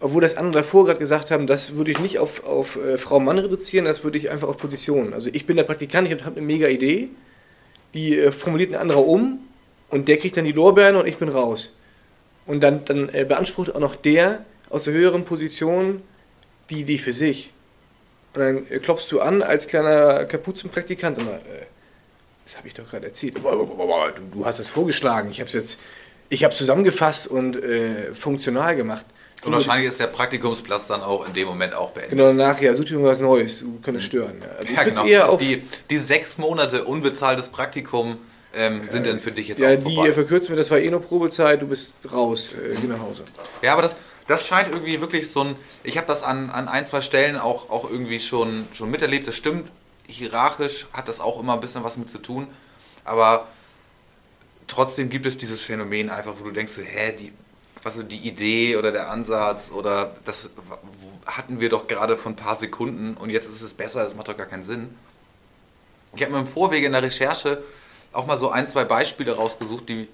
obwohl 0.00 0.22
das 0.22 0.36
andere 0.36 0.62
davor 0.62 0.86
gerade 0.86 0.98
gesagt 0.98 1.30
haben, 1.30 1.46
das 1.46 1.74
würde 1.74 1.90
ich 1.90 2.00
nicht 2.00 2.18
auf, 2.18 2.44
auf 2.44 2.76
äh, 2.76 2.98
Frau-Mann 2.98 3.38
reduzieren, 3.38 3.84
das 3.84 4.04
würde 4.04 4.18
ich 4.18 4.30
einfach 4.30 4.48
auf 4.48 4.56
Position. 4.56 5.12
Also 5.12 5.30
ich 5.32 5.46
bin 5.46 5.56
der 5.56 5.64
Praktikant, 5.64 6.08
ich 6.08 6.14
habe 6.24 6.36
eine 6.36 6.46
mega 6.46 6.68
Idee, 6.68 7.08
die 7.92 8.18
äh, 8.18 8.32
formuliert 8.32 8.72
ein 8.72 8.80
anderer 8.80 9.06
um 9.06 9.40
und 9.90 10.08
der 10.08 10.18
kriegt 10.18 10.36
dann 10.36 10.44
die 10.44 10.52
Lorbeeren 10.52 10.96
und 10.96 11.06
ich 11.06 11.16
bin 11.16 11.28
raus. 11.28 11.76
Und 12.46 12.60
dann, 12.60 12.84
dann 12.84 13.08
äh, 13.10 13.24
beansprucht 13.24 13.74
auch 13.74 13.80
noch 13.80 13.96
der 13.96 14.44
aus 14.68 14.84
der 14.84 14.94
höheren 14.94 15.24
Position 15.24 16.02
die 16.70 16.80
Idee 16.80 16.98
für 16.98 17.12
sich. 17.12 17.52
Und 18.34 18.40
dann 18.40 18.66
äh, 18.70 18.78
klopfst 18.78 19.10
du 19.10 19.20
an 19.20 19.42
als 19.42 19.68
kleiner 19.68 20.24
Kapuzenpraktikant. 20.24 21.16
Sag 21.16 21.24
mal, 21.24 21.36
äh, 21.36 21.66
das 22.44 22.56
habe 22.56 22.68
ich 22.68 22.74
doch 22.74 22.88
gerade 22.88 23.06
erzählt. 23.06 23.38
Du, 23.38 24.44
hast 24.44 24.58
es 24.58 24.68
vorgeschlagen. 24.68 25.30
Ich 25.30 25.40
habe 25.40 25.48
es 25.48 25.54
jetzt, 25.54 25.78
ich 26.28 26.44
habe 26.44 26.54
zusammengefasst 26.54 27.26
und 27.26 27.56
äh, 27.56 28.14
funktional 28.14 28.76
gemacht. 28.76 29.06
Und 29.44 29.52
wahrscheinlich 29.52 29.88
ist 29.88 30.00
der 30.00 30.06
Praktikumsplatz 30.06 30.86
dann 30.86 31.02
auch 31.02 31.26
in 31.26 31.34
dem 31.34 31.46
Moment 31.46 31.74
auch 31.74 31.90
beendet. 31.90 32.12
Genau 32.12 32.28
danach, 32.28 32.60
ja, 32.60 32.74
such 32.74 32.86
dir 32.86 32.98
mal 32.98 33.08
was 33.10 33.20
Neues. 33.20 33.60
Du 33.60 33.78
könntest 33.82 34.06
stören. 34.06 34.40
Ja. 34.40 34.48
Also 34.56 34.72
Ja, 34.72 34.82
genau. 34.84 35.04
eher 35.04 35.28
auf, 35.28 35.40
die, 35.40 35.62
die 35.90 35.98
sechs 35.98 36.38
Monate 36.38 36.84
unbezahltes 36.84 37.48
Praktikum 37.48 38.16
ähm, 38.54 38.88
sind 38.90 39.06
dann 39.06 39.20
für 39.20 39.32
dich 39.32 39.48
jetzt 39.48 39.58
ja, 39.58 39.70
auch 39.70 39.84
die 39.84 39.94
vorbei. 39.94 40.08
äh, 40.08 40.12
verkürzen 40.12 40.50
wir, 40.50 40.56
das 40.56 40.70
war 40.70 40.78
eh 40.78 40.88
nur 40.88 41.02
Probezeit, 41.02 41.60
du 41.60 41.66
bist 41.66 41.96
raus, 42.10 42.52
äh, 42.52 42.76
geh 42.80 42.86
nach 42.86 43.00
Hause. 43.00 43.24
Ja, 43.60 43.72
aber 43.74 43.82
das, 43.82 43.96
das 44.28 44.46
scheint 44.46 44.72
irgendwie 44.72 45.00
wirklich 45.00 45.30
so 45.30 45.40
ein. 45.42 45.56
Ich 45.82 45.98
habe 45.98 46.06
das 46.06 46.22
an, 46.22 46.48
an 46.50 46.68
ein, 46.68 46.86
zwei 46.86 47.02
Stellen 47.02 47.36
auch, 47.36 47.68
auch 47.68 47.90
irgendwie 47.90 48.20
schon, 48.20 48.66
schon 48.72 48.90
miterlebt. 48.90 49.28
Das 49.28 49.36
stimmt. 49.36 49.70
Hierarchisch 50.06 50.86
hat 50.92 51.08
das 51.08 51.20
auch 51.20 51.40
immer 51.40 51.54
ein 51.54 51.60
bisschen 51.60 51.84
was 51.84 51.96
mit 51.96 52.10
zu 52.10 52.18
tun. 52.18 52.46
Aber 53.04 53.46
trotzdem 54.66 55.10
gibt 55.10 55.26
es 55.26 55.38
dieses 55.38 55.62
Phänomen 55.62 56.10
einfach, 56.10 56.34
wo 56.40 56.44
du 56.44 56.50
denkst, 56.50 56.72
so, 56.74 56.82
hä, 56.82 57.16
die, 57.18 57.32
was 57.82 57.94
so 57.94 58.02
die 58.02 58.18
Idee 58.18 58.76
oder 58.76 58.92
der 58.92 59.10
Ansatz 59.10 59.70
oder 59.70 60.14
das 60.24 60.50
hatten 61.26 61.60
wir 61.60 61.68
doch 61.68 61.86
gerade 61.86 62.16
vor 62.16 62.32
ein 62.32 62.36
paar 62.36 62.56
Sekunden 62.56 63.16
und 63.16 63.30
jetzt 63.30 63.48
ist 63.48 63.62
es 63.62 63.74
besser, 63.74 64.04
das 64.04 64.14
macht 64.14 64.28
doch 64.28 64.36
gar 64.36 64.46
keinen 64.46 64.64
Sinn. 64.64 64.94
Ich 66.16 66.22
habe 66.22 66.32
mir 66.32 66.38
im 66.38 66.46
Vorwege 66.46 66.86
in 66.86 66.92
der 66.92 67.02
Recherche 67.02 67.62
auch 68.12 68.26
mal 68.26 68.38
so 68.38 68.50
ein, 68.50 68.68
zwei 68.68 68.84
Beispiele 68.84 69.32
rausgesucht, 69.32 69.88
die, 69.88 70.08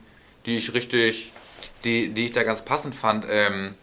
die 0.47 0.57
ich 0.57 0.73
richtig, 0.73 1.33
die, 1.85 2.09
die 2.09 2.27
ich 2.27 2.33
da 2.33 2.43
ganz 2.43 2.65
passend 2.65 2.95
fand. 2.95 3.27
Ähm, 3.29 3.75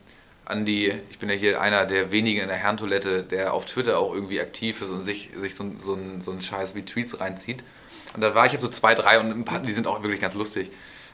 an 0.47 0.65
die, 0.65 0.93
ich 1.09 1.19
bin 1.19 1.29
ja 1.29 1.35
hier 1.35 1.59
einer 1.59 1.85
der 1.85 2.11
wenigen 2.11 2.39
in 2.41 2.47
der 2.47 2.55
Herrentoilette, 2.55 3.23
der 3.23 3.53
auf 3.53 3.65
Twitter 3.65 3.99
auch 3.99 4.13
irgendwie 4.13 4.39
aktiv 4.39 4.81
ist 4.81 4.89
und 4.89 5.03
sich, 5.03 5.31
sich 5.41 5.55
so, 5.55 5.63
ein- 5.65 5.79
so, 5.81 5.93
ein, 5.93 6.21
so 6.21 6.31
einen 6.31 6.41
Scheiß 6.41 6.73
wie 6.73 6.83
Tweets 6.83 7.19
reinzieht. 7.19 7.63
Und 8.13 8.21
da 8.21 8.33
war 8.33 8.45
ich 8.45 8.53
jetzt 8.53 8.61
so 8.61 8.69
zwei, 8.69 8.95
drei 8.95 9.19
und 9.19 9.29
ein 9.29 9.43
paar, 9.43 9.59
die 9.59 9.73
sind 9.73 9.87
auch 9.87 10.03
wirklich 10.03 10.21
ganz 10.21 10.33
lustig. 10.35 10.71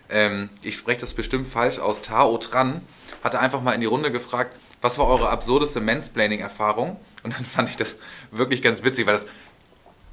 Ähm, 0.09 0.49
ich 0.61 0.75
spreche 0.75 1.01
das 1.01 1.15
bestimmt 1.15 1.47
falsch 1.47 1.79
aus. 1.79 2.03
Tao 2.03 2.37
Tran 2.37 2.81
hatte 3.23 3.39
einfach 3.39 3.61
mal 3.61 3.71
in 3.73 3.81
die 3.81 3.87
Runde 3.87 4.11
gefragt, 4.11 4.55
was 4.81 4.99
war 4.99 5.07
eure 5.07 5.29
absurdeste 5.29 5.81
Mansplaining-Erfahrung? 5.81 6.97
Und 7.23 7.33
dann 7.33 7.45
fand 7.45 7.69
ich 7.69 7.77
das 7.77 7.95
wirklich 8.31 8.61
ganz 8.61 8.83
witzig, 8.83 9.07
weil 9.07 9.15
das, 9.15 9.25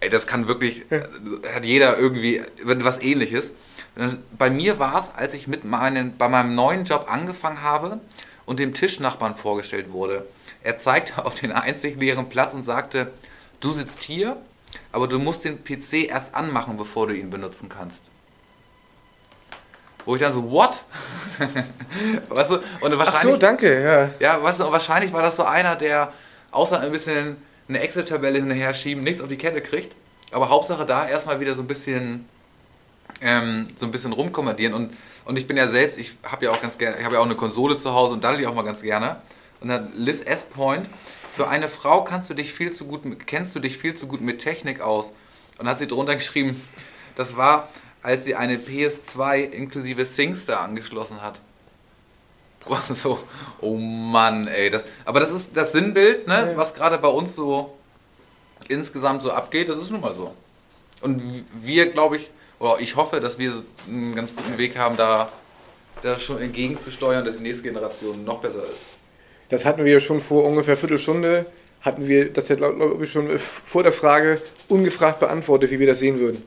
ey, 0.00 0.09
das 0.09 0.26
kann 0.26 0.48
wirklich, 0.48 0.85
hat 1.54 1.64
jeder 1.64 1.98
irgendwie 1.98 2.40
was 2.64 3.02
ähnliches. 3.02 3.52
Bei 4.38 4.48
mir 4.48 4.78
war 4.78 4.98
es, 4.98 5.11
als 5.14 5.35
ich 5.35 5.46
mit 5.46 5.64
meinen, 5.64 6.16
bei 6.16 6.28
meinem 6.28 6.54
neuen 6.54 6.85
Job 6.85 7.06
angefangen 7.11 7.61
habe 7.62 8.00
und 8.51 8.59
dem 8.59 8.75
Tischnachbarn 8.75 9.37
vorgestellt 9.37 9.93
wurde. 9.93 10.27
Er 10.65 10.77
zeigte 10.77 11.25
auf 11.25 11.37
den 11.37 11.53
einzig 11.53 12.01
leeren 12.01 12.29
Platz 12.29 12.53
und 12.53 12.65
sagte, 12.65 13.13
du 13.61 13.71
sitzt 13.71 14.03
hier, 14.03 14.39
aber 14.91 15.07
du 15.07 15.21
musst 15.21 15.45
den 15.45 15.63
PC 15.63 16.09
erst 16.09 16.35
anmachen, 16.35 16.77
bevor 16.77 17.07
du 17.07 17.15
ihn 17.15 17.31
benutzen 17.31 17.69
kannst. 17.69 18.03
Wo 20.05 20.17
ich 20.17 20.21
dann 20.21 20.33
so, 20.33 20.51
what? 20.51 20.83
weißt 22.29 22.51
du, 22.51 22.55
und 22.81 22.93
Ach 22.95 22.99
wahrscheinlich, 22.99 23.35
so, 23.35 23.37
danke, 23.37 23.85
ja. 23.85 24.11
ja, 24.19 24.43
weißt 24.43 24.59
du, 24.59 24.73
wahrscheinlich 24.73 25.13
war 25.13 25.23
das 25.23 25.37
so 25.37 25.45
einer, 25.45 25.77
der 25.77 26.13
außer 26.51 26.81
ein 26.81 26.91
bisschen 26.91 27.37
eine 27.69 27.79
Excel-Tabelle 27.79 28.41
hinterher 28.41 28.75
schieben, 28.75 29.05
nichts 29.05 29.23
auf 29.23 29.29
die 29.29 29.39
Kette 29.39 29.61
kriegt. 29.61 29.95
Aber 30.33 30.49
Hauptsache 30.49 30.85
da 30.85 31.09
erstmal 31.09 31.39
wieder 31.39 31.55
so 31.55 31.63
ein 31.63 31.69
bisschen 31.69 32.29
ähm, 33.20 33.68
so 33.76 33.87
ein 33.87 33.92
bisschen 33.92 34.12
rumkommandieren 34.12 34.74
und, 34.74 34.96
und 35.24 35.37
ich 35.37 35.46
bin 35.46 35.56
ja 35.56 35.68
selbst, 35.68 35.98
ich 35.98 36.16
habe 36.24 36.46
ja 36.46 36.50
auch 36.50 36.61
ganz 36.61 36.78
gerne, 36.78 36.98
ich 36.98 37.04
habe 37.04 37.14
ja 37.14 37.20
auch 37.20 37.26
eine 37.26 37.35
Konsole 37.35 37.76
zu 37.76 37.92
Hause 37.92 38.14
und 38.14 38.24
daddel 38.24 38.38
die 38.38 38.46
auch 38.46 38.54
mal 38.54 38.62
ganz 38.62 38.83
gerne. 38.83 39.16
Und 39.61 39.68
dann 39.68 39.92
Liz 39.94 40.22
S. 40.22 40.44
Point, 40.44 40.88
für 41.35 41.48
eine 41.48 41.68
Frau 41.68 42.02
kannst 42.02 42.30
du 42.30 42.35
dich 42.35 42.52
viel 42.52 42.72
zu 42.72 42.87
gut, 42.87 43.02
kennst 43.26 43.54
du 43.54 43.61
dich 43.61 43.78
viel 43.78 43.94
zu 43.94 44.06
gut 44.06 44.20
mit 44.20 44.40
Technik 44.40 44.80
aus. 44.80 45.12
Und 45.59 45.68
hat 45.68 45.78
sie 45.78 45.87
drunter 45.87 46.16
geschrieben, 46.16 46.61
das 47.16 47.37
war, 47.37 47.68
als 48.02 48.24
sie 48.24 48.35
eine 48.35 48.56
PS2 48.56 49.50
inklusive 49.50 50.06
SingStar 50.06 50.61
angeschlossen 50.61 51.20
hat. 51.20 51.40
So, 52.94 53.18
oh 53.61 53.76
Mann, 53.76 54.46
ey. 54.46 54.70
Das, 54.70 54.85
aber 55.04 55.20
das 55.20 55.30
ist 55.30 55.50
das 55.54 55.72
Sinnbild, 55.72 56.26
ne, 56.26 56.52
was 56.56 56.74
gerade 56.74 56.98
bei 56.98 57.09
uns 57.09 57.35
so 57.35 57.76
insgesamt 58.68 59.22
so 59.22 59.33
abgeht, 59.33 59.68
das 59.68 59.78
ist 59.78 59.90
nun 59.90 60.00
mal 60.00 60.14
so. 60.14 60.35
Und 61.00 61.22
wir, 61.54 61.90
glaube 61.90 62.18
ich, 62.18 62.30
oder 62.61 62.81
ich 62.81 62.94
hoffe, 62.94 63.18
dass 63.20 63.38
wir 63.38 63.62
einen 63.88 64.14
ganz 64.14 64.35
guten 64.37 64.57
Weg 64.59 64.77
haben, 64.77 64.96
da, 64.96 65.33
da 66.03 66.18
schon 66.18 66.40
entgegenzusteuern, 66.40 67.25
dass 67.25 67.37
die 67.38 67.42
nächste 67.42 67.64
Generation 67.64 68.25
noch 68.25 68.40
besser 68.40 68.62
ist. 68.62 68.83
Das 69.49 69.64
hatten 69.64 69.85
wir 69.85 69.92
ja 69.92 70.01
schon 70.01 70.20
vor 70.20 70.44
ungefähr 70.44 70.77
Viertelstunde, 70.77 71.46
hatten 71.81 72.07
wir 72.07 72.33
das 72.33 72.49
ja, 72.49 72.57
glaube 72.57 72.77
glaub 72.77 73.03
ich, 73.03 73.11
schon 73.11 73.37
vor 73.38 73.83
der 73.83 73.92
Frage 73.92 74.40
ungefragt 74.68 75.18
beantwortet, 75.18 75.70
wie 75.73 75.81
wir 75.81 75.87
das 75.88 75.99
sehen 75.99 76.20
würden. 76.20 76.44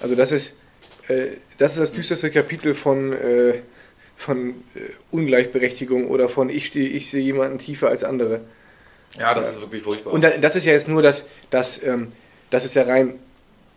Also 0.00 0.14
das 0.14 0.32
ist, 0.32 0.54
äh, 1.08 1.36
das, 1.58 1.72
ist 1.74 1.80
das 1.80 1.92
düsterste 1.92 2.30
Kapitel 2.30 2.74
von, 2.74 3.12
äh, 3.12 3.60
von 4.16 4.50
äh, 4.74 4.80
Ungleichberechtigung 5.10 6.08
oder 6.08 6.28
von 6.28 6.48
ich, 6.48 6.66
stehe, 6.66 6.88
ich 6.88 7.10
sehe 7.10 7.22
jemanden 7.22 7.58
tiefer 7.58 7.88
als 7.90 8.02
andere. 8.02 8.40
Ja, 9.18 9.34
das 9.34 9.50
ist 9.50 9.60
wirklich 9.60 9.82
furchtbar. 9.82 10.12
Und 10.12 10.24
da- 10.24 10.30
das 10.30 10.56
ist 10.56 10.64
ja 10.64 10.72
jetzt 10.72 10.88
nur 10.88 11.02
das, 11.02 11.28
das, 11.50 11.82
ähm, 11.84 12.12
das 12.50 12.64
ist 12.64 12.74
ja 12.74 12.82
rein 12.82 13.18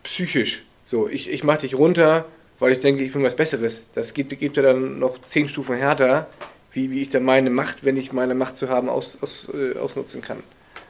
psychisch. 0.02 0.64
So, 0.90 1.08
ich, 1.08 1.30
ich 1.30 1.44
mache 1.44 1.58
dich 1.58 1.76
runter, 1.76 2.24
weil 2.58 2.72
ich 2.72 2.80
denke, 2.80 3.04
ich 3.04 3.12
bin 3.12 3.22
was 3.22 3.36
Besseres. 3.36 3.86
Das 3.94 4.12
gibt, 4.12 4.36
gibt 4.36 4.56
ja 4.56 4.64
dann 4.64 4.98
noch 4.98 5.22
zehn 5.22 5.46
Stufen 5.46 5.76
härter, 5.76 6.26
wie, 6.72 6.90
wie 6.90 7.00
ich 7.00 7.10
dann 7.10 7.22
meine 7.22 7.48
Macht, 7.48 7.84
wenn 7.84 7.96
ich 7.96 8.12
meine 8.12 8.34
Macht 8.34 8.56
zu 8.56 8.68
haben, 8.68 8.88
aus, 8.88 9.16
aus, 9.20 9.46
äh, 9.54 9.78
ausnutzen 9.78 10.20
kann. 10.20 10.42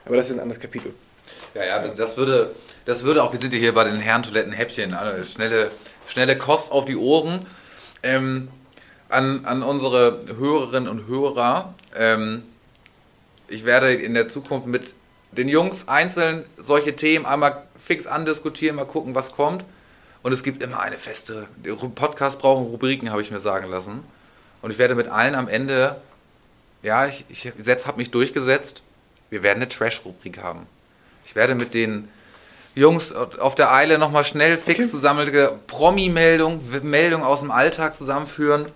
Aber 0.05 0.15
das 0.15 0.31
ist 0.31 0.37
ein 0.37 0.39
anderes 0.39 0.59
Kapitel. 0.59 0.95
Ja, 1.53 1.65
ja, 1.65 1.87
das 1.89 2.17
würde, 2.17 2.55
das 2.85 3.03
würde 3.03 3.21
auch, 3.21 3.31
wir 3.31 3.39
sind 3.39 3.53
ja 3.53 3.59
hier 3.59 3.75
bei 3.75 3.83
den 3.83 3.99
Herrentoiletten 3.99 4.51
Häppchen, 4.53 4.95
alle 4.95 5.23
schnelle, 5.23 5.69
schnelle 6.07 6.35
Kost 6.35 6.71
auf 6.71 6.85
die 6.85 6.97
Ohren. 6.97 7.45
Ähm, 8.01 8.47
an, 9.07 9.45
an 9.45 9.61
unsere 9.61 10.19
Hörerinnen 10.35 10.89
und 10.89 11.05
Hörer, 11.05 11.75
ähm, 11.95 12.41
ich 13.47 13.65
werde 13.65 13.93
in 13.93 14.15
der 14.15 14.29
Zukunft 14.29 14.65
mit 14.65 14.95
den 15.31 15.47
Jungs 15.47 15.87
einzeln 15.87 16.43
solche 16.57 16.95
Themen 16.95 17.27
einmal 17.27 17.67
fix 17.77 18.07
andiskutieren, 18.07 18.77
mal 18.77 18.85
gucken, 18.85 19.13
was 19.13 19.33
kommt. 19.33 19.63
Und 20.23 20.31
es 20.33 20.43
gibt 20.43 20.61
immer 20.61 20.79
eine 20.79 20.97
feste, 20.97 21.47
Podcast 21.95 22.39
brauchen 22.39 22.65
Rubriken, 22.67 23.09
habe 23.11 23.21
ich 23.21 23.31
mir 23.31 23.39
sagen 23.39 23.69
lassen. 23.69 24.03
Und 24.61 24.71
ich 24.71 24.77
werde 24.77 24.93
mit 24.95 25.07
allen 25.07 25.33
am 25.35 25.47
Ende, 25.47 25.95
ja, 26.83 27.07
ich, 27.07 27.25
ich 27.29 27.47
habe 27.47 27.97
mich 27.97 28.11
durchgesetzt, 28.11 28.81
wir 29.31 29.41
werden 29.43 29.57
eine 29.59 29.69
Trash-Rubrik 29.69 30.37
haben. 30.43 30.67
Ich 31.25 31.35
werde 31.35 31.55
mit 31.55 31.73
den 31.73 32.07
Jungs 32.75 33.11
auf 33.13 33.55
der 33.55 33.73
Eile 33.73 33.97
nochmal 33.97 34.23
schnell 34.23 34.57
fix 34.57 34.79
Okay. 34.81 34.89
zusammengelte 34.89 35.59
Promi-Meldung, 35.67 36.61
Meldung 36.83 37.23
aus 37.23 37.39
dem 37.39 37.51
Alltag 37.51 37.97
zusammenführen 37.97 38.67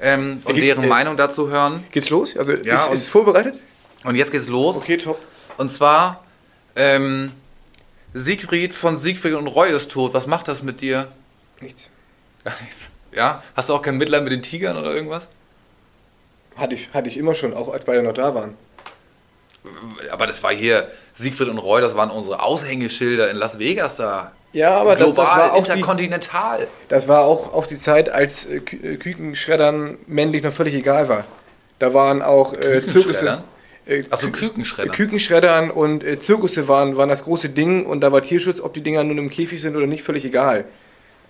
ähm, 0.00 0.40
und 0.44 0.54
Geht- 0.54 0.62
deren 0.64 0.84
äh, 0.84 0.86
Meinung 0.86 1.16
dazu 1.16 1.48
hören. 1.50 1.84
Geht's 1.90 2.08
los? 2.10 2.36
Also 2.36 2.52
Ja, 2.52 2.76
ist, 2.86 2.92
ist 2.92 3.00
es 3.02 3.08
vorbereitet? 3.08 3.60
Und 4.04 4.14
jetzt 4.14 4.30
geht's 4.32 4.48
los. 4.48 4.76
Okay, 4.76 4.96
top. 4.96 5.20
Und 5.58 5.70
zwar, 5.72 6.24
ähm, 6.76 7.32
Siegfried 8.14 8.74
von 8.74 8.98
Siegfried 8.98 9.34
und 9.34 9.46
Roy 9.46 9.70
ist 9.70 9.90
tot. 9.90 10.14
Was 10.14 10.26
macht 10.26 10.48
das 10.48 10.62
mit 10.62 10.80
dir? 10.80 11.08
Nichts. 11.60 11.90
Ja? 13.12 13.42
Hast 13.56 13.68
du 13.68 13.74
auch 13.74 13.82
kein 13.82 13.98
Mitleid 13.98 14.22
mit 14.22 14.32
den 14.32 14.40
Tigern 14.40 14.76
oder 14.76 14.94
irgendwas? 14.94 15.26
Hatte 16.54 16.74
ich, 16.74 16.90
hatte 16.94 17.08
ich 17.08 17.16
immer 17.16 17.34
schon, 17.34 17.54
auch 17.54 17.68
als 17.68 17.84
beide 17.84 18.04
noch 18.04 18.14
da 18.14 18.36
waren. 18.36 18.54
Aber 20.12 20.28
das 20.28 20.40
war 20.44 20.52
hier, 20.52 20.88
Siegfried 21.14 21.48
und 21.48 21.58
Roy, 21.58 21.80
das 21.80 21.96
waren 21.96 22.10
unsere 22.10 22.40
Aushängeschilder 22.40 23.28
in 23.30 23.36
Las 23.36 23.58
Vegas 23.58 23.96
da. 23.96 24.30
Ja, 24.52 24.78
aber 24.78 24.96
das, 24.96 25.08
das, 25.08 25.14
Global, 25.14 25.38
war 25.38 25.52
auch 25.52 25.64
die, 25.64 25.72
interkontinental. 25.72 26.68
das 26.88 27.08
war 27.08 27.22
auch, 27.22 27.52
auch 27.52 27.66
die 27.66 27.78
Zeit, 27.78 28.08
als 28.08 28.46
äh, 28.46 28.56
äh, 28.56 28.96
Kükenschreddern 28.96 29.98
männlich 30.06 30.42
noch 30.42 30.52
völlig 30.52 30.74
egal 30.74 31.08
war. 31.08 31.24
Da 31.78 31.94
waren 31.94 32.22
auch 32.22 32.54
äh, 32.54 32.84
Zirkusse. 32.84 33.42
Kükenschreddern? 33.86 34.10
Äh, 34.10 34.12
Achso, 34.12 34.26
Kü- 34.28 34.30
Kükenschredder. 34.32 34.92
Kükenschreddern 34.92 35.70
und 35.70 36.04
äh, 36.04 36.18
Zirkusse 36.18 36.68
waren, 36.68 36.96
waren 36.96 37.08
das 37.08 37.24
große 37.24 37.48
Ding 37.50 37.86
und 37.86 38.00
da 38.00 38.12
war 38.12 38.22
Tierschutz, 38.22 38.60
ob 38.60 38.74
die 38.74 38.82
Dinger 38.82 39.04
nun 39.04 39.18
im 39.18 39.30
Käfig 39.30 39.60
sind 39.60 39.76
oder 39.76 39.86
nicht, 39.86 40.02
völlig 40.02 40.24
egal. 40.24 40.64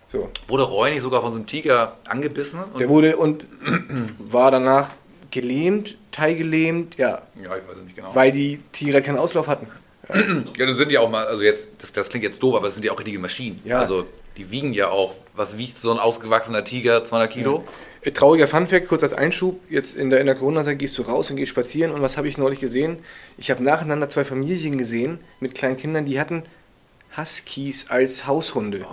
So. 0.08 0.28
Wurde 0.48 0.66
nicht 0.90 1.02
sogar 1.02 1.20
von 1.22 1.32
so 1.32 1.36
einem 1.38 1.46
Tiger 1.46 1.96
angebissen? 2.08 2.58
Und 2.72 2.80
Der 2.80 2.88
wurde 2.88 3.16
und 3.16 3.46
war 4.18 4.50
danach 4.50 4.90
gelähmt, 5.30 5.96
teilgelähmt, 6.10 6.96
ja, 6.96 7.22
ja, 7.36 7.56
ich 7.56 7.68
weiß 7.68 7.76
es 7.78 7.84
nicht 7.84 7.94
genau. 7.96 8.12
weil 8.14 8.32
die 8.32 8.60
Tiere 8.72 9.00
keinen 9.02 9.18
Auslauf 9.18 9.46
hatten. 9.46 9.66
Ja, 10.58 10.66
dann 10.66 10.74
sind 10.76 10.90
die 10.90 10.98
auch 10.98 11.08
mal, 11.08 11.24
also 11.24 11.40
jetzt, 11.42 11.68
das, 11.80 11.92
das 11.92 12.08
klingt 12.08 12.24
jetzt 12.24 12.42
doof, 12.42 12.56
aber 12.56 12.66
es 12.66 12.74
sind 12.74 12.84
ja 12.84 12.90
auch 12.90 12.98
richtige 12.98 13.20
Maschinen. 13.20 13.60
Ja. 13.64 13.78
Also, 13.78 14.06
die 14.36 14.50
wiegen 14.50 14.72
ja 14.72 14.88
auch, 14.88 15.14
was 15.36 15.56
wiegt 15.56 15.78
so 15.78 15.92
ein 15.92 15.98
ausgewachsener 16.00 16.64
Tiger? 16.64 17.04
200 17.04 17.30
Kilo? 17.30 17.58
Äh, 17.58 17.62
Trauriger 18.14 18.48
Funfact, 18.48 18.88
kurz 18.88 19.02
als 19.02 19.12
Einschub. 19.12 19.60
Jetzt 19.68 19.94
in 19.94 20.08
der, 20.08 20.20
in 20.20 20.26
der 20.26 20.34
Corona-Zeit 20.34 20.78
gehst 20.78 20.96
du 20.96 21.02
raus 21.02 21.30
und 21.30 21.36
gehst 21.36 21.50
spazieren. 21.50 21.92
Und 21.92 22.00
was 22.00 22.16
habe 22.16 22.28
ich 22.28 22.38
neulich 22.38 22.58
gesehen? 22.58 22.98
Ich 23.36 23.50
habe 23.50 23.62
nacheinander 23.62 24.08
zwei 24.08 24.24
Familien 24.24 24.78
gesehen 24.78 25.18
mit 25.40 25.54
kleinen 25.54 25.76
Kindern, 25.76 26.06
die 26.06 26.18
hatten 26.18 26.44
Huskies 27.16 27.90
als 27.90 28.26
Haushunde. 28.26 28.86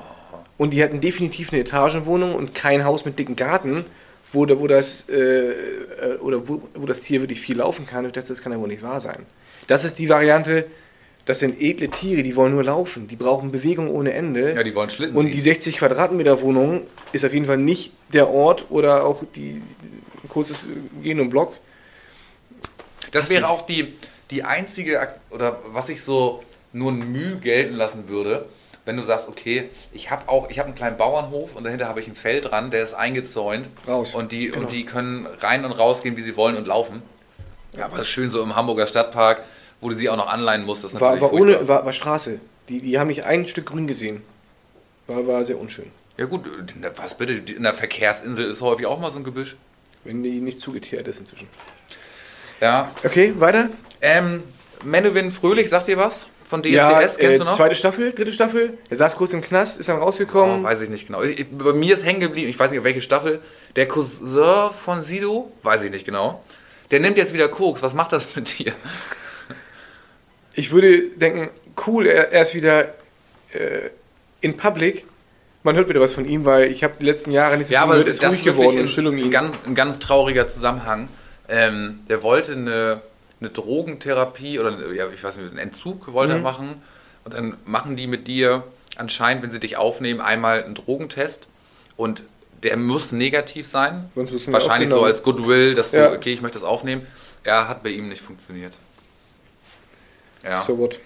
Und 0.58 0.72
die 0.72 0.84
hatten 0.84 1.00
definitiv 1.00 1.54
eine 1.54 1.62
Etagenwohnung 1.62 2.36
und 2.36 2.54
kein 2.54 2.84
Haus 2.84 3.06
mit 3.06 3.18
dicken 3.18 3.38
Garten, 3.38 3.86
wo, 4.34 4.48
wo, 4.60 4.68
das, 4.68 5.08
äh, 5.08 5.52
äh, 5.52 6.18
oder 6.20 6.50
wo, 6.50 6.62
wo 6.74 6.86
das 6.86 7.02
Tier 7.02 7.22
wirklich 7.22 7.40
viel 7.40 7.58
laufen 7.58 7.86
kann. 7.86 8.06
Und 8.06 8.18
das, 8.18 8.26
das 8.26 8.42
kann 8.42 8.52
ja 8.52 8.60
wohl 8.60 8.68
nicht 8.68 8.84
wahr 8.84 9.00
sein. 9.00 9.26
Das 9.68 9.86
ist 9.86 10.00
die 10.00 10.10
Variante, 10.10 10.66
das 11.28 11.40
sind 11.40 11.62
edle 11.62 11.90
Tiere, 11.90 12.24
die 12.24 12.36
wollen 12.36 12.54
nur 12.54 12.64
laufen. 12.64 13.08
Die 13.08 13.18
brauchen 13.18 13.52
Bewegung 13.52 13.90
ohne 13.90 14.14
Ende. 14.14 14.56
Ja, 14.56 14.64
die 14.64 14.74
wollen 14.74 14.90
Schlitten 14.90 15.16
Und 15.16 15.32
die 15.32 15.40
60 15.42 15.78
Quadratmeter 15.78 16.42
Wohnung 16.42 16.82
ist 17.12 17.26
auf 17.26 17.34
jeden 17.34 17.46
Fall 17.46 17.58
nicht 17.58 17.92
der 18.14 18.30
Ort 18.30 18.66
oder 18.70 19.04
auch 19.06 19.24
die 19.36 19.62
ein 20.24 20.30
kurzes 20.30 20.66
Gehen 21.04 21.20
um 21.20 21.30
Block. 21.30 21.54
Das 23.12 23.30
wäre 23.30 23.50
auch 23.50 23.66
die, 23.66 23.94
die 24.32 24.44
einzige, 24.44 25.06
oder 25.30 25.60
was 25.68 25.90
ich 25.90 26.02
so 26.02 26.44
nur 26.72 26.92
ein 26.92 27.12
Mühe 27.12 27.38
gelten 27.38 27.76
lassen 27.76 28.08
würde, 28.08 28.46
wenn 28.86 28.96
du 28.96 29.04
sagst, 29.04 29.28
okay, 29.28 29.70
ich 29.92 30.10
habe 30.12 30.30
auch, 30.30 30.50
ich 30.50 30.60
habe 30.60 30.68
einen 30.68 30.78
kleinen 30.78 30.96
Bauernhof 30.98 31.56
und 31.56 31.66
dahinter 31.66 31.90
habe 31.90 32.00
ich 32.00 32.08
ein 32.08 32.16
Feld 32.16 32.52
dran, 32.52 32.72
der 32.72 32.84
ist 32.84 32.94
eingezäunt. 32.94 33.68
Raus. 33.86 34.16
Und 34.16 34.32
die, 34.32 34.48
Genau. 34.48 34.62
und 34.62 34.72
die 34.72 34.86
können 34.86 35.28
rein 35.40 35.66
und 35.66 35.74
rausgehen, 35.74 36.16
wie 36.16 36.24
sie 36.24 36.38
wollen 36.38 36.56
und 36.56 36.68
laufen. 36.68 37.02
Ja, 37.78 37.86
aber 37.86 37.98
das 37.98 38.08
ist 38.08 38.14
schön 38.14 38.32
so 38.32 38.42
im 38.42 38.56
Hamburger 38.56 38.88
Stadtpark, 38.88 39.44
wo 39.82 39.90
du 39.90 39.96
sie 39.96 40.10
auch 40.10 40.18
noch 40.18 40.28
anleihen 40.28 40.66
musst. 40.66 40.84
Das 40.84 41.00
War, 41.00 41.20
war, 41.22 41.34
ohne, 41.34 41.68
war, 41.68 41.86
war 41.86 41.94
Straße. 41.94 42.40
Die, 42.70 42.82
die 42.82 43.00
haben 43.00 43.08
nicht 43.08 43.24
ein 43.24 43.48
Stück 43.48 43.68
Grün 43.68 43.88
gesehen. 43.88 44.22
War, 45.08 45.26
war 45.28 45.46
sehr 45.46 45.60
unschön. 45.60 45.92
Ja 46.18 46.26
gut, 46.26 46.46
was 46.96 47.16
bitte, 47.18 47.34
in 47.34 47.64
der 47.64 47.74
Verkehrsinsel 47.74 48.46
ist 48.46 48.62
häufig 48.62 48.86
auch 48.88 49.00
mal 49.00 49.12
so 49.12 49.18
ein 49.20 49.24
Gebüsch. 49.24 49.56
Wenn 50.04 50.24
die 50.24 50.40
nicht 50.42 50.60
zugeteert 50.60 51.08
ist 51.08 51.20
inzwischen. 51.20 51.48
Ja. 52.60 52.92
Okay, 53.04 53.34
weiter. 53.38 53.70
Ähm, 54.02 54.44
Menowin 54.84 55.32
Fröhlich, 55.32 55.70
sagt 55.70 55.88
ihr 55.88 55.98
was? 55.98 56.28
Von 56.50 56.62
DSDS, 56.62 56.74
ja, 56.76 57.00
kennst 57.02 57.20
äh, 57.20 57.38
du 57.40 57.44
noch? 57.44 57.56
zweite 57.58 57.76
Staffel, 57.76 58.14
dritte 58.14 58.32
Staffel. 58.32 58.78
Er 58.90 58.96
saß 58.98 59.16
kurz 59.18 59.34
im 59.34 59.42
Knast, 59.42 59.80
ist 59.80 59.90
dann 59.90 59.98
Oh, 59.98 60.04
rausgekommen. 60.04 60.64
weiß 60.64 60.82
ich 60.82 60.90
nicht 60.90 61.08
genau. 61.08 61.22
Ich, 61.22 61.40
ich- 61.42 61.48
bei 61.52 61.74
mir 61.74 61.94
ist 61.94 62.06
hängen 62.06 62.22
geblieben, 62.22 62.50
ich 62.50 62.58
weiß 62.58 62.72
nicht, 62.72 62.80
auf 62.80 62.86
welche 62.86 63.02
Staffel. 63.02 63.42
Der 63.76 63.88
Cousin 63.88 64.72
von 64.86 65.02
Sido, 65.02 65.52
weiß 65.64 65.84
ich 65.84 65.92
nicht 65.92 66.06
genau. 66.06 66.42
Der 66.90 67.02
nimmt 67.02 67.18
jetzt 67.18 67.34
wieder 67.34 67.50
Koks. 67.50 67.82
Was 67.82 67.94
macht 67.94 68.14
das 68.14 68.34
mit 68.36 68.58
dir? 68.60 68.74
Ich 70.58 70.72
würde 70.72 71.04
denken, 71.16 71.50
cool, 71.86 72.08
er, 72.08 72.32
er 72.34 72.42
ist 72.42 72.54
wieder 72.56 72.86
äh, 73.54 73.90
in 74.42 74.58
Public. 74.58 75.06
Man 75.64 75.76
hört 75.76 75.88
wieder 75.90 76.00
was 76.02 76.14
von 76.14 76.26
ihm, 76.26 76.46
weil 76.46 76.72
ich 76.72 76.84
habe 76.84 76.94
die 77.00 77.06
letzten 77.06 77.32
Jahre 77.32 77.58
nicht 77.58 77.68
so 77.68 77.74
Ja, 77.74 77.82
viel 77.82 77.84
aber 77.92 77.94
gehört, 78.04 78.10
das 78.10 78.18
ist 78.18 78.30
ruhig 78.32 78.44
geworden 78.44 78.76
ein, 78.78 78.82
und 78.82 78.88
still 78.90 79.08
um 79.08 79.18
ihn. 79.18 79.32
ganz, 79.32 79.56
ein 79.66 79.76
ganz 79.76 80.00
trauriger 80.00 80.48
Zusammenhang. 80.48 81.10
Ähm, 81.50 82.00
der 82.10 82.24
wollte 82.24 82.54
eine, 82.54 83.02
eine 83.40 83.50
Drogentherapie 83.50 84.60
oder 84.60 84.92
ja, 84.94 85.06
ich 85.14 85.24
weiß 85.24 85.38
nicht, 85.38 85.50
einen 85.50 85.58
Entzug 85.60 86.12
wollte 86.14 86.34
Mhm. 86.34 86.40
er 86.40 86.44
machen. 86.44 86.82
Und 87.24 87.34
dann 87.34 87.58
machen 87.66 87.96
die 87.96 88.08
mit 88.08 88.28
dir 88.28 88.64
anscheinend, 88.96 89.44
wenn 89.44 89.52
sie 89.52 89.60
dich 89.60 89.78
aufnehmen, 89.78 90.22
einmal 90.22 90.64
einen 90.64 90.76
Drogentest. 90.76 91.48
Und 91.98 92.24
der 92.64 92.78
muss 92.78 93.12
negativ 93.12 93.68
sein. 93.68 94.10
Wahrscheinlich 94.16 94.90
so 94.90 95.04
als 95.04 95.22
Goodwill, 95.24 95.76
dass 95.76 95.92
du, 95.92 95.98
Ja. 95.98 96.12
okay, 96.14 96.34
ich 96.34 96.42
möchte 96.42 96.58
das 96.60 96.68
aufnehmen. 96.68 97.06
Er 97.44 97.68
hat 97.68 97.84
bei 97.84 97.90
ihm 97.90 98.10
nicht 98.10 98.22
funktioniert. 98.22 98.74
Ja. 100.44 100.62
So 100.62 100.78
what? 100.78 101.00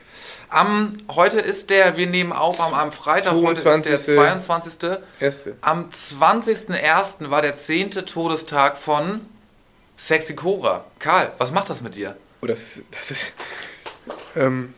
Am, 0.50 0.98
heute 1.10 1.40
ist 1.40 1.70
der, 1.70 1.98
wir 1.98 2.08
nehmen 2.08 2.34
auf 2.34 2.60
am, 2.62 2.74
am 2.74 2.92
Freitag, 2.92 3.34
heute 3.34 3.62
ist 3.70 4.08
der 4.08 4.16
22.. 4.16 4.80
22. 4.80 5.00
Erste. 5.20 5.56
Am 5.62 5.90
20.01. 5.90 7.30
war 7.30 7.42
der 7.42 7.56
10. 7.56 7.92
Todestag 7.92 8.78
von 8.78 9.22
Sexy 9.98 10.36
Cora. 10.36 10.84
Karl, 11.00 11.32
was 11.38 11.52
macht 11.52 11.70
das 11.70 11.82
mit 11.82 11.96
dir? 11.96 12.16
Oh, 12.42 12.48
das 12.48 12.60
ist. 12.62 12.84
Das, 12.92 13.12
ist 13.12 13.34
ähm, 14.36 14.74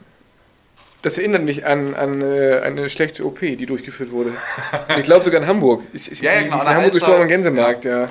das 1.02 1.18
erinnert 1.18 1.44
mich 1.44 1.66
an, 1.66 1.96
an 1.96 2.22
äh, 2.22 2.60
eine 2.64 2.90
schlechte 2.90 3.26
OP, 3.26 3.40
die 3.40 3.66
durchgeführt 3.66 4.12
wurde. 4.12 4.34
Ich 4.98 5.04
glaube 5.04 5.26
sogar 5.26 5.42
in 5.42 5.48
Hamburg. 5.48 5.84
Ist, 5.92 6.08
ist, 6.08 6.22
Ja, 6.22 6.34
ja, 6.34 6.44
genau, 6.44 6.58
ist 6.58 6.64
in 6.64 6.70
Hamburg 6.70 6.84
Alster. 6.84 7.00
gestorben 7.00 7.22
am 7.24 7.28
Gänsemarkt, 7.28 7.86
ja. 7.86 8.10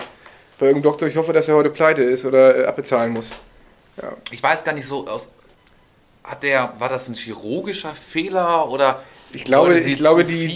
Bei 0.59 0.67
irgendeinem 0.67 0.83
Doktor, 0.83 1.09
ich 1.09 1.17
hoffe, 1.17 1.33
dass 1.33 1.49
er 1.49 1.55
heute 1.55 1.71
pleite 1.71 2.03
ist 2.03 2.25
oder 2.25 2.57
äh, 2.57 2.67
abbezahlen 2.67 3.13
muss. 3.13 3.31
Ich 4.31 4.43
weiß 4.43 4.65
gar 4.65 4.73
nicht 4.73 4.87
so, 4.87 5.07
hat 6.25 6.43
der, 6.43 6.75
war 6.79 6.89
das 6.89 7.09
ein 7.09 7.15
chirurgischer 7.15 7.95
Fehler 7.95 8.71
oder 8.71 9.03
Ich 9.33 9.45
glaube, 9.45 9.79
ich 9.81 9.97
glaube 9.97 10.25
die, 10.25 10.49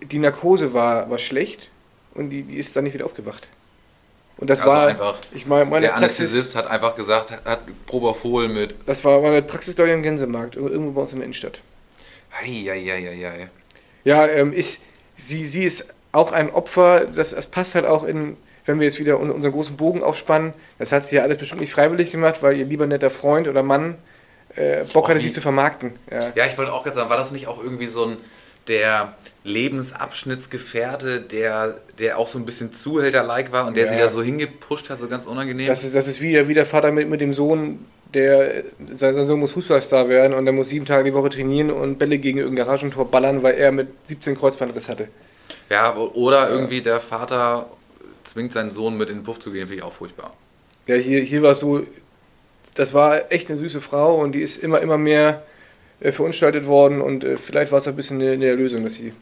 die, 0.00 0.06
die 0.06 0.18
Narkose 0.18 0.72
war, 0.72 1.10
war 1.10 1.18
schlecht 1.18 1.70
und 2.14 2.30
die, 2.30 2.42
die 2.42 2.56
ist 2.56 2.74
dann 2.76 2.84
nicht 2.84 2.94
wieder 2.94 3.04
aufgewacht. 3.04 3.48
Und 4.36 4.50
das 4.50 4.60
Also 4.60 4.72
war 4.72 4.86
einfach 4.88 5.18
ich 5.32 5.46
meine, 5.46 5.64
meine 5.66 5.86
Der 5.86 5.92
Praxis, 5.92 6.20
Anästhesist 6.20 6.56
hat 6.56 6.66
einfach 6.66 6.96
gesagt, 6.96 7.30
hat 7.44 7.60
Propofol 7.86 8.48
mit. 8.48 8.74
das 8.86 9.04
war 9.04 9.20
meine 9.20 9.42
Praxis, 9.42 9.74
glaube 9.76 9.90
ich, 9.90 9.94
am 9.94 10.02
Gänsemarkt, 10.02 10.56
irgendwo 10.56 10.92
bei 10.92 11.02
uns 11.02 11.12
in 11.12 11.18
der 11.18 11.24
Innenstadt. 11.24 11.60
Eieieiei. 12.42 13.48
Ja, 14.04 14.26
ähm, 14.26 14.52
ist, 14.52 14.82
sie, 15.16 15.46
sie 15.46 15.64
ist 15.64 15.88
auch 16.12 16.32
ein 16.32 16.50
Opfer, 16.50 17.06
das, 17.06 17.30
das 17.30 17.46
passt 17.46 17.74
halt 17.74 17.86
auch 17.86 18.04
in, 18.04 18.36
wenn 18.66 18.78
wir 18.80 18.86
jetzt 18.86 18.98
wieder 18.98 19.20
un- 19.20 19.30
unseren 19.30 19.52
großen 19.52 19.76
Bogen 19.76 20.02
aufspannen, 20.02 20.52
das 20.78 20.92
hat 20.92 21.06
sie 21.06 21.16
ja 21.16 21.22
alles 21.22 21.38
bestimmt 21.38 21.60
nicht 21.60 21.72
freiwillig 21.72 22.10
gemacht, 22.10 22.42
weil 22.42 22.56
ihr 22.56 22.64
lieber 22.64 22.86
netter 22.86 23.10
Freund 23.10 23.48
oder 23.48 23.62
Mann 23.62 23.96
äh, 24.56 24.84
Bock 24.92 25.08
hatte, 25.08 25.20
sie 25.20 25.32
zu 25.32 25.40
vermarkten. 25.40 25.92
Ja. 26.10 26.32
Ja, 26.34 26.46
ich 26.46 26.56
wollte 26.58 26.72
auch 26.72 26.82
gerade 26.84 26.96
sagen, 26.96 27.10
war 27.10 27.16
das 27.16 27.32
nicht 27.32 27.46
auch 27.46 27.62
irgendwie 27.62 27.86
so 27.86 28.04
ein 28.06 28.16
der 28.68 29.14
Lebensabschnittsgefährte, 30.04 31.20
der, 31.20 31.78
der 31.98 32.18
auch 32.18 32.28
so 32.28 32.38
ein 32.38 32.44
bisschen 32.46 32.72
Zuhälter-like 32.72 33.52
war 33.52 33.66
und 33.66 33.76
der 33.76 33.86
Ja. 33.86 33.92
sie 33.92 33.98
da 33.98 34.08
so 34.08 34.22
hingepusht 34.22 34.90
hat, 34.90 35.00
so 35.00 35.08
ganz 35.08 35.26
unangenehm? 35.26 35.66
Das 35.66 35.84
ist, 35.84 35.94
das 35.94 36.06
ist 36.08 36.20
wie, 36.20 36.32
der- 36.32 36.48
wie 36.48 36.54
der 36.54 36.66
Vater 36.66 36.90
mit, 36.92 37.08
mit 37.08 37.20
dem 37.20 37.34
Sohn, 37.34 37.84
der, 38.14 38.64
sein, 38.92 39.14
sein 39.14 39.26
Sohn 39.26 39.40
muss 39.40 39.50
Fußballstar 39.52 40.08
werden 40.08 40.34
und 40.34 40.44
der 40.44 40.54
muss 40.54 40.68
sieben 40.68 40.86
Tage 40.86 41.04
die 41.04 41.14
Woche 41.14 41.30
trainieren 41.30 41.70
und 41.70 41.98
Bälle 41.98 42.18
gegen 42.18 42.38
irgendein 42.38 42.64
Garagentor 42.66 43.10
ballern, 43.10 43.42
weil 43.42 43.54
er 43.56 43.72
mit 43.72 43.88
17 44.04 44.36
Kreuzbandriss 44.38 44.88
hatte. 44.88 45.08
ja, 45.68 45.94
oder 45.96 46.48
irgendwie 46.50 46.80
der 46.80 47.00
Vater 47.00 47.66
zwingt 48.24 48.52
seinen 48.52 48.70
Sohn 48.70 48.96
mit 48.96 49.08
in 49.10 49.16
den 49.18 49.24
Puff 49.24 49.40
zu 49.40 49.50
gehen, 49.50 49.62
finde 49.66 49.76
ich 49.76 49.82
auch 49.82 49.92
furchtbar. 49.92 50.32
Ja, 50.86 50.94
hier, 50.96 51.20
hier 51.20 51.42
war 51.42 51.52
es 51.52 51.60
so, 51.60 51.82
das 52.74 52.92
war 52.94 53.30
echt 53.32 53.48
eine 53.50 53.58
süße 53.58 53.80
Frau 53.80 54.16
und 54.20 54.32
die 54.32 54.40
ist 54.42 54.56
immer, 54.62 54.80
immer 54.80 54.98
mehr 54.98 55.42
äh, 56.00 56.12
verunstaltet 56.12 56.66
worden 56.66 57.00
und 57.00 57.24
äh, 57.24 57.36
vielleicht 57.36 57.72
war 57.72 57.78
es 57.78 57.88
ein 57.88 57.96
bisschen 57.96 58.20
eine, 58.20 58.32
eine 58.32 58.54
Lösung, 58.54 58.84
dass 58.84 58.94
sie 58.94 59.12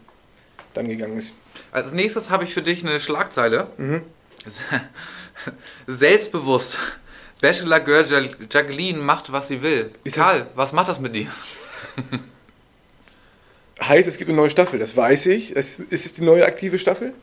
dann 0.73 0.87
gegangen 0.87 1.17
ist. 1.17 1.33
Als 1.71 1.91
nächstes 1.91 2.29
habe 2.29 2.43
ich 2.43 2.53
für 2.53 2.61
dich 2.61 2.83
eine 2.85 2.99
Schlagzeile. 2.99 3.67
Mhm. 3.77 4.01
Selbstbewusst. 5.87 6.77
Bachelor 7.41 7.79
Girl 7.81 8.05
Ja- 8.05 8.21
Jacqueline 8.49 8.99
macht, 8.99 9.31
was 9.31 9.49
sie 9.49 9.61
will. 9.61 9.91
Ist 10.03 10.15
Karl, 10.15 10.47
was 10.55 10.71
macht 10.71 10.87
das 10.89 10.99
mit 10.99 11.15
dir? 11.15 11.27
Heißt, 13.81 14.07
es 14.07 14.17
gibt 14.17 14.29
eine 14.29 14.37
neue 14.37 14.49
Staffel, 14.49 14.79
das 14.79 14.95
weiß 14.95 15.25
ich. 15.27 15.55
Es, 15.55 15.77
ist 15.79 16.05
es 16.05 16.13
die 16.13 16.21
neue 16.21 16.45
aktive 16.45 16.79
Staffel? 16.79 17.13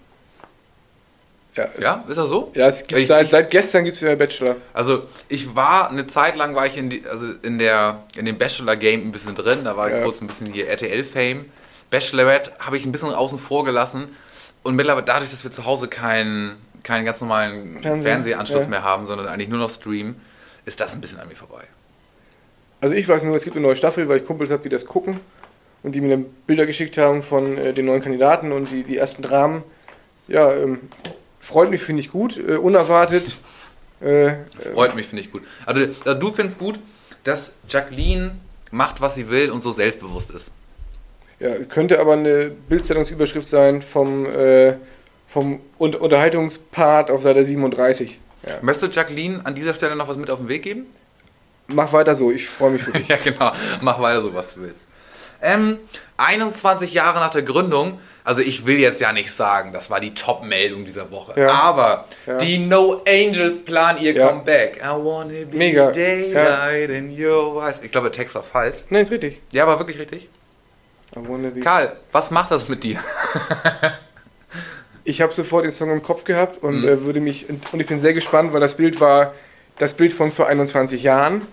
Ja, 1.57 1.69
Ja, 1.81 2.05
ist 2.09 2.17
das 2.17 2.29
so? 2.29 2.53
ja 2.55 2.69
es 2.69 2.87
gibt 2.87 3.01
Ich- 3.01 3.09
seit, 3.09 3.25
ich- 3.25 3.31
seit 3.31 3.51
gestern 3.51 3.85
gibt 3.85 3.97
es 3.97 4.03
wieder 4.03 4.15
Bachelor. 4.17 4.57
Also 4.73 5.05
ich 5.29 5.55
war 5.57 5.91
eine 5.91 6.07
Zeit 6.07 6.37
lang 6.37 6.55
war 6.55 6.67
ich 6.67 6.77
in, 6.77 6.91
die, 6.91 7.05
also 7.11 7.27
in 7.43 7.59
der 7.59 8.05
in 8.17 8.25
dem 8.25 8.39
Bachelor 8.39 8.77
Game 8.77 9.09
ein 9.09 9.13
bisschen 9.13 9.35
drin, 9.35 9.65
da 9.65 9.77
war 9.77 9.91
Ja. 9.91 10.03
kurz 10.05 10.21
ein 10.21 10.27
bisschen 10.29 10.47
hier 10.47 10.69
RTL 10.69 11.03
Fame. 11.05 11.47
Bachelorette 11.91 12.53
habe 12.61 12.77
ich 12.77 12.85
ein 12.87 12.93
bisschen 12.93 13.13
außen 13.13 13.39
vor 13.41 13.65
gelassen 13.65 14.09
und 14.63 14.77
mittlerweile 14.77 15.05
dadurch, 15.05 15.31
dass 15.31 15.43
wir 15.43 15.51
zu 15.51 15.65
Hause 15.65 15.89
keinen 15.89 16.57
keinen 16.85 17.05
ganz 17.05 17.21
normalen 17.21 17.83
Fernsehen, 17.83 18.03
Fernsehanschluss 18.05 18.63
ja. 18.65 18.69
mehr 18.71 18.83
haben, 18.85 19.07
sondern 19.07 19.27
eigentlich 19.29 19.49
nur 19.51 19.59
noch 19.59 19.71
streamen, 19.71 20.19
ist 20.65 20.81
das 20.81 20.95
ein 20.95 21.01
bisschen 21.03 21.21
an 21.21 21.29
mir 21.29 21.35
vorbei. 21.37 21.65
Also 22.81 22.95
ich 22.95 23.07
weiß 23.07 23.25
nur, 23.25 23.35
es 23.37 23.45
gibt 23.45 23.57
eine 23.57 23.67
neue 23.67 23.77
Staffel, 23.77 24.09
weil 24.09 24.19
ich 24.19 24.25
Kumpels 24.25 24.51
habe, 24.51 24.63
die 24.63 24.71
das 24.71 24.87
gucken 24.87 25.21
und 25.83 25.95
die 25.95 26.01
mir 26.01 26.11
dann 26.11 26.25
Bilder 26.47 26.65
geschickt 26.65 26.97
haben 26.97 27.23
von 27.23 27.59
äh, 27.59 27.73
den 27.75 27.85
neuen 27.85 28.01
Kandidaten 28.01 28.53
und 28.53 28.71
die, 28.71 28.83
die 28.85 28.97
ersten 28.97 29.23
Dramen. 29.23 29.63
Ja, 30.29 30.51
ähm, 30.55 30.79
freut 31.41 31.71
mich, 31.71 31.83
finde 31.83 32.01
ich 32.01 32.11
gut, 32.11 32.37
äh, 32.39 32.57
unerwartet. 32.57 33.37
Äh, 34.01 34.35
Freut 34.75 34.95
mich, 34.95 35.07
finde 35.07 35.23
ich 35.23 35.31
gut. 35.33 35.43
Also 35.67 35.83
äh, 35.83 36.17
du 36.19 36.33
findest 36.33 36.59
gut, 36.59 36.79
dass 37.25 37.51
Jacqueline 37.69 38.33
macht, 38.71 39.01
was 39.01 39.15
sie 39.17 39.29
will 39.31 39.51
und 39.51 39.63
so 39.63 39.73
selbstbewusst 39.73 40.31
ist. 40.31 40.51
ja, 41.39 41.51
könnte 41.65 41.99
aber 42.01 42.15
eine 42.15 42.51
Bildzeitungsüberschrift 42.69 43.47
sein 43.47 43.83
vom, 43.83 44.25
äh, 44.27 44.75
vom 45.29 45.61
Un 45.79 45.95
Unterhaltungspart 45.95 47.11
auf 47.11 47.21
Seite 47.23 47.45
37. 47.45 48.19
Ja. 48.47 48.55
Möchtest 48.63 48.95
du 48.95 48.99
Jacqueline 49.01 49.41
an 49.45 49.55
dieser 49.55 49.75
Stelle 49.75 49.97
noch 49.97 50.09
was 50.09 50.17
mit 50.17 50.31
auf 50.31 50.39
den 50.39 50.49
Weg 50.49 50.63
geben? 50.63 50.87
Mach 51.67 51.93
weiter 51.93 52.15
so, 52.15 52.31
ich 52.33 52.49
freue 52.49 52.71
mich 52.71 52.83
für 52.83 52.93
dich. 52.99 53.09
Ja, 53.09 53.17
genau. 53.17 53.53
Mach 53.83 54.01
weiter 54.01 54.23
so, 54.23 54.33
was 54.33 54.55
du 54.55 54.63
willst. 54.63 54.87
Ähm, 55.43 55.79
21 56.17 56.93
Jahre 56.95 57.19
nach 57.21 57.31
der 57.31 57.43
Gründung, 57.43 57.99
also 58.25 58.41
ich 58.41 58.67
will 58.67 58.79
jetzt 58.79 59.01
ja 59.01 59.13
nicht 59.13 59.33
sagen, 59.33 59.73
das 59.73 59.91
war 59.91 60.01
die 60.01 60.15
Top-Meldung 60.15 60.85
dieser 60.85 61.11
Woche, 61.11 61.39
Ja. 61.41 61.51
aber 61.53 62.05
Ja. 62.27 62.37
die 62.37 62.59
No 62.59 63.03
Angels 63.09 63.65
planen 63.65 63.99
ihr 64.03 64.13
Ja. 64.13 64.29
Comeback. 64.29 64.77
I 64.83 64.89
wanna 64.89 65.45
be 65.51 65.57
Mega. 65.57 65.91
daylight 65.91 66.91
in 66.91 67.11
your 67.19 67.63
eyes. 67.65 67.81
Ich 67.83 67.91
glaube, 67.91 68.09
der 68.11 68.17
Text 68.19 68.35
war 68.35 68.43
falsch. 68.43 68.79
Nein, 68.91 69.03
ist 69.03 69.11
richtig. 69.11 69.41
Ja, 69.53 69.67
war 69.67 69.79
wirklich 69.79 69.99
richtig. 69.99 70.29
Karl, 71.63 71.97
was 72.13 72.31
macht 72.31 72.51
das 72.51 72.69
mit 72.69 72.85
dir? 72.85 72.99
Ich 75.05 75.23
habe 75.23 75.33
sofort 75.33 75.65
den 75.65 75.71
Song 75.71 75.91
im 75.91 76.03
Kopf 76.03 76.25
gehabt 76.25 76.63
und 76.63 76.83
Mhm. 76.83 76.89
äh, 76.89 77.03
würde 77.05 77.21
mich 77.21 77.47
und 77.49 77.81
ich 77.81 77.87
bin 77.87 77.99
sehr 77.99 78.13
gespannt, 78.13 78.53
weil 78.53 78.61
das 78.61 78.75
Bild 78.77 79.01
war 79.01 79.35
das 79.79 79.95
Bild 79.95 80.13
von 80.13 80.31
vor 80.31 80.47
21 80.47 81.03
Jahren. 81.03 81.47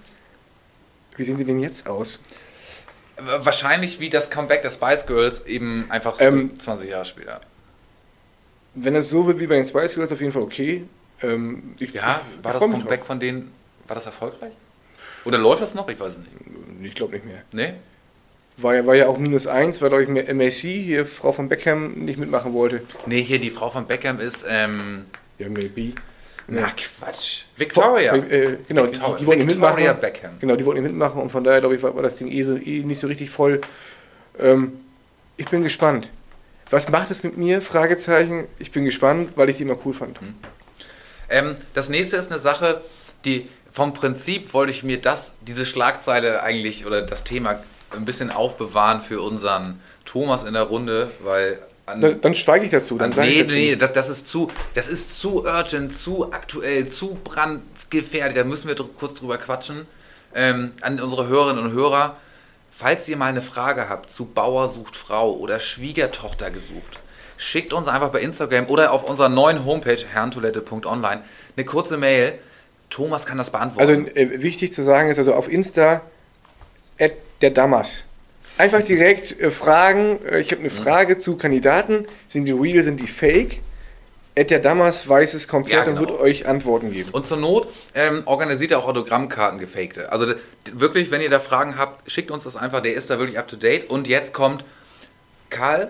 Wie 1.15 1.23
sehen 1.23 1.37
sie 1.37 1.45
denn 1.45 1.59
jetzt 1.63 1.87
aus? 1.87 2.19
Wahrscheinlich 3.19 3.99
wie 3.99 4.09
das 4.09 4.29
Comeback 4.29 4.61
der 4.61 4.69
Spice 4.69 5.05
Girls 5.05 5.45
eben 5.45 5.85
einfach 5.89 6.17
Ähm, 6.19 6.55
20 6.59 6.89
Jahre 6.89 7.05
später. 7.05 7.41
Wenn 8.75 8.95
es 8.95 9.09
so 9.09 9.25
wird 9.25 9.39
wie 9.39 9.47
bei 9.47 9.55
den 9.55 9.65
Spice 9.65 9.95
Girls, 9.95 10.11
auf 10.11 10.21
jeden 10.21 10.31
Fall 10.31 10.43
okay. 10.43 10.85
Ähm, 11.23 11.75
ich, 11.79 11.93
Ja, 11.93 12.21
ich, 12.21 12.43
war 12.43 12.53
ich 12.53 12.59
das 12.59 12.69
Comeback 12.69 13.05
von 13.05 13.19
denen, 13.19 13.51
war 13.87 13.95
das 13.95 14.05
erfolgreich? 14.05 14.53
Oder 15.25 15.37
läuft 15.39 15.61
das 15.61 15.73
noch? 15.73 15.89
Ich 15.89 15.99
weiß 15.99 16.13
es 16.13 16.17
nicht. 16.19 16.31
Ich 16.83 16.95
glaube 16.95 17.13
nicht 17.13 17.25
mehr. 17.25 17.41
Nee? 17.51 17.73
War 18.57 18.75
ja, 18.75 18.85
war 18.85 18.95
ja 18.95 19.07
auch 19.07 19.17
minus 19.17 19.45
eins, 19.45 19.81
weil, 19.81 19.89
glaube 19.89 20.03
ich, 20.03 20.33
MAC, 20.33 20.51
hier 20.51 21.05
Frau 21.05 21.31
von 21.31 21.49
Beckham, 21.49 21.93
nicht 21.93 22.17
mitmachen 22.17 22.53
wollte. 22.53 22.81
Nee, 23.05 23.21
hier 23.21 23.39
die 23.39 23.51
Frau 23.51 23.69
von 23.69 23.85
Beckham 23.85 24.19
ist, 24.19 24.45
ähm, 24.47 25.05
Ja, 25.37 25.47
maybe. 25.49 25.93
Na 26.47 26.71
Quatsch. 26.71 27.43
Victoria. 27.55 28.15
Äh, 28.15 28.57
genau, 28.67 28.85
die, 28.85 28.93
Victoria, 28.93 29.15
die, 29.15 29.19
die 29.19 29.27
wollten 29.27 29.49
Victoria 29.49 29.93
mitmachen. 29.93 30.01
Beckham. 30.01 30.31
Genau, 30.39 30.55
die 30.55 30.65
wollten 30.65 30.83
mitmachen 30.83 31.21
und 31.21 31.29
von 31.29 31.43
daher, 31.43 31.59
glaube 31.59 31.75
ich, 31.75 31.83
war, 31.83 31.95
war 31.95 32.03
das 32.03 32.15
Ding 32.15 32.31
eh, 32.31 32.43
so, 32.43 32.55
eh 32.55 32.83
nicht 32.83 32.99
so 32.99 33.07
richtig 33.07 33.29
voll. 33.29 33.61
Ähm, 34.39 34.79
ich 35.35 35.49
bin 35.49 35.63
gespannt. 35.63 36.09
Was 36.69 36.89
macht 36.89 37.11
es 37.11 37.23
mit 37.23 37.37
mir? 37.37 37.61
Fragezeichen. 37.61 38.45
Ich 38.59 38.71
bin 38.71 38.85
gespannt, 38.85 39.31
weil 39.35 39.49
ich 39.49 39.57
die 39.57 39.63
immer 39.63 39.77
cool 39.85 39.93
fand. 39.93 40.19
Ähm, 41.29 41.55
das 41.73 41.89
nächste 41.89 42.17
ist 42.17 42.31
eine 42.31 42.39
Sache, 42.39 42.81
die 43.25 43.49
vom 43.71 43.93
Prinzip 43.93 44.53
wollte 44.53 44.71
ich 44.71 44.83
mir 44.83 44.99
das, 44.99 45.33
diese 45.41 45.65
Schlagzeile 45.65 46.41
eigentlich 46.41 46.85
oder 46.85 47.03
das 47.03 47.23
Thema 47.23 47.61
ein 47.95 48.05
bisschen 48.05 48.31
aufbewahren 48.31 49.01
für 49.01 49.21
unseren 49.21 49.79
Thomas 50.03 50.43
in 50.43 50.53
der 50.53 50.63
Runde, 50.63 51.11
weil 51.23 51.59
an, 51.87 52.01
Dann, 52.01 52.21
dann 52.21 52.35
schweige 52.35 52.65
ich 52.65 52.71
dazu. 52.71 52.97
Dann 52.97 53.11
an, 53.11 53.13
sage 53.13 53.29
ich 53.29 53.47
nee, 53.47 53.53
nee, 53.53 53.75
das, 53.75 53.93
das 53.93 54.09
ist 54.09 54.27
zu, 54.27 54.51
das 54.75 54.87
ist 54.87 55.19
zu 55.19 55.45
urgent, 55.45 55.97
zu 55.97 56.31
aktuell, 56.31 56.89
zu 56.89 57.17
brandgefährlich. 57.23 58.35
Da 58.35 58.43
müssen 58.43 58.67
wir 58.67 58.75
dr 58.75 58.93
kurz 58.97 59.19
drüber 59.19 59.37
quatschen. 59.37 59.87
Ähm, 60.35 60.73
an 60.81 60.99
unsere 60.99 61.27
Hörerinnen 61.27 61.63
und 61.63 61.71
Hörer, 61.71 62.17
falls 62.71 63.07
ihr 63.07 63.17
mal 63.17 63.27
eine 63.27 63.41
Frage 63.41 63.89
habt 63.89 64.11
zu 64.11 64.25
Bauer 64.25 64.69
sucht 64.69 64.97
Frau 64.97 65.31
oder 65.33 65.59
Schwiegertochter 65.59 66.51
gesucht, 66.51 66.99
schickt 67.37 67.71
uns 67.71 67.87
einfach 67.87 68.09
bei 68.09 68.19
Instagram 68.19 68.67
oder 68.67 68.91
auf 68.91 69.03
unserer 69.03 69.29
neuen 69.29 69.63
Homepage 69.65 70.03
herrentoilette.online 70.11 71.21
eine 71.55 71.65
kurze 71.65 71.97
Mail. 71.97 72.37
Thomas 72.89 73.25
kann 73.25 73.37
das 73.37 73.49
beantworten. 73.49 73.89
Also 73.89 74.11
äh, 74.15 74.41
wichtig 74.43 74.73
zu 74.73 74.83
sagen 74.83 75.09
ist 75.09 75.17
also 75.17 75.33
auf 75.33 75.49
Insta 75.49 76.01
at 76.99 77.13
der 77.41 77.51
Damas. 77.51 78.03
Einfach 78.57 78.81
direkt 78.81 79.39
äh, 79.39 79.51
fragen. 79.51 80.19
Äh, 80.25 80.39
ich 80.39 80.51
habe 80.51 80.61
eine 80.61 80.69
Frage 80.69 81.17
zu 81.17 81.37
Kandidaten. 81.37 82.05
Sind 82.27 82.45
die 82.45 82.51
real, 82.51 82.83
sind 82.83 82.99
die 83.01 83.07
fake? 83.07 83.61
Der 84.35 84.59
Damas 84.59 85.07
weiß 85.09 85.33
es 85.33 85.47
komplett 85.47 85.73
Ja, 85.73 85.83
und 85.83 85.95
genau. 85.95 85.99
wird 86.01 86.19
euch 86.19 86.45
Antworten 86.47 86.91
geben. 86.91 87.09
Und 87.11 87.25
zur 87.25 87.37
Not 87.37 87.69
ähm, 87.95 88.21
organisiert 88.25 88.69
er 88.69 88.77
auch 88.77 88.87
Autogrammkarten 88.87 89.57
gefakte. 89.57 90.11
Also 90.11 90.27
wirklich, 90.71 91.09
wenn 91.09 91.21
ihr 91.21 91.31
da 91.31 91.39
Fragen 91.39 91.75
habt, 91.75 92.11
schickt 92.11 92.29
uns 92.29 92.43
das 92.43 92.55
einfach. 92.55 92.81
Der 92.83 92.93
ist 92.93 93.09
da 93.09 93.17
wirklich 93.17 93.39
up 93.39 93.47
to 93.47 93.55
date. 93.55 93.89
Und 93.89 94.07
jetzt 94.07 94.33
kommt 94.33 94.63
Karl, 95.49 95.89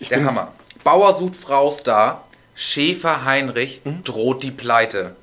Ich 0.00 0.08
der 0.08 0.24
Hammer. 0.24 0.52
Bauer 0.82 1.16
sucht 1.16 1.36
Frau 1.36 1.70
Star. 1.70 2.26
Schäfer 2.56 3.24
Heinrich 3.24 3.82
Mhm. 3.84 4.02
droht 4.02 4.42
die 4.42 4.50
Pleite. 4.50 5.14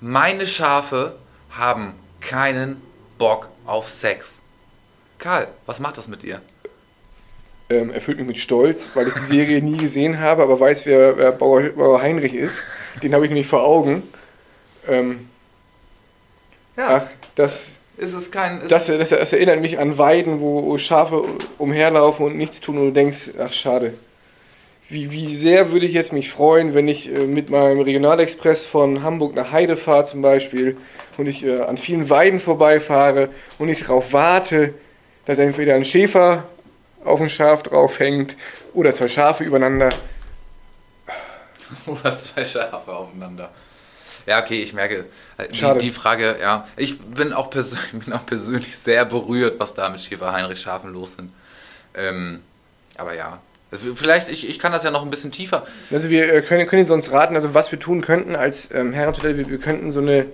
Meine 0.00 0.46
Schafe 0.48 1.14
haben 1.50 1.94
keinen 2.20 2.82
Bock 3.18 3.48
auf 3.66 3.88
Sex. 3.88 4.40
Karl, 5.18 5.48
was 5.66 5.78
macht 5.80 5.98
das 5.98 6.08
mit 6.08 6.22
dir? 6.22 6.40
ähm, 7.68 7.90
erfüllt 7.90 8.18
mich 8.18 8.26
mit 8.26 8.38
Stolz, 8.38 8.90
weil 8.94 9.08
ich 9.08 9.14
die 9.14 9.20
Serie 9.20 9.62
nie 9.62 9.76
gesehen 9.76 10.20
habe, 10.20 10.42
aber 10.42 10.58
weiß, 10.58 10.86
wer, 10.86 11.16
wer 11.16 11.32
Bauer, 11.32 11.62
Bauer 11.70 12.00
Heinrich 12.00 12.34
ist. 12.34 12.62
Den 13.02 13.14
habe 13.14 13.24
ich 13.24 13.30
nämlich 13.30 13.46
vor 13.46 13.64
Augen. 13.64 14.02
Ähm, 14.88 15.28
Ja, 16.76 16.98
ach, 16.98 17.06
das, 17.34 17.68
ist 17.96 18.14
es 18.14 18.30
kein. 18.30 18.60
Ist 18.60 18.70
das, 18.70 18.86
das, 18.86 19.10
das 19.10 19.32
erinnert 19.32 19.60
mich 19.60 19.78
an 19.78 19.98
Weiden, 19.98 20.40
wo 20.40 20.76
Schafe 20.78 21.24
umherlaufen 21.58 22.26
und 22.26 22.36
nichts 22.36 22.60
tun 22.60 22.78
und 22.78 22.84
du 22.86 22.92
denkst, 22.92 23.30
ach 23.38 23.52
schade. 23.52 23.94
Wie, 24.88 25.10
wie 25.10 25.34
sehr 25.34 25.72
würde 25.72 25.86
ich 25.86 25.94
jetzt 25.94 26.12
mich 26.12 26.30
freuen, 26.30 26.74
wenn 26.74 26.86
ich 26.86 27.12
äh, 27.12 27.26
mit 27.26 27.50
meinem 27.50 27.80
Regionalexpress 27.80 28.64
von 28.64 29.02
Hamburg 29.02 29.34
nach 29.34 29.50
Heide 29.50 29.76
fahre 29.76 30.04
zum 30.04 30.22
Beispiel 30.22 30.76
und 31.16 31.26
ich 31.26 31.44
äh, 31.44 31.62
an 31.62 31.76
vielen 31.76 32.08
Weiden 32.08 32.38
vorbeifahre 32.38 33.30
und 33.58 33.68
ich 33.68 33.80
darauf 33.80 34.12
warte, 34.12 34.74
dass 35.26 35.38
entweder 35.38 35.74
ein 35.74 35.84
Schäfer 35.84 36.44
auf 37.04 37.20
dem 37.20 37.28
Schaf 37.28 37.62
draufhängt 37.62 38.36
oder 38.72 38.94
zwei 38.94 39.08
Schafe 39.08 39.44
übereinander. 39.44 39.90
Oder 41.86 42.18
zwei 42.18 42.44
Schafe 42.44 42.92
aufeinander. 42.92 43.50
Ja, 44.24 44.42
okay, 44.42 44.62
ich 44.62 44.72
merke, 44.72 45.04
äh, 45.38 45.48
die, 45.48 45.78
die 45.78 45.90
Frage, 45.90 46.36
ja, 46.40 46.66
ich 46.76 46.98
bin 47.00 47.32
auch, 47.32 47.50
persönlich, 47.50 47.92
bin 48.04 48.12
auch 48.12 48.26
persönlich 48.26 48.76
sehr 48.76 49.04
berührt, 49.04 49.58
was 49.58 49.74
da 49.74 49.88
mit 49.88 50.00
Schäfer 50.00 50.32
Heinrich 50.32 50.60
Schafen 50.60 50.92
los 50.92 51.14
sind. 51.14 51.32
Ähm, 51.94 52.40
aber 52.96 53.14
ja, 53.14 53.40
Also 53.70 53.94
vielleicht, 53.94 54.28
ich, 54.28 54.48
ich 54.48 54.58
kann 54.58 54.72
das 54.72 54.82
ja 54.82 54.90
noch 54.90 55.02
ein 55.02 55.10
bisschen 55.10 55.32
tiefer. 55.32 55.66
Also 55.90 56.10
wir 56.10 56.32
äh, 56.32 56.42
können, 56.42 56.66
können 56.66 56.86
sonst 56.86 57.12
raten, 57.12 57.34
also 57.36 57.54
was 57.54 57.70
wir 57.72 57.80
tun 57.80 58.00
könnten 58.00 58.36
als 58.36 58.70
ähm, 58.72 58.92
Herrentoilette, 58.92 59.38
wir, 59.38 59.48
wir 59.48 59.58
könnten 59.58 59.92
so 59.92 60.00
eine 60.00 60.26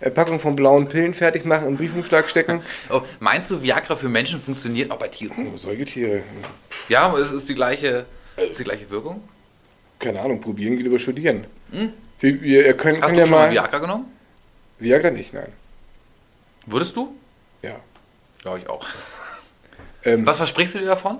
Packung 0.00 0.40
von 0.40 0.56
blauen 0.56 0.88
Pillen 0.88 1.14
fertig 1.14 1.44
machen, 1.44 1.68
im 1.68 1.76
Briefumschlag 1.76 2.28
stecken. 2.28 2.60
Oh, 2.90 3.00
meinst 3.20 3.50
du, 3.50 3.62
Viagra 3.62 3.96
für 3.96 4.08
Menschen 4.08 4.40
funktioniert 4.40 4.90
auch 4.90 4.98
bei 4.98 5.08
Tieren? 5.08 5.48
Oh, 5.52 5.56
Säugetiere, 5.56 6.22
Ja, 6.88 7.16
es 7.16 7.32
ist 7.32 7.48
die 7.48 7.54
gleiche, 7.54 8.06
ist 8.36 8.60
die 8.60 8.64
gleiche 8.64 8.90
Wirkung. 8.90 9.22
keine 9.98 10.20
Ahnung, 10.20 10.40
probieren 10.40 10.76
geht 10.76 10.86
über 10.86 10.98
studieren. 10.98 11.46
Wir, 12.20 12.40
wir 12.42 12.66
äh, 12.66 12.74
können, 12.74 12.96
Hm? 12.96 13.02
Hast 13.02 13.14
du 13.14 13.18
ja 13.20 13.26
schon 13.26 13.36
mal... 13.36 13.50
Viagra 13.50 13.78
genommen? 13.78 14.04
Viagra 14.78 15.10
nicht, 15.10 15.32
nein. 15.32 15.48
Würdest 16.66 16.94
du? 16.96 17.14
Ja. 17.62 17.76
Glaube 18.42 18.58
ich 18.60 18.68
auch. 18.68 18.86
Ähm, 20.04 20.26
Was 20.26 20.36
versprichst 20.36 20.74
du 20.74 20.78
dir 20.78 20.86
davon? 20.86 21.18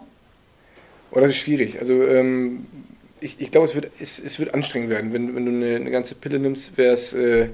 Oh, 1.10 1.20
das 1.20 1.30
ist 1.30 1.36
schwierig. 1.38 1.78
Also 1.78 2.06
ähm, 2.06 2.66
ich, 3.20 3.40
ich 3.40 3.50
glaube, 3.50 3.66
es 3.66 3.74
wird, 3.74 3.90
es, 3.98 4.18
es 4.18 4.38
wird 4.38 4.54
anstrengend 4.54 4.90
werden. 4.90 5.12
Wenn, 5.12 5.34
wenn 5.34 5.46
du 5.46 5.52
eine, 5.52 5.76
eine 5.76 5.90
ganze 5.90 6.14
Pille 6.14 6.38
nimmst, 6.38 6.76
wäre 6.76 6.92
es... 6.92 7.14
Äh, 7.14 7.48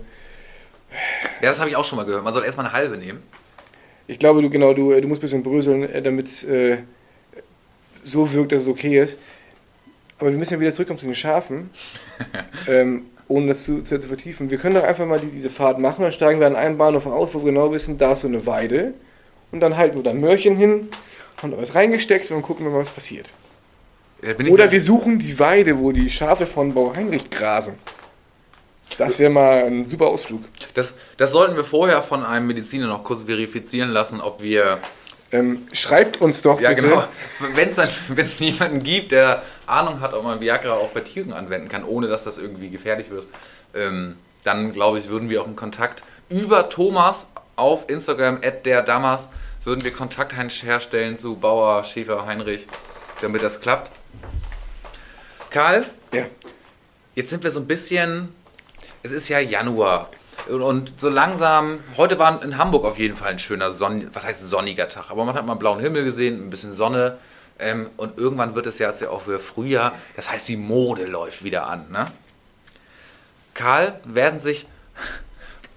Ja, 1.41 1.49
das 1.49 1.61
habe 1.61 1.71
ich 1.71 1.77
auch 1.77 1.85
schon 1.85 1.97
mal 1.97 2.05
gehört. 2.05 2.25
Man 2.25 2.35
soll 2.35 2.45
erstmal 2.45 2.67
eine 2.67 2.75
halbe 2.75 2.97
nehmen. 2.97 3.23
ich 4.07 4.19
glaube, 4.19 4.43
du 4.43 4.51
genau, 4.51 4.75
du, 4.75 4.93
äh, 4.93 5.01
du 5.01 5.09
musst 5.09 5.21
ein 5.21 5.23
bisschen 5.23 5.43
bröseln, 5.43 5.89
äh, 5.89 6.03
damit 6.03 6.27
es 6.27 6.45
äh, 6.45 6.79
so 8.05 8.33
wirkt, 8.33 8.53
dass 8.53 8.63
es 8.63 8.69
okay 8.69 9.01
ist. 9.01 9.19
Aber 10.19 10.31
wir 10.31 10.39
müssen 10.39 10.55
ja 10.55 10.61
wieder 10.61 10.73
zurückkommen 10.73 11.01
zu 11.01 11.07
den 11.07 11.15
Schafen. 11.15 11.71
ähm, 12.69 13.07
ohne 13.29 13.49
das 13.49 13.65
zu, 13.65 13.83
zu, 13.83 13.99
zu 13.99 14.09
vertiefen. 14.09 14.51
Wir 14.51 14.59
können 14.59 14.75
doch 14.75 14.85
einfach 14.85 15.07
mal 15.07 15.19
die, 15.19 15.29
diese 15.29 15.51
Fahrt 15.51 15.79
machen. 15.79 16.03
Dann 16.03 16.13
steigen 16.13 16.39
wir 16.39 16.47
an 16.47 16.57
einem 16.57 16.79
Bahnhof 16.79 17.07
aus, 17.07 17.35
wo 17.35 17.41
wir 17.41 17.47
genau 17.47 17.73
wissen, 17.73 17.99
da 17.99 18.13
ist 18.13 18.21
so 18.21 18.29
eine 18.29 18.47
Weide. 18.47 18.95
Und 19.51 19.61
dann 19.61 19.77
halten 19.77 19.97
wir 19.97 20.03
da 20.03 20.11
ein 20.11 20.21
Möhrchen 20.21 20.57
hin, 20.57 20.89
haben 21.41 21.51
da 21.51 21.59
was 21.59 21.75
reingesteckt 21.75 22.31
und 22.31 22.43
gucken 22.43 22.65
wir 22.65 22.73
mal, 22.73 22.81
was 22.81 22.91
passiert. 22.91 23.29
Oder 24.51 24.71
wir 24.71 24.81
suchen 24.81 25.19
die 25.19 25.39
Weide, 25.39 25.79
wo 25.79 25.93
die 25.93 26.09
Schafe 26.09 26.47
von 26.47 26.75
Bau 26.75 26.95
Heinrich 26.95 27.29
grasen. 27.31 27.75
Das 28.99 29.19
wäre 29.19 29.31
mal 29.31 29.65
ein 29.65 29.87
super 29.87 30.07
Ausflug. 30.07 30.43
das, 30.75 30.93
das 31.17 31.31
sollten 31.33 31.57
wir 31.57 31.65
vorher 31.65 32.03
von 32.03 32.25
einem 32.25 32.47
Mediziner 32.47 32.87
noch 32.87 33.05
kurz 33.05 33.23
verifizieren 33.25 33.91
lassen, 33.91 34.21
ob 34.21 34.43
wir. 34.43 34.79
Ähm, 35.31 35.67
schreibt 35.73 36.21
uns 36.21 36.43
doch 36.43 36.61
Ja, 36.61 36.71
bitte. 36.71 36.83
genau. 36.89 37.05
Wenn 37.55 37.71
es 38.27 38.39
jemanden 38.39 38.83
gibt, 38.83 39.13
der 39.13 39.43
Ahnung 39.67 40.01
hat, 40.01 40.13
ob 40.13 40.25
man 40.25 40.41
Viagra 40.43 40.75
auch 40.75 40.91
bei 40.91 41.01
Tieren 41.01 41.33
anwenden 41.33 41.69
kann, 41.69 41.85
ohne 41.85 42.07
dass 42.07 42.25
das 42.25 42.37
irgendwie 42.37 42.69
gefährlich 42.69 43.09
wird, 43.11 43.25
ähm, 43.75 44.17
dann 44.45 44.73
glaube 44.75 44.99
ich, 44.99 45.09
würden 45.09 45.31
wir 45.31 45.41
auch 45.41 45.47
einen 45.47 45.57
Kontakt 45.57 46.03
über 46.29 46.69
Thomas 46.69 47.27
auf 47.57 47.89
Instagram, 47.89 48.41
der 48.65 48.83
Damas, 48.83 49.31
würden 49.65 49.83
wir 49.85 49.93
Kontakt 49.93 50.33
herstellen 50.35 51.17
zu 51.17 51.37
Bauer, 51.37 51.85
Schäfer, 51.85 52.27
Heinrich, 52.27 52.67
damit 53.23 53.43
das 53.43 53.61
klappt. 53.61 53.91
Karl, 55.51 55.87
Ja. 56.13 56.25
Jetzt 57.15 57.29
sind 57.31 57.45
wir 57.45 57.51
so 57.51 57.61
ein 57.61 57.67
bisschen. 57.67 58.35
Es 59.03 59.11
ist 59.13 59.29
ja 59.29 59.41
Januar. 59.41 60.11
Und, 60.49 60.93
so 60.99 61.09
langsam. 61.09 61.81
Heute 61.97 62.19
war 62.19 62.43
in 62.43 62.57
Hamburg 62.57 62.85
auf 62.85 62.99
jeden 62.99 63.17
Fall 63.17 63.33
ein 63.33 63.39
schöner 63.39 63.73
Sonn, 63.73 64.09
was 64.13 64.25
heißt 64.25 64.49
sonniger 64.49 64.89
Tag. 64.89 65.11
Aber 65.11 65.25
man 65.25 65.35
hat 65.35 65.45
mal 65.45 65.53
einen 65.53 65.59
blauen 65.59 65.81
Himmel 65.81 66.05
gesehen, 66.05 66.47
ein 66.47 66.51
bisschen 66.51 66.73
Sonne. 66.75 67.19
Ähm, 67.59 67.91
und 67.97 68.19
irgendwann 68.19 68.55
wird 68.55 68.67
es 68.67 68.79
ja 68.79 68.89
jetzt 68.89 69.01
ja 69.01 69.11
auch 69.11 69.27
wieder 69.27 69.39
Frühjahr. 69.39 69.93
Das 70.17 70.31
heißt, 70.31 70.49
die 70.49 70.57
Mode 70.57 71.05
läuft 71.05 71.45
wieder 71.45 71.69
an. 71.69 71.87
Ne? 71.91 72.05
Karl, 73.55 74.01
werden 74.05 74.41
sich 74.41 74.67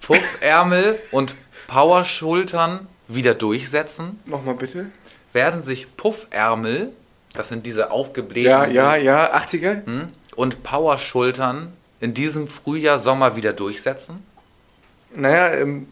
Puffärmel 0.02 1.00
und 1.12 1.36
Powerschultern 1.68 2.88
wieder 3.08 3.34
durchsetzen? 3.34 4.20
Nochmal 4.26 4.56
bitte. 4.56 4.88
Werden 5.34 5.64
sich 5.64 5.96
Puffärmel, 5.98 6.94
das 7.34 7.50
sind 7.50 7.66
diese 7.66 7.92
aufgeblähten 7.92 8.50
Ja, 8.50 8.66
ja, 8.66 8.96
ja. 8.96 9.36
80er? 9.36 9.86
hm, 9.86 10.10
und 10.36 10.64
Powerschultern 10.64 11.74
in 12.00 12.14
diesem 12.14 12.48
Frühjahr, 12.48 13.00
Sommer 13.00 13.36
wieder 13.36 13.54
durchsetzen? 13.54 14.24
Naja, 15.14 15.54
ähm, 15.54 15.88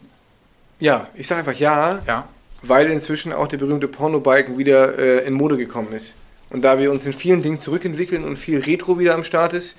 ja, 0.80 1.08
ich 1.14 1.26
sage 1.26 1.40
einfach 1.40 1.58
ja, 1.58 2.00
Ja. 2.06 2.28
weil 2.62 2.90
inzwischen 2.90 3.32
auch 3.32 3.48
der 3.48 3.56
berühmte 3.58 3.88
Pornobalken 3.88 4.58
wieder 4.58 4.98
äh, 4.98 5.26
in 5.26 5.34
Mode 5.34 5.56
gekommen 5.56 5.92
ist. 5.92 6.14
Und 6.50 6.62
da 6.62 6.78
wir 6.78 6.90
uns 6.92 7.06
in 7.06 7.12
vielen 7.12 7.42
Dingen 7.42 7.58
zurückentwickeln 7.60 8.24
und 8.24 8.36
viel 8.38 8.60
Retro 8.60 8.98
wieder 8.98 9.14
am 9.14 9.24
Start 9.24 9.52
ist, 9.54 9.76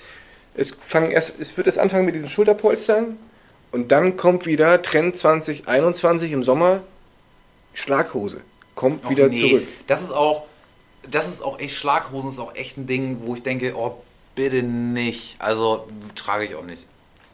es, 0.55 0.71
fangen 0.71 1.11
erst, 1.11 1.39
es 1.39 1.55
wird 1.57 1.67
erst 1.67 1.79
anfangen 1.79 2.05
mit 2.05 2.15
diesen 2.15 2.29
Schulterpolstern 2.29 3.17
und 3.71 3.91
dann 3.91 4.17
kommt 4.17 4.45
wieder 4.45 4.81
Trend 4.81 5.15
2021 5.15 6.31
im 6.31 6.43
Sommer 6.43 6.81
Schlaghose. 7.73 8.41
Kommt 8.73 9.05
Och, 9.05 9.09
wieder 9.09 9.27
nee, 9.27 9.39
zurück. 9.41 9.67
Das 9.87 10.01
ist 10.01 10.11
auch, 10.11 10.43
das 11.09 11.27
ist 11.27 11.41
auch 11.41 11.59
echt, 11.59 11.75
Schlaghosen 11.75 12.29
ist 12.29 12.39
auch 12.39 12.55
echt 12.55 12.77
ein 12.77 12.87
Ding, 12.87 13.19
wo 13.25 13.35
ich 13.35 13.43
denke, 13.43 13.73
oh, 13.75 14.01
bitte 14.35 14.61
nicht. 14.63 15.35
Also 15.39 15.87
trage 16.15 16.45
ich 16.45 16.55
auch 16.55 16.63
nicht. 16.63 16.83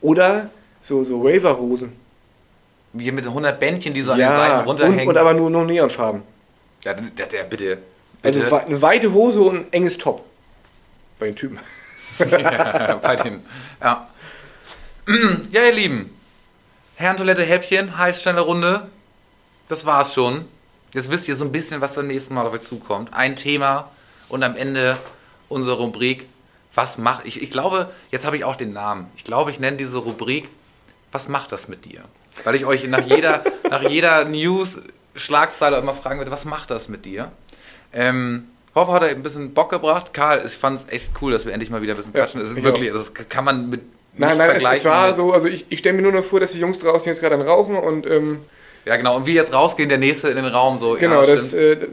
Oder 0.02 0.50
so, 0.82 1.04
so 1.04 1.22
Raver-Hosen. 1.22 1.94
Hier 2.98 3.14
mit 3.14 3.26
100 3.26 3.60
Bändchen, 3.60 3.94
die 3.94 4.02
so 4.02 4.12
an 4.12 4.20
den 4.20 4.28
Seiten 4.30 4.60
und, 4.62 4.66
runterhängen. 4.68 5.08
und 5.08 5.18
aber 5.18 5.34
nur, 5.34 5.50
nur 5.50 5.64
Neonfarben. 5.66 6.24
ja, 6.84 6.94
der, 6.94 7.26
der, 7.28 7.44
bitte. 7.44 7.78
Also 8.24 8.40
bitte. 8.40 8.52
wei- 8.52 8.66
eine 8.66 8.82
weite 8.82 9.14
Hose 9.14 9.42
und 9.42 9.56
ein 9.56 9.66
enges 9.72 9.98
Top. 9.98 10.26
Bei 11.20 11.28
den 11.28 11.36
Typen. 11.36 11.60
ja, 12.20 12.96
bei 13.02 13.16
den, 13.16 13.42
ja. 13.82 14.08
ja, 15.52 15.62
ihr 15.64 15.74
Lieben. 15.74 16.18
Herrentoilette, 16.96 17.44
Häppchen, 17.44 17.98
heiß, 17.98 18.22
schnelle 18.22 18.42
Runde. 18.42 18.88
Das 19.70 19.86
war's 19.86 20.14
schon. 20.14 20.46
Jetzt 20.94 21.10
wisst 21.10 21.28
ihr 21.30 21.36
so 21.36 21.46
ein 21.46 21.52
bisschen, 21.52 21.80
was 21.80 21.96
beim 21.96 22.08
nächsten 22.08 22.34
Mal 22.34 22.46
auf 22.46 22.54
euch 22.54 22.62
zukommt. 22.62 23.14
Ein 23.14 23.36
Thema 23.38 23.90
und 24.28 24.44
am 24.44 24.58
Ende 24.58 24.98
unsere 25.48 25.78
Rubrik. 25.78 26.28
Was 26.74 26.98
macht 26.98 27.26
ich? 27.26 27.42
Ich 27.42 27.52
glaube, 27.52 27.90
jetzt 28.12 28.26
habe 28.26 28.38
ich 28.38 28.44
auch 28.46 28.56
den 28.56 28.74
Namen. 28.74 29.08
Ich 29.16 29.24
glaube, 29.24 29.52
ich 29.52 29.60
nenne 29.60 29.78
diese 29.78 29.98
Rubrik. 29.98 30.48
Was 31.12 31.28
macht 31.28 31.52
das 31.52 31.68
mit 31.68 31.84
dir? 31.86 32.02
Weil 32.46 32.56
ich 32.56 32.66
euch 32.66 32.88
nach 32.88 33.06
jeder, 33.06 33.44
nach 33.70 33.82
jeder 33.84 34.24
News-Schlagzeile 34.26 35.78
immer 35.78 35.94
fragen 35.94 36.20
würde, 36.20 36.32
was 36.32 36.46
macht 36.46 36.70
das 36.72 36.88
mit 36.88 37.04
dir? 37.06 37.32
Ähm, 37.94 38.48
hoffe, 38.74 38.94
hat 38.94 39.04
er 39.04 39.10
ein 39.10 39.22
bisschen 39.24 39.54
Bock 39.54 39.70
gebracht. 39.70 40.14
Karl, 40.14 40.42
ich 40.46 40.54
fand 40.54 40.80
es 40.80 40.88
echt 40.90 41.10
cool, 41.22 41.32
dass 41.34 41.46
wir 41.46 41.52
endlich 41.54 41.70
mal 41.70 41.82
wieder 41.82 41.94
ein 41.94 41.98
bisschen 41.98 42.14
Ja, 42.14 42.22
quatschen. 42.22 42.40
Das 42.42 42.52
ist 42.52 42.58
ich 42.58 42.64
wirklich, 42.64 42.92
das 42.94 43.14
kann 43.14 43.44
man 43.44 43.70
mit 43.70 43.82
Nein, 44.14 44.38
nein, 44.38 44.50
es, 44.52 44.58
es 44.58 44.62
vergleichen 44.64 44.92
war 44.92 45.14
so, 45.14 45.32
also 45.32 45.48
ich, 45.48 45.66
ich 45.70 45.80
stelle 45.80 45.96
mir 45.96 46.02
nur 46.02 46.12
noch 46.12 46.24
vor, 46.26 46.42
dass 46.42 46.52
die 46.52 46.60
Jungs 46.60 46.80
draußen 46.80 47.08
jetzt 47.08 47.22
gerade 47.22 47.44
Rauchen 47.46 47.78
und 47.78 48.06
ähm, 48.06 48.42
Ja, 48.86 48.98
genau. 48.98 49.16
Und 49.16 49.26
wie 49.26 49.34
jetzt 49.34 49.54
rausgehen, 49.54 49.88
der 49.90 49.98
nächste 49.98 50.30
in 50.30 50.36
den 50.36 50.46
Raum. 50.46 50.80
So, 50.80 50.96
genau, 51.00 51.22
ja, 51.22 51.28
das, 51.28 51.54
äh, 51.54 51.88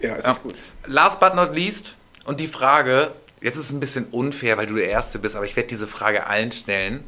ja, 0.00 0.14
ist 0.16 0.26
Ja. 0.26 0.36
gut. 0.42 0.54
Last 0.86 1.20
but 1.20 1.34
not 1.34 1.54
least. 1.54 1.94
Und 2.24 2.40
die 2.40 2.48
Frage, 2.48 3.12
jetzt 3.40 3.56
ist 3.56 3.66
es 3.66 3.72
ein 3.72 3.80
bisschen 3.80 4.06
unfair, 4.06 4.58
weil 4.58 4.66
du 4.66 4.74
der 4.74 4.88
Erste 4.88 5.18
bist, 5.18 5.36
aber 5.36 5.44
ich 5.44 5.56
werde 5.56 5.68
diese 5.68 5.86
Frage 5.86 6.26
allen 6.26 6.52
stellen. 6.52 7.04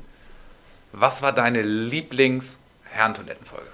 Was 0.92 1.22
war 1.22 1.32
deine 1.32 1.62
Lieblings-Herrentoilettenfolge? 1.62 3.66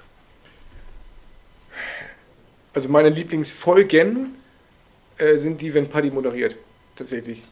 Also 2.75 2.89
meine 2.89 3.09
Lieblingsfolgen 3.09 4.35
äh, 5.19 5.37
sind 5.37 5.61
die, 5.61 5.75
wenn 5.75 5.89
Paddy 5.89 6.11
moderiert, 6.11 6.57
tatsächlich. 6.97 7.43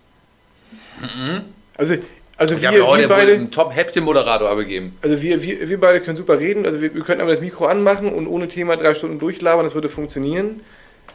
Also, 1.76 1.96
also 2.36 2.54
Ich 2.54 2.62
wir, 2.62 2.72
ja 2.72 2.86
heute 2.86 3.02
wir 3.02 3.08
beide, 3.08 3.32
einen 3.32 3.50
Top-Häppchen-Moderator 3.50 4.48
abgegeben. 4.48 4.96
also 5.02 5.20
wir, 5.20 5.42
wir, 5.42 5.68
wir 5.68 5.80
beide 5.80 6.00
können 6.00 6.16
super 6.16 6.38
reden, 6.38 6.64
also 6.64 6.80
wir, 6.80 6.94
wir 6.94 7.02
könnten 7.02 7.22
aber 7.22 7.30
das 7.30 7.40
Mikro 7.40 7.66
anmachen 7.66 8.12
und 8.12 8.28
ohne 8.28 8.48
Thema 8.48 8.76
drei 8.76 8.94
Stunden 8.94 9.18
durchlabern, 9.18 9.64
das 9.64 9.74
würde 9.74 9.88
funktionieren. 9.88 10.60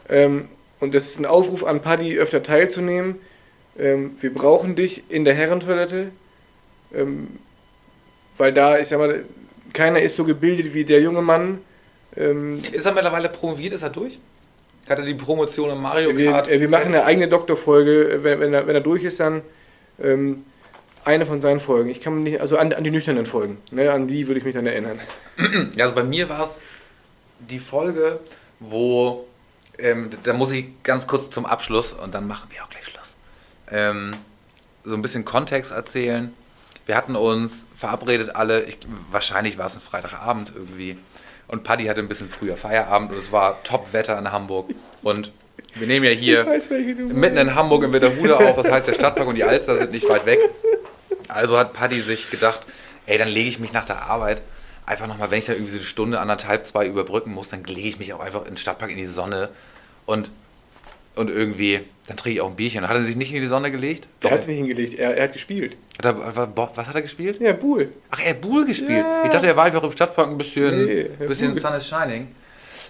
Ähm, 0.08 0.48
und 0.80 0.94
das 0.94 1.06
ist 1.06 1.18
ein 1.18 1.26
Aufruf 1.26 1.64
an 1.64 1.80
Paddy, 1.80 2.18
öfter 2.18 2.42
teilzunehmen. 2.42 3.16
Ähm, 3.78 4.16
wir 4.20 4.32
brauchen 4.32 4.76
dich 4.76 5.04
in 5.08 5.24
der 5.24 5.34
Herrentoilette, 5.34 6.10
ähm, 6.94 7.28
weil 8.36 8.52
da 8.52 8.76
ist 8.76 8.90
ja 8.90 8.98
mal, 8.98 9.24
keiner 9.72 10.00
ist 10.00 10.16
so 10.16 10.24
gebildet 10.24 10.74
wie 10.74 10.84
der 10.84 11.00
junge 11.00 11.22
Mann. 11.22 11.58
Ähm, 12.16 12.62
Ist 12.72 12.84
er 12.84 12.92
mittlerweile 12.92 13.28
promoviert? 13.28 13.72
Ist 13.72 13.82
er 13.82 13.90
durch? 13.90 14.18
Hat 14.88 14.98
er 14.98 15.04
die 15.04 15.14
Promotion 15.14 15.70
im 15.70 15.80
Mario 15.80 16.16
wir, 16.16 16.30
Kart? 16.32 16.48
äh, 16.48 16.60
wir 16.60 16.68
machen 16.68 16.88
eine 16.88 17.04
eigene 17.04 17.28
Doktorfolge, 17.28 18.10
äh, 18.10 18.24
wenn, 18.24 18.40
wenn, 18.40 18.52
er, 18.54 18.66
wenn 18.66 18.74
er 18.74 18.80
durch 18.82 19.04
ist, 19.04 19.20
dann 19.20 19.42
ähm, 20.02 20.44
eine 21.04 21.26
von 21.26 21.40
seinen 21.40 21.60
Folgen. 21.60 21.88
Ich 21.90 22.00
kann 22.00 22.14
mich 22.14 22.32
nicht, 22.32 22.40
also 22.40 22.58
an, 22.58 22.72
an 22.72 22.84
die 22.84 22.90
nüchternen 22.90 23.26
Folgen, 23.26 23.58
ne, 23.70 23.90
an 23.90 24.06
die 24.06 24.26
würde 24.26 24.38
ich 24.38 24.44
mich 24.44 24.54
dann 24.54 24.66
erinnern. 24.66 25.00
Ja, 25.76 25.84
also 25.84 25.94
bei 25.94 26.04
mir 26.04 26.28
war 26.28 26.44
es 26.44 26.58
die 27.38 27.58
Folge, 27.58 28.20
wo, 28.60 29.24
ähm, 29.78 30.10
da 30.22 30.32
muss 30.34 30.52
ich 30.52 30.66
ganz 30.82 31.06
kurz 31.06 31.30
zum 31.30 31.46
Abschluss 31.46 31.92
und 31.94 32.12
dann 32.14 32.26
machen 32.28 32.48
wir 32.52 32.62
auch 32.62 32.68
gleich 32.68 32.84
Schluss, 32.84 33.01
ähm, 33.72 34.12
so 34.84 34.94
ein 34.94 35.02
bisschen 35.02 35.24
Kontext 35.24 35.72
erzählen. 35.72 36.32
Wir 36.86 36.96
hatten 36.96 37.16
uns 37.16 37.66
verabredet 37.76 38.34
alle, 38.34 38.64
ich, 38.64 38.78
wahrscheinlich 39.10 39.56
war 39.58 39.66
es 39.66 39.74
ein 39.74 39.80
Freitagabend 39.80 40.52
irgendwie 40.54 40.98
und 41.48 41.64
Paddy 41.64 41.86
hatte 41.86 42.00
ein 42.00 42.08
bisschen 42.08 42.28
früher 42.28 42.56
Feierabend 42.56 43.12
und 43.12 43.18
es 43.18 43.30
war 43.30 43.62
Top-Wetter 43.62 44.18
in 44.18 44.32
Hamburg 44.32 44.70
und 45.02 45.32
Wir 45.74 45.86
nehmen 45.86 46.04
ja 46.04 46.10
hier 46.10 46.46
weiß, 46.46 46.70
mitten 46.70 47.36
in 47.36 47.54
Hamburg 47.54 47.84
in 47.84 47.92
Witterhude 47.92 48.36
auf. 48.36 48.56
Das 48.56 48.70
heißt, 48.70 48.88
der 48.88 48.94
Stadtpark 48.94 49.28
und 49.28 49.36
die 49.36 49.44
Alster 49.44 49.78
sind 49.78 49.92
nicht 49.92 50.08
weit 50.08 50.26
weg. 50.26 50.40
Also 51.28 51.56
hat 51.56 51.72
Paddy 51.72 52.00
sich 52.00 52.30
gedacht, 52.30 52.66
ey, 53.06 53.16
dann 53.16 53.28
lege 53.28 53.48
ich 53.48 53.58
mich 53.58 53.72
nach 53.72 53.84
der 53.84 54.02
Arbeit 54.02 54.42
einfach 54.86 55.06
nochmal, 55.06 55.30
wenn 55.30 55.38
ich 55.38 55.46
da 55.46 55.52
irgendwie 55.52 55.72
so 55.72 55.78
eine 55.78 55.86
Stunde, 55.86 56.20
anderthalb, 56.20 56.66
zwei 56.66 56.86
überbrücken 56.86 57.32
muss, 57.32 57.48
dann 57.48 57.64
lege 57.64 57.88
ich 57.88 57.98
mich 57.98 58.12
auch 58.12 58.20
einfach 58.20 58.42
in 58.42 58.52
den 58.52 58.56
Stadtpark 58.56 58.90
in 58.90 58.96
die 58.96 59.06
Sonne 59.06 59.48
und, 60.06 60.30
und 61.14 61.30
irgendwie, 61.30 61.80
dann 62.06 62.16
trinke 62.16 62.36
ich 62.36 62.40
auch 62.40 62.50
ein 62.50 62.56
Bierchen. 62.56 62.88
Hat 62.88 62.96
er 62.96 63.02
sich 63.04 63.16
nicht 63.16 63.32
in 63.32 63.42
die 63.42 63.48
Sonne 63.48 63.70
gelegt? 63.70 64.08
Er 64.20 64.32
hat 64.32 64.40
es 64.40 64.46
nicht 64.48 64.56
hingelegt, 64.56 64.98
er, 64.98 65.16
er 65.16 65.24
hat 65.24 65.32
gespielt. 65.32 65.76
Hat 65.98 66.06
er, 66.06 66.48
was 66.56 66.86
hat 66.86 66.94
er 66.94 67.02
gespielt? 67.02 67.40
Ja, 67.40 67.52
Buhl. 67.52 67.92
Ach, 68.10 68.20
er 68.20 68.30
hat 68.30 68.40
Buhl 68.40 68.64
gespielt. 68.64 69.04
Ja. 69.04 69.24
Ich 69.24 69.30
dachte, 69.30 69.46
er 69.46 69.56
war 69.56 69.64
einfach 69.64 69.82
im 69.82 69.92
Stadtpark 69.92 70.28
ein 70.28 70.38
bisschen, 70.38 70.84
Nee, 70.84 71.02
bisschen 71.26 71.56
Sun 71.58 71.74
is 71.74 71.86
Shining. 71.88 72.28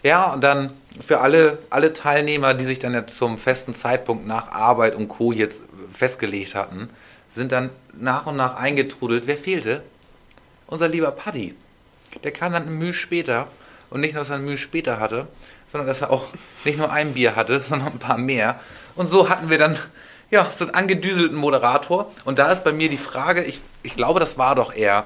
Ja, 0.03 0.33
und 0.33 0.43
dann 0.43 0.71
für 1.01 1.21
alle, 1.21 1.59
alle 1.71 1.93
Teilnehmer, 1.93 2.55
die 2.55 2.65
sich 2.65 2.79
dann 2.79 2.95
ja 2.95 3.07
zum 3.07 3.39
festen 3.39 3.75
Zeitpunkt 3.75 4.27
nach 4.27 4.51
Arbeit 4.51 4.97
und 4.97 5.09
Co. 5.09 5.33
jetzt 5.33 5.63
festgelegt 5.93 6.55
hatten, 6.55 6.89
sind 7.35 7.53
dann 7.53 7.71
nach 7.99 8.27
und 8.27 8.37
nach 8.37 8.57
eingetrudelt. 8.57 9.25
Wer 9.27 9.37
fehlte? 9.37 9.83
Unser 10.67 10.89
lieber 10.89 11.11
Paddy. 11.11 11.55
Der 12.25 12.31
kam 12.33 12.53
dann 12.53 12.67
ein 12.67 12.79
Mühe 12.79 12.93
später. 12.93 13.49
Und 13.91 14.01
nicht 14.01 14.15
nur, 14.15 14.23
dass 14.23 14.31
er 14.31 14.37
ein 14.37 14.45
Mühe 14.45 14.59
später 14.59 14.99
hatte, 14.99 15.29
sondern 15.71 15.87
dass 15.87 16.01
er 16.01 16.11
auch 16.11 16.27
nicht 16.65 16.79
nur 16.79 16.91
ein 16.91 17.13
Bier 17.13 17.37
hatte, 17.37 17.61
sondern 17.69 17.93
ein 17.93 17.99
paar 17.99 18.19
mehr. 18.19 18.59
Und 18.95 19.09
so 19.09 19.29
hatten 19.29 19.51
wir 19.51 19.59
dann 19.59 19.79
ja, 20.31 20.51
so 20.55 20.65
einen 20.65 20.75
angedüselten 20.75 21.37
Moderator. 21.37 22.11
Und 22.25 22.39
da 22.39 22.51
ist 22.53 22.65
bei 22.65 22.73
mir 22.73 22.89
die 22.89 22.97
Frage, 22.97 23.43
ich, 23.45 23.61
ich 23.83 23.97
glaube, 23.97 24.19
das 24.21 24.39
war 24.39 24.55
doch 24.55 24.75
er, 24.75 25.05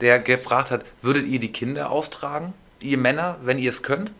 der 0.00 0.18
gefragt 0.20 0.70
hat, 0.70 0.84
würdet 1.02 1.26
ihr 1.26 1.40
die 1.40 1.50
Kinder 1.52 1.90
austragen, 1.90 2.52
ihr 2.80 2.98
Männer, 2.98 3.36
wenn 3.42 3.58
ihr 3.58 3.70
es 3.70 3.82
könnt? 3.82 4.10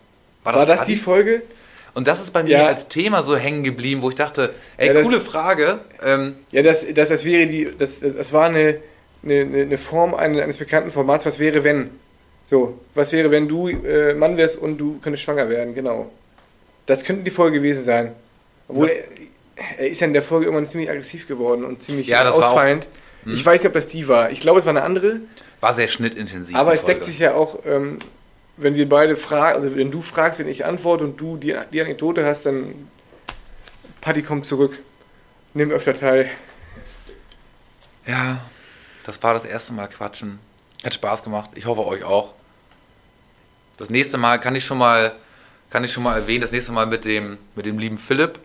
War 0.43 0.65
das 0.65 0.81
Paddy? 0.81 0.93
die 0.93 0.97
Folge? 0.99 1.41
Und 1.93 2.07
das 2.07 2.21
ist 2.21 2.31
bei 2.31 2.43
mir 2.43 2.49
Ja. 2.57 2.65
als 2.67 2.87
Thema 2.87 3.23
so 3.23 3.35
hängen 3.37 3.63
geblieben, 3.63 4.01
wo 4.01 4.09
ich 4.09 4.15
dachte, 4.15 4.53
ey, 4.77 4.87
Ja, 4.87 4.93
das- 4.93 5.03
coole 5.05 5.21
Frage. 5.21 5.79
Ähm, 6.03 6.35
Ja, 6.51 6.61
das, 6.61 6.85
das, 6.93 7.09
das 7.09 7.23
wäre 7.25 7.47
die, 7.47 7.69
das, 7.77 7.99
das 8.01 8.31
war 8.33 8.45
eine, 8.45 8.79
eine, 9.23 9.41
eine 9.41 9.61
eine 9.63 9.77
Form 9.77 10.13
eines, 10.13 10.41
eines 10.41 10.57
bekannten 10.57 10.91
Formats. 10.91 11.25
Was 11.25 11.39
wäre, 11.39 11.63
wenn? 11.63 11.89
So, 12.45 12.79
was 12.95 13.11
wäre, 13.11 13.31
wenn 13.31 13.47
du 13.47 13.69
äh, 13.69 14.13
Mann 14.13 14.35
wärst 14.37 14.57
und 14.57 14.77
du 14.77 14.99
könntest 15.01 15.23
schwanger 15.23 15.49
werden? 15.49 15.73
Genau. 15.75 16.09
Das 16.85 17.03
könnte 17.03 17.23
die 17.23 17.31
Folge 17.31 17.57
gewesen 17.59 17.83
sein. 17.83 18.11
Obwohl, 18.69 18.87
er, 18.89 19.79
er 19.79 19.89
ist 19.89 19.99
ja 19.99 20.07
in 20.07 20.13
der 20.13 20.23
Folge 20.23 20.45
irgendwann 20.45 20.65
ziemlich 20.65 20.89
aggressiv 20.89 21.27
geworden 21.27 21.65
und 21.65 21.83
ziemlich 21.83 22.07
Ja, 22.07 22.23
war 22.23 22.31
auch- 22.31 22.37
Hm. 22.37 22.43
ausfallend. 22.43 22.87
Ich 23.25 23.45
weiß 23.45 23.61
nicht, 23.61 23.67
ob 23.67 23.73
das 23.73 23.87
die 23.87 24.07
war. 24.07 24.31
Ich 24.31 24.39
glaube, 24.39 24.59
es 24.59 24.65
war 24.65 24.69
eine 24.71 24.83
andere. 24.83 25.17
war 25.59 25.73
sehr 25.73 25.89
schnittintensiv. 25.89 26.55
Aber 26.55 26.73
es 26.73 26.85
deckt 26.85 27.03
sich 27.03 27.19
ja 27.19 27.33
auch, 27.33 27.59
ähm, 27.65 27.99
wenn 28.55 28.75
wir 28.75 28.87
beide 28.87 29.17
fragen, 29.17 29.61
also 29.61 29.75
wenn 29.75 29.91
du 29.91 30.01
fragst 30.01 30.39
und 30.39 30.47
ich 30.47 30.63
antworte 30.63 31.03
und 31.03 31.17
du 31.19 31.35
die, 31.35 31.53
die 31.73 31.81
Anekdote 31.81 32.25
hast, 32.25 32.45
dann 32.45 32.87
Paddy 33.99 34.21
kommt 34.23 34.45
zurück. 34.45 34.77
Nimm 35.53 35.69
öfter 35.71 35.93
teil. 35.95 36.29
Ja, 38.07 38.39
das 39.05 39.21
war 39.21 39.33
das 39.33 39.43
erste 39.45 39.73
Mal 39.73 39.87
Quatschen. 39.87 40.39
Hat 40.83 40.93
Spaß 40.93 41.23
gemacht. 41.23 41.49
Ich 41.55 41.65
hoffe 41.65 41.85
euch 41.85 42.03
auch. 42.03 42.33
Das 43.77 43.89
nächste 43.89 44.17
Mal 44.17 44.37
kann 44.39 44.55
ich 44.55 44.63
schon 44.65 44.77
mal, 44.77 45.13
kann 45.69 45.83
ich 45.83 45.91
schon 45.91 46.03
mal 46.03 46.17
erwähnen, 46.17 46.41
das 46.41 46.51
nächste 46.51 46.71
Mal 46.71 46.85
mit 46.85 47.03
dem, 47.05 47.37
mit 47.55 47.65
dem 47.65 47.79
lieben 47.79 47.97
Philipp. 47.97 48.39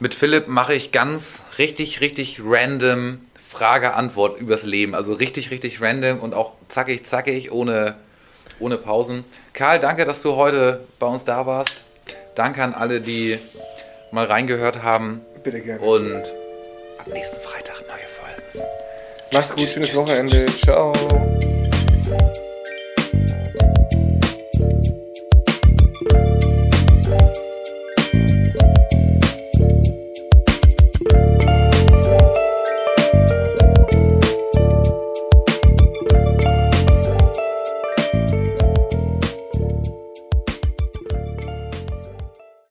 Mit 0.00 0.14
Philipp 0.14 0.48
mache 0.48 0.74
ich 0.74 0.92
ganz 0.92 1.42
richtig, 1.58 2.00
richtig 2.00 2.40
random 2.44 3.20
Frage-Antwort 3.48 4.40
übers 4.40 4.64
Leben. 4.64 4.94
Also 4.94 5.12
richtig, 5.12 5.50
richtig 5.50 5.80
random 5.80 6.18
und 6.18 6.34
auch 6.34 6.54
zackig, 6.68 7.06
zackig, 7.06 7.52
ohne, 7.52 7.94
ohne 8.58 8.76
Pausen. 8.76 9.24
Karl, 9.52 9.78
danke, 9.78 10.04
dass 10.04 10.22
du 10.22 10.34
heute 10.34 10.80
bei 10.98 11.06
uns 11.06 11.24
da 11.24 11.46
warst. 11.46 11.82
Danke 12.34 12.62
an 12.62 12.74
alle, 12.74 13.00
die 13.00 13.38
mal 14.10 14.26
reingehört 14.26 14.82
haben. 14.82 15.20
Bitte 15.44 15.60
gerne. 15.60 15.80
Und 15.80 16.24
am 17.04 17.12
nächsten 17.12 17.40
Freitag 17.40 17.82
neue 17.86 18.08
Folge. 18.08 18.68
Mach's 19.32 19.54
gut, 19.54 19.68
schönes 19.68 19.94
Wochenende. 19.94 20.46
Ciao. 20.46 20.92